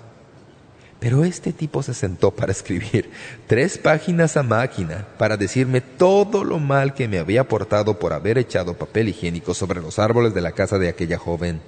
Pero 1.00 1.24
este 1.24 1.52
tipo 1.52 1.82
se 1.84 1.94
sentó 1.94 2.32
para 2.32 2.50
escribir 2.50 3.10
tres 3.46 3.78
páginas 3.78 4.36
a 4.36 4.42
máquina 4.42 5.06
para 5.16 5.36
decirme 5.36 5.80
todo 5.80 6.42
lo 6.42 6.58
mal 6.58 6.92
que 6.92 7.06
me 7.06 7.18
había 7.18 7.46
portado 7.46 8.00
por 8.00 8.12
haber 8.12 8.36
echado 8.36 8.74
papel 8.74 9.08
higiénico 9.08 9.54
sobre 9.54 9.80
los 9.80 10.00
árboles 10.00 10.34
de 10.34 10.40
la 10.40 10.52
casa 10.52 10.76
de 10.78 10.88
aquella 10.88 11.18
joven. 11.18 11.60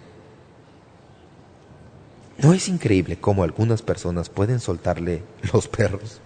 ¿No 2.38 2.55
es 2.55 2.68
increíble 2.68 3.18
cómo 3.20 3.45
algunas 3.45 3.82
personas 3.82 4.30
pueden 4.30 4.59
soltarle 4.59 5.22
los 5.53 5.68
perros? 5.68 6.20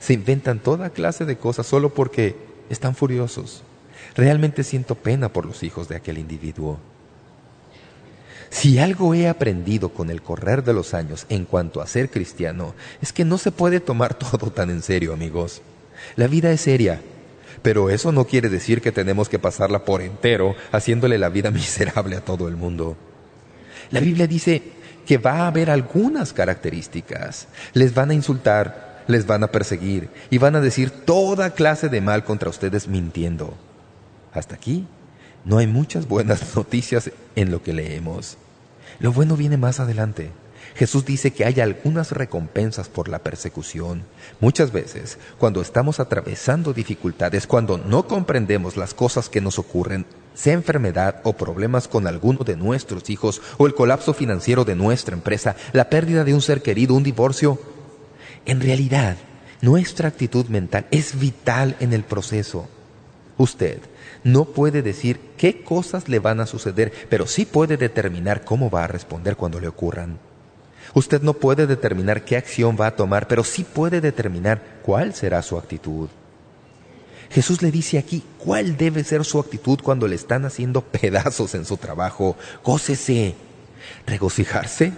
Se 0.00 0.12
inventan 0.12 0.58
toda 0.58 0.90
clase 0.90 1.24
de 1.24 1.36
cosas 1.36 1.66
solo 1.66 1.94
porque 1.94 2.36
están 2.70 2.94
furiosos. 2.94 3.62
Realmente 4.14 4.64
siento 4.64 4.94
pena 4.94 5.28
por 5.28 5.46
los 5.46 5.62
hijos 5.62 5.88
de 5.88 5.96
aquel 5.96 6.18
individuo. 6.18 6.78
Si 8.50 8.78
algo 8.78 9.14
he 9.14 9.28
aprendido 9.28 9.88
con 9.88 10.10
el 10.10 10.22
correr 10.22 10.62
de 10.62 10.72
los 10.72 10.94
años 10.94 11.26
en 11.28 11.44
cuanto 11.44 11.82
a 11.82 11.88
ser 11.88 12.08
cristiano, 12.08 12.74
es 13.02 13.12
que 13.12 13.24
no 13.24 13.36
se 13.36 13.50
puede 13.50 13.80
tomar 13.80 14.14
todo 14.18 14.50
tan 14.50 14.70
en 14.70 14.82
serio, 14.82 15.12
amigos. 15.12 15.62
La 16.16 16.28
vida 16.28 16.52
es 16.52 16.60
seria, 16.60 17.00
pero 17.62 17.90
eso 17.90 18.12
no 18.12 18.26
quiere 18.26 18.48
decir 18.48 18.80
que 18.80 18.92
tenemos 18.92 19.28
que 19.28 19.38
pasarla 19.38 19.84
por 19.84 20.02
entero 20.02 20.54
haciéndole 20.70 21.18
la 21.18 21.30
vida 21.30 21.50
miserable 21.52 22.16
a 22.16 22.24
todo 22.24 22.46
el 22.46 22.56
mundo. 22.56 22.96
La 23.90 24.00
Biblia 24.00 24.26
dice 24.26 24.62
que 25.04 25.18
va 25.18 25.40
a 25.40 25.46
haber 25.48 25.68
algunas 25.68 26.32
características. 26.32 27.48
Les 27.72 27.92
van 27.92 28.10
a 28.10 28.14
insultar, 28.14 28.93
les 29.06 29.26
van 29.26 29.42
a 29.42 29.48
perseguir 29.48 30.08
y 30.30 30.38
van 30.38 30.56
a 30.56 30.60
decir 30.60 30.90
toda 30.90 31.50
clase 31.50 31.88
de 31.88 32.00
mal 32.00 32.24
contra 32.24 32.50
ustedes 32.50 32.88
mintiendo. 32.88 33.54
Hasta 34.32 34.54
aquí 34.54 34.86
no 35.44 35.58
hay 35.58 35.66
muchas 35.66 36.08
buenas 36.08 36.56
noticias 36.56 37.10
en 37.36 37.50
lo 37.50 37.62
que 37.62 37.72
leemos. 37.72 38.38
Lo 38.98 39.12
bueno 39.12 39.36
viene 39.36 39.56
más 39.56 39.80
adelante. 39.80 40.30
Jesús 40.74 41.04
dice 41.04 41.32
que 41.32 41.44
hay 41.44 41.60
algunas 41.60 42.10
recompensas 42.10 42.88
por 42.88 43.08
la 43.08 43.20
persecución. 43.20 44.02
Muchas 44.40 44.72
veces, 44.72 45.18
cuando 45.38 45.60
estamos 45.60 46.00
atravesando 46.00 46.72
dificultades, 46.72 47.46
cuando 47.46 47.78
no 47.78 48.08
comprendemos 48.08 48.76
las 48.76 48.92
cosas 48.92 49.28
que 49.28 49.40
nos 49.40 49.58
ocurren, 49.58 50.06
sea 50.34 50.54
enfermedad 50.54 51.20
o 51.22 51.34
problemas 51.34 51.86
con 51.86 52.08
alguno 52.08 52.40
de 52.40 52.56
nuestros 52.56 53.08
hijos, 53.08 53.40
o 53.56 53.66
el 53.66 53.74
colapso 53.74 54.14
financiero 54.14 54.64
de 54.64 54.74
nuestra 54.74 55.14
empresa, 55.14 55.54
la 55.72 55.88
pérdida 55.90 56.24
de 56.24 56.34
un 56.34 56.42
ser 56.42 56.60
querido, 56.60 56.94
un 56.94 57.04
divorcio, 57.04 57.60
en 58.46 58.60
realidad, 58.60 59.16
nuestra 59.60 60.08
actitud 60.08 60.46
mental 60.46 60.86
es 60.90 61.18
vital 61.18 61.76
en 61.80 61.92
el 61.92 62.04
proceso. 62.04 62.68
Usted 63.38 63.80
no 64.22 64.44
puede 64.44 64.82
decir 64.82 65.20
qué 65.36 65.62
cosas 65.62 66.08
le 66.08 66.18
van 66.18 66.40
a 66.40 66.46
suceder, 66.46 66.92
pero 67.08 67.26
sí 67.26 67.44
puede 67.46 67.76
determinar 67.76 68.44
cómo 68.44 68.70
va 68.70 68.84
a 68.84 68.88
responder 68.88 69.36
cuando 69.36 69.60
le 69.60 69.68
ocurran. 69.68 70.18
Usted 70.94 71.22
no 71.22 71.34
puede 71.34 71.66
determinar 71.66 72.24
qué 72.24 72.36
acción 72.36 72.76
va 72.78 72.88
a 72.88 72.96
tomar, 72.96 73.26
pero 73.26 73.42
sí 73.42 73.64
puede 73.64 74.00
determinar 74.00 74.62
cuál 74.82 75.14
será 75.14 75.42
su 75.42 75.58
actitud. 75.58 76.08
Jesús 77.30 77.62
le 77.62 77.70
dice 77.70 77.98
aquí 77.98 78.22
cuál 78.38 78.76
debe 78.76 79.02
ser 79.02 79.24
su 79.24 79.40
actitud 79.40 79.80
cuando 79.82 80.06
le 80.06 80.14
están 80.14 80.44
haciendo 80.44 80.82
pedazos 81.00 81.54
en 81.54 81.64
su 81.64 81.76
trabajo. 81.76 82.36
Gócese. 82.62 83.34
¿Regocijarse? 84.06 84.92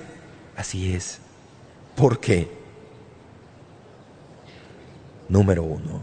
Así 0.57 0.93
es. 0.93 1.19
¿Por 1.95 2.21
qué? 2.21 2.56
Número 5.29 5.63
uno. 5.63 6.03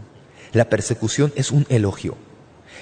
La 0.52 0.68
persecución 0.68 1.32
es 1.36 1.50
un 1.50 1.66
elogio. 1.68 2.16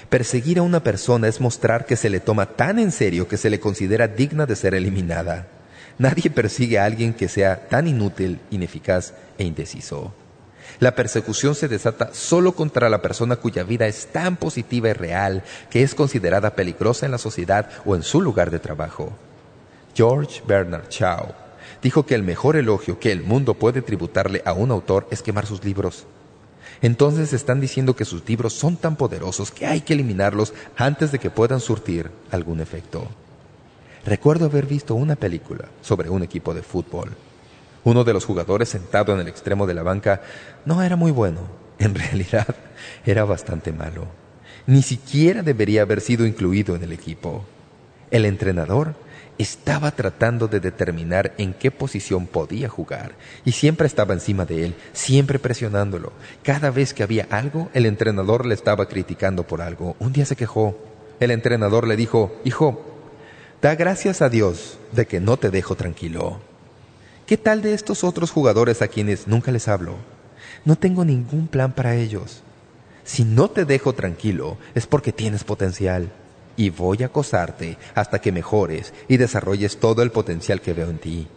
Perseguir 0.09 0.59
a 0.59 0.63
una 0.63 0.83
persona 0.83 1.27
es 1.27 1.39
mostrar 1.39 1.85
que 1.85 1.95
se 1.95 2.09
le 2.09 2.19
toma 2.19 2.45
tan 2.45 2.79
en 2.79 2.91
serio 2.91 3.27
que 3.27 3.37
se 3.37 3.49
le 3.49 3.59
considera 3.59 4.07
digna 4.07 4.45
de 4.45 4.55
ser 4.55 4.75
eliminada. 4.75 5.47
Nadie 5.97 6.29
persigue 6.29 6.79
a 6.79 6.85
alguien 6.85 7.13
que 7.13 7.27
sea 7.27 7.67
tan 7.67 7.87
inútil, 7.87 8.39
ineficaz 8.51 9.13
e 9.37 9.43
indeciso. 9.43 10.13
La 10.79 10.95
persecución 10.95 11.55
se 11.55 11.67
desata 11.67 12.09
solo 12.13 12.53
contra 12.53 12.89
la 12.89 13.01
persona 13.01 13.35
cuya 13.35 13.63
vida 13.63 13.87
es 13.87 14.07
tan 14.07 14.37
positiva 14.37 14.89
y 14.89 14.93
real 14.93 15.43
que 15.69 15.83
es 15.83 15.93
considerada 15.93 16.55
peligrosa 16.55 17.05
en 17.05 17.11
la 17.11 17.17
sociedad 17.17 17.69
o 17.85 17.95
en 17.95 18.03
su 18.03 18.21
lugar 18.21 18.49
de 18.49 18.59
trabajo. 18.59 19.13
George 19.95 20.41
Bernard 20.47 20.89
Shaw 20.89 21.33
dijo 21.81 22.05
que 22.05 22.15
el 22.15 22.23
mejor 22.23 22.55
elogio 22.55 22.99
que 22.99 23.11
el 23.11 23.21
mundo 23.21 23.53
puede 23.53 23.81
tributarle 23.81 24.41
a 24.45 24.53
un 24.53 24.71
autor 24.71 25.07
es 25.11 25.21
quemar 25.21 25.45
sus 25.45 25.63
libros. 25.63 26.05
Entonces 26.83 27.31
están 27.31 27.61
diciendo 27.61 27.95
que 27.95 28.03
sus 28.03 28.27
libros 28.27 28.51
son 28.51 28.75
tan 28.75 28.97
poderosos 28.97 29.51
que 29.51 29.65
hay 29.65 29.79
que 29.79 29.93
eliminarlos 29.93 30.53
antes 30.75 31.13
de 31.13 31.17
que 31.17 31.29
puedan 31.29 31.61
surtir 31.61 32.11
algún 32.29 32.59
efecto. 32.59 33.07
Recuerdo 34.05 34.45
haber 34.45 34.65
visto 34.65 34.93
una 34.93 35.15
película 35.15 35.69
sobre 35.81 36.09
un 36.09 36.23
equipo 36.23 36.53
de 36.53 36.61
fútbol. 36.61 37.11
Uno 37.85 38.03
de 38.03 38.11
los 38.11 38.25
jugadores 38.25 38.67
sentado 38.67 39.13
en 39.13 39.21
el 39.21 39.29
extremo 39.29 39.65
de 39.65 39.73
la 39.75 39.83
banca 39.83 40.23
no 40.65 40.83
era 40.83 40.97
muy 40.97 41.11
bueno. 41.11 41.39
En 41.79 41.95
realidad, 41.95 42.53
era 43.05 43.23
bastante 43.23 43.71
malo. 43.71 44.05
Ni 44.67 44.81
siquiera 44.81 45.41
debería 45.41 45.83
haber 45.83 46.01
sido 46.01 46.25
incluido 46.25 46.75
en 46.75 46.83
el 46.83 46.91
equipo. 46.91 47.45
El 48.11 48.25
entrenador 48.25 48.95
estaba 49.37 49.91
tratando 49.91 50.47
de 50.47 50.59
determinar 50.59 51.33
en 51.37 51.53
qué 51.53 51.71
posición 51.71 52.27
podía 52.27 52.69
jugar 52.69 53.13
y 53.45 53.53
siempre 53.53 53.87
estaba 53.87 54.13
encima 54.13 54.45
de 54.45 54.65
él, 54.65 54.75
siempre 54.93 55.39
presionándolo. 55.39 56.13
Cada 56.43 56.69
vez 56.71 56.93
que 56.93 57.03
había 57.03 57.27
algo, 57.29 57.69
el 57.73 57.85
entrenador 57.85 58.45
le 58.45 58.53
estaba 58.53 58.87
criticando 58.87 59.43
por 59.43 59.61
algo. 59.61 59.95
Un 59.99 60.13
día 60.13 60.25
se 60.25 60.35
quejó. 60.35 60.77
El 61.19 61.31
entrenador 61.31 61.87
le 61.87 61.95
dijo, 61.95 62.39
«Hijo, 62.43 62.83
da 63.61 63.75
gracias 63.75 64.21
a 64.21 64.29
Dios 64.29 64.77
de 64.91 65.07
que 65.07 65.19
no 65.19 65.37
te 65.37 65.49
dejo 65.49 65.75
tranquilo». 65.75 66.39
¿Qué 67.25 67.37
tal 67.37 67.61
de 67.61 67.73
estos 67.73 68.03
otros 68.03 68.31
jugadores 68.31 68.81
a 68.81 68.89
quienes 68.89 69.27
nunca 69.27 69.51
les 69.51 69.69
hablo? 69.69 69.95
No 70.65 70.75
tengo 70.75 71.05
ningún 71.05 71.47
plan 71.47 71.71
para 71.71 71.95
ellos. 71.95 72.43
Si 73.05 73.23
no 73.23 73.49
te 73.49 73.65
dejo 73.65 73.93
tranquilo 73.93 74.57
es 74.75 74.87
porque 74.87 75.13
tienes 75.13 75.43
potencial 75.43 76.11
y 76.55 76.69
voy 76.69 77.03
a 77.03 77.07
acosarte 77.07 77.77
hasta 77.95 78.19
que 78.19 78.31
mejores 78.31 78.93
y 79.07 79.17
desarrolles 79.17 79.77
todo 79.77 80.03
el 80.03 80.11
potencial 80.11 80.61
que 80.61 80.73
veo 80.73 80.89
en 80.89 80.97
ti. 80.97 81.27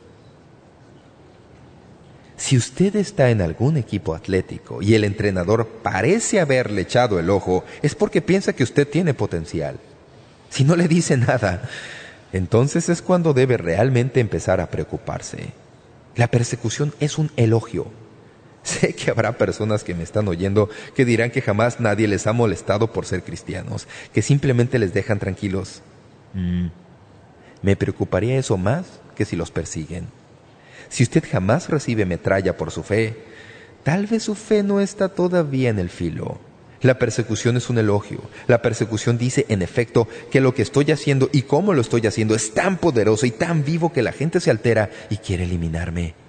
Si 2.36 2.56
usted 2.56 2.94
está 2.96 3.30
en 3.30 3.40
algún 3.40 3.78
equipo 3.78 4.14
atlético 4.14 4.82
y 4.82 4.94
el 4.94 5.04
entrenador 5.04 5.66
parece 5.82 6.38
haberle 6.38 6.82
echado 6.82 7.18
el 7.18 7.30
ojo, 7.30 7.64
es 7.82 7.94
porque 7.94 8.20
piensa 8.20 8.52
que 8.52 8.62
usted 8.62 8.86
tiene 8.86 9.14
potencial. 9.14 9.78
Si 10.50 10.62
no 10.62 10.76
le 10.76 10.86
dice 10.86 11.16
nada, 11.16 11.68
entonces 12.32 12.88
es 12.90 13.00
cuando 13.00 13.32
debe 13.32 13.56
realmente 13.56 14.20
empezar 14.20 14.60
a 14.60 14.70
preocuparse. 14.70 15.54
La 16.14 16.28
persecución 16.28 16.94
es 17.00 17.18
un 17.18 17.30
elogio. 17.36 17.86
Sé 18.66 18.96
que 18.96 19.12
habrá 19.12 19.38
personas 19.38 19.84
que 19.84 19.94
me 19.94 20.02
están 20.02 20.26
oyendo 20.26 20.68
que 20.96 21.04
dirán 21.04 21.30
que 21.30 21.40
jamás 21.40 21.78
nadie 21.78 22.08
les 22.08 22.26
ha 22.26 22.32
molestado 22.32 22.92
por 22.92 23.06
ser 23.06 23.22
cristianos, 23.22 23.86
que 24.12 24.22
simplemente 24.22 24.80
les 24.80 24.92
dejan 24.92 25.20
tranquilos. 25.20 25.82
Mm. 26.34 26.66
Me 27.62 27.76
preocuparía 27.76 28.36
eso 28.36 28.56
más 28.56 28.86
que 29.14 29.24
si 29.24 29.36
los 29.36 29.52
persiguen. 29.52 30.08
Si 30.88 31.04
usted 31.04 31.22
jamás 31.30 31.68
recibe 31.68 32.06
metralla 32.06 32.56
por 32.56 32.72
su 32.72 32.82
fe, 32.82 33.16
tal 33.84 34.08
vez 34.08 34.24
su 34.24 34.34
fe 34.34 34.64
no 34.64 34.80
está 34.80 35.10
todavía 35.10 35.70
en 35.70 35.78
el 35.78 35.88
filo. 35.88 36.40
La 36.82 36.98
persecución 36.98 37.56
es 37.56 37.70
un 37.70 37.78
elogio. 37.78 38.20
La 38.48 38.62
persecución 38.62 39.16
dice, 39.16 39.46
en 39.48 39.62
efecto, 39.62 40.08
que 40.32 40.40
lo 40.40 40.54
que 40.54 40.62
estoy 40.62 40.90
haciendo 40.90 41.30
y 41.32 41.42
cómo 41.42 41.72
lo 41.72 41.82
estoy 41.82 42.04
haciendo 42.08 42.34
es 42.34 42.52
tan 42.52 42.78
poderoso 42.78 43.26
y 43.26 43.30
tan 43.30 43.64
vivo 43.64 43.92
que 43.92 44.02
la 44.02 44.12
gente 44.12 44.40
se 44.40 44.50
altera 44.50 44.90
y 45.08 45.18
quiere 45.18 45.44
eliminarme. 45.44 46.25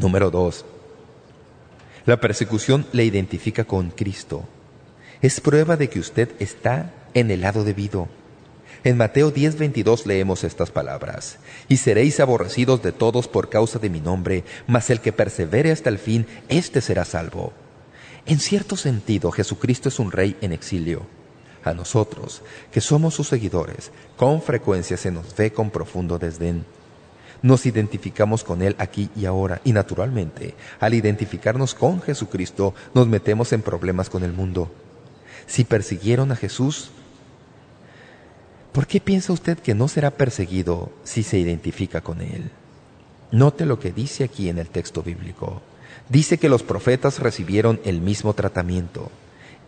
Número 0.00 0.30
2. 0.30 0.64
La 2.06 2.18
persecución 2.20 2.86
le 2.92 3.04
identifica 3.04 3.64
con 3.64 3.90
Cristo. 3.90 4.44
Es 5.20 5.42
prueba 5.42 5.76
de 5.76 5.90
que 5.90 6.00
usted 6.00 6.30
está 6.38 6.90
en 7.12 7.30
el 7.30 7.42
lado 7.42 7.64
debido. 7.64 8.08
En 8.82 8.96
Mateo 8.96 9.30
10:22 9.30 10.06
leemos 10.06 10.42
estas 10.42 10.70
palabras, 10.70 11.36
Y 11.68 11.76
seréis 11.76 12.18
aborrecidos 12.18 12.82
de 12.82 12.92
todos 12.92 13.28
por 13.28 13.50
causa 13.50 13.78
de 13.78 13.90
mi 13.90 14.00
nombre, 14.00 14.44
mas 14.66 14.88
el 14.88 15.00
que 15.00 15.12
persevere 15.12 15.70
hasta 15.70 15.90
el 15.90 15.98
fin, 15.98 16.26
éste 16.48 16.80
será 16.80 17.04
salvo. 17.04 17.52
En 18.24 18.38
cierto 18.38 18.78
sentido, 18.78 19.30
Jesucristo 19.30 19.90
es 19.90 19.98
un 19.98 20.12
rey 20.12 20.34
en 20.40 20.54
exilio. 20.54 21.02
A 21.62 21.74
nosotros, 21.74 22.40
que 22.72 22.80
somos 22.80 23.12
sus 23.12 23.28
seguidores, 23.28 23.92
con 24.16 24.40
frecuencia 24.40 24.96
se 24.96 25.10
nos 25.10 25.36
ve 25.36 25.52
con 25.52 25.68
profundo 25.68 26.18
desdén. 26.18 26.64
Nos 27.42 27.64
identificamos 27.64 28.44
con 28.44 28.62
Él 28.62 28.76
aquí 28.78 29.10
y 29.16 29.24
ahora, 29.24 29.60
y 29.64 29.72
naturalmente, 29.72 30.54
al 30.78 30.94
identificarnos 30.94 31.74
con 31.74 32.02
Jesucristo, 32.02 32.74
nos 32.94 33.06
metemos 33.06 33.52
en 33.52 33.62
problemas 33.62 34.10
con 34.10 34.24
el 34.24 34.32
mundo. 34.32 34.70
Si 35.46 35.64
persiguieron 35.64 36.32
a 36.32 36.36
Jesús, 36.36 36.90
¿por 38.72 38.86
qué 38.86 39.00
piensa 39.00 39.32
usted 39.32 39.58
que 39.58 39.74
no 39.74 39.88
será 39.88 40.10
perseguido 40.10 40.92
si 41.02 41.22
se 41.22 41.38
identifica 41.38 42.02
con 42.02 42.20
Él? 42.20 42.50
Note 43.32 43.64
lo 43.64 43.78
que 43.78 43.92
dice 43.92 44.24
aquí 44.24 44.48
en 44.48 44.58
el 44.58 44.68
texto 44.68 45.02
bíblico. 45.02 45.62
Dice 46.08 46.38
que 46.38 46.48
los 46.48 46.62
profetas 46.62 47.20
recibieron 47.20 47.80
el 47.84 48.00
mismo 48.00 48.34
tratamiento. 48.34 49.10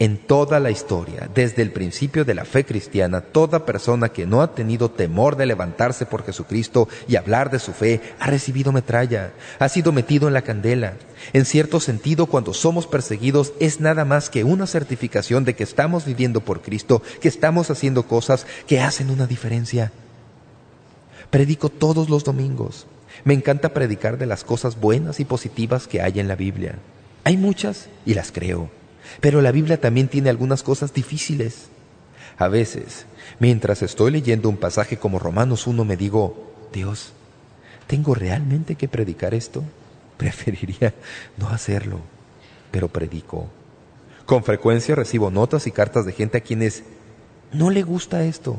En 0.03 0.17
toda 0.17 0.59
la 0.59 0.73
historia, 0.73 1.31
desde 1.33 1.63
el 1.63 1.71
principio 1.71 2.25
de 2.25 2.35
la 2.35 2.45
fe 2.45 2.65
cristiana, 2.65 3.21
toda 3.21 3.65
persona 3.65 4.09
que 4.09 4.27
no 4.27 4.43
ha 4.43 4.53
tenido 4.53 4.91
temor 4.91 5.37
de 5.37 5.47
levantarse 5.47 6.07
por 6.07 6.25
Jesucristo 6.25 6.89
y 7.07 7.15
hablar 7.15 7.53
de 7.53 7.61
su 7.61 7.73
fe, 7.73 8.01
ha 8.19 8.27
recibido 8.27 8.73
metralla, 8.73 9.33
ha 9.61 9.69
sido 9.69 9.93
metido 9.93 10.27
en 10.27 10.35
la 10.35 10.43
candela. 10.43 10.95
En 11.33 11.45
cierto 11.45 11.79
sentido, 11.79 12.27
cuando 12.27 12.53
somos 12.53 12.89
perseguidos, 12.89 13.53
es 13.61 13.79
nada 13.79 14.05
más 14.05 14.29
que 14.29 14.43
una 14.43 14.67
certificación 14.67 15.45
de 15.45 15.55
que 15.55 15.63
estamos 15.63 16.05
viviendo 16.05 16.41
por 16.41 16.63
Cristo, 16.63 17.01
que 17.21 17.29
estamos 17.29 17.71
haciendo 17.71 18.03
cosas 18.09 18.45
que 18.67 18.81
hacen 18.81 19.09
una 19.09 19.29
diferencia. 19.29 19.93
Predico 21.31 21.69
todos 21.69 22.11
los 22.11 22.25
domingos. 22.25 22.89
Me 23.23 23.35
encanta 23.35 23.73
predicar 23.73 24.19
de 24.19 24.27
las 24.27 24.43
cosas 24.43 24.81
buenas 24.81 25.21
y 25.21 25.25
positivas 25.25 25.87
que 25.87 26.03
hay 26.03 26.19
en 26.19 26.27
la 26.27 26.35
Biblia. 26.35 26.81
Hay 27.23 27.37
muchas 27.37 27.89
y 28.05 28.15
las 28.15 28.33
creo. 28.33 28.82
Pero 29.21 29.41
la 29.41 29.53
Biblia 29.53 29.81
también 29.81 30.09
tiene 30.09 30.31
algunas 30.31 30.63
cosas 30.63 30.93
difíciles. 30.93 31.69
A 32.39 32.49
veces, 32.49 33.07
mientras 33.39 33.83
estoy 33.83 34.11
leyendo 34.11 34.49
un 34.49 34.57
pasaje 34.57 34.97
como 34.97 35.19
Romanos 35.19 35.67
1, 35.67 35.85
me 35.85 35.97
digo, 35.97 36.53
Dios, 36.73 37.13
¿tengo 37.87 38.15
realmente 38.15 38.75
que 38.75 38.89
predicar 38.89 39.35
esto? 39.35 39.63
Preferiría 40.17 40.95
no 41.37 41.49
hacerlo, 41.49 42.01
pero 42.71 42.89
predico. 42.89 43.49
Con 44.27 44.45
frecuencia 44.45 44.95
recibo 44.95 45.31
notas 45.31 45.67
y 45.67 45.73
cartas 45.73 46.07
de 46.07 46.13
gente 46.13 46.39
a 46.39 46.43
quienes 46.43 46.85
no 47.53 47.71
le 47.71 47.83
gusta 47.83 48.25
esto. 48.25 48.59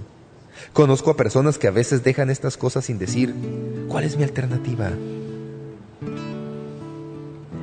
Conozco 0.71 1.11
a 1.11 1.17
personas 1.17 1.57
que 1.57 1.67
a 1.67 1.71
veces 1.71 2.03
dejan 2.03 2.29
estas 2.29 2.57
cosas 2.57 2.85
sin 2.85 2.99
decir, 2.99 3.33
¿cuál 3.87 4.03
es 4.03 4.17
mi 4.17 4.23
alternativa? 4.23 4.91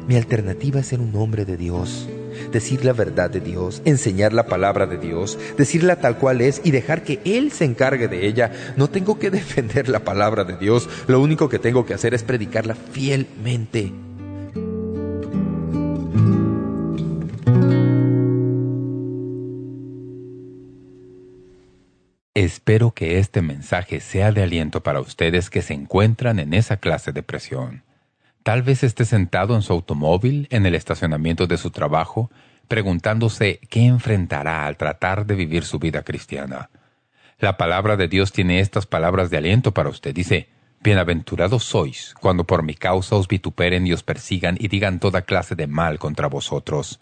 Mi 0.09 0.17
alternativa 0.17 0.81
es 0.81 0.87
ser 0.87 1.01
un 1.01 1.15
hombre 1.15 1.45
de 1.45 1.57
Dios, 1.57 2.09
decir 2.53 2.85
la 2.85 2.93
verdad 2.93 3.31
de 3.31 3.41
Dios, 3.41 3.83
enseñar 3.85 4.33
la 4.33 4.47
palabra 4.47 4.87
de 4.87 4.99
Dios, 4.99 5.39
decirla 5.57 5.97
tal 5.97 6.19
cual 6.19 6.41
es 6.41 6.61
y 6.65 6.71
dejar 6.71 7.03
que 7.03 7.21
Él 7.25 7.53
se 7.53 7.65
encargue 7.65 8.09
de 8.09 8.27
ella. 8.27 8.53
No 8.77 8.89
tengo 8.89 9.19
que 9.19 9.31
defender 9.31 9.89
la 9.89 10.01
palabra 10.01 10.45
de 10.45 10.57
Dios, 10.57 10.89
lo 11.07 11.21
único 11.21 11.49
que 11.49 11.59
tengo 11.59 11.87
que 11.87 11.95
hacer 11.95 12.15
es 12.15 12.23
predicarla 12.23 12.75
fielmente. 12.75 13.93
Espero 22.35 22.93
que 22.93 23.19
este 23.19 23.43
mensaje 23.43 24.01
sea 24.01 24.33
de 24.33 24.43
aliento 24.43 24.83
para 24.83 25.01
ustedes 25.01 25.51
que 25.51 25.61
se 25.61 25.75
encuentran 25.75 26.39
en 26.39 26.55
esa 26.55 26.79
clase 26.79 27.13
de 27.13 27.23
presión. 27.23 27.83
Tal 28.43 28.63
vez 28.63 28.83
esté 28.83 29.05
sentado 29.05 29.55
en 29.55 29.63
su 29.63 29.73
automóvil 29.73 30.47
en 30.51 30.65
el 30.65 30.75
estacionamiento 30.75 31.47
de 31.47 31.59
su 31.59 31.71
trabajo, 31.71 32.31
preguntándose 32.69 33.61
qué 33.69 33.85
enfrentará 33.85 34.67
al 34.67 34.77
tratar 34.77 35.27
de 35.27 35.35
vivir 35.35 35.65
su 35.65 35.79
vida 35.79 36.03
cristiana. 36.03 36.71
La 37.39 37.57
palabra 37.57 37.97
de 37.97 38.09
Dios 38.09 38.33
tiene 38.33 38.61
estas 38.61 38.87
palabras 38.87 39.31
de 39.31 39.39
aliento 39.39 39.73
para 39.73 39.89
usted. 39.89 40.15
Dice, 40.15 40.49
Bienaventurados 40.83 41.65
sois 41.65 42.15
cuando 42.19 42.45
por 42.45 42.63
mi 42.63 42.75
causa 42.75 43.15
os 43.17 43.29
vituperen 43.29 43.87
y 43.87 43.93
os 43.93 44.03
persigan 44.03 44.57
y 44.59 44.69
digan 44.69 44.99
toda 44.99 45.23
clase 45.23 45.55
de 45.55 45.67
mal 45.67 45.99
contra 45.99 46.27
vosotros. 46.27 47.01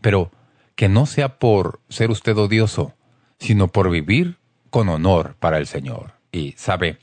Pero 0.00 0.30
que 0.76 0.88
no 0.88 1.04
sea 1.06 1.40
por 1.40 1.80
ser 1.88 2.12
usted 2.12 2.36
odioso, 2.36 2.94
sino 3.40 3.66
por 3.66 3.90
vivir 3.90 4.38
con 4.70 4.88
honor 4.88 5.34
para 5.40 5.58
el 5.58 5.66
Señor. 5.66 6.12
Y, 6.30 6.52
¿sabe? 6.56 6.98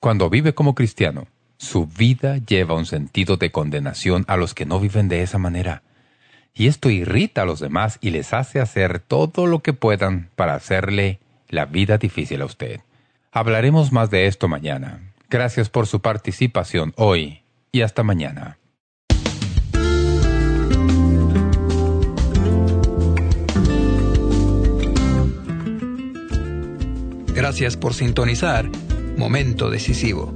Cuando 0.00 0.30
vive 0.30 0.54
como 0.54 0.74
cristiano, 0.74 1.26
su 1.58 1.86
vida 1.86 2.38
lleva 2.38 2.74
un 2.74 2.86
sentido 2.86 3.36
de 3.36 3.50
condenación 3.50 4.24
a 4.28 4.36
los 4.36 4.54
que 4.54 4.66
no 4.66 4.80
viven 4.80 5.08
de 5.08 5.22
esa 5.22 5.38
manera. 5.38 5.82
Y 6.54 6.68
esto 6.68 6.90
irrita 6.90 7.42
a 7.42 7.44
los 7.44 7.60
demás 7.60 7.98
y 8.00 8.10
les 8.10 8.32
hace 8.32 8.60
hacer 8.60 8.98
todo 9.00 9.46
lo 9.46 9.60
que 9.60 9.72
puedan 9.72 10.30
para 10.36 10.54
hacerle 10.54 11.20
la 11.48 11.66
vida 11.66 11.98
difícil 11.98 12.42
a 12.42 12.46
usted. 12.46 12.80
Hablaremos 13.30 13.92
más 13.92 14.10
de 14.10 14.26
esto 14.26 14.48
mañana. 14.48 15.12
Gracias 15.28 15.68
por 15.68 15.86
su 15.86 16.00
participación 16.00 16.92
hoy 16.96 17.42
y 17.72 17.82
hasta 17.82 18.02
mañana. 18.02 18.58
Gracias 27.34 27.76
por 27.76 27.92
sintonizar 27.92 28.70
Momento 29.18 29.68
Decisivo. 29.68 30.35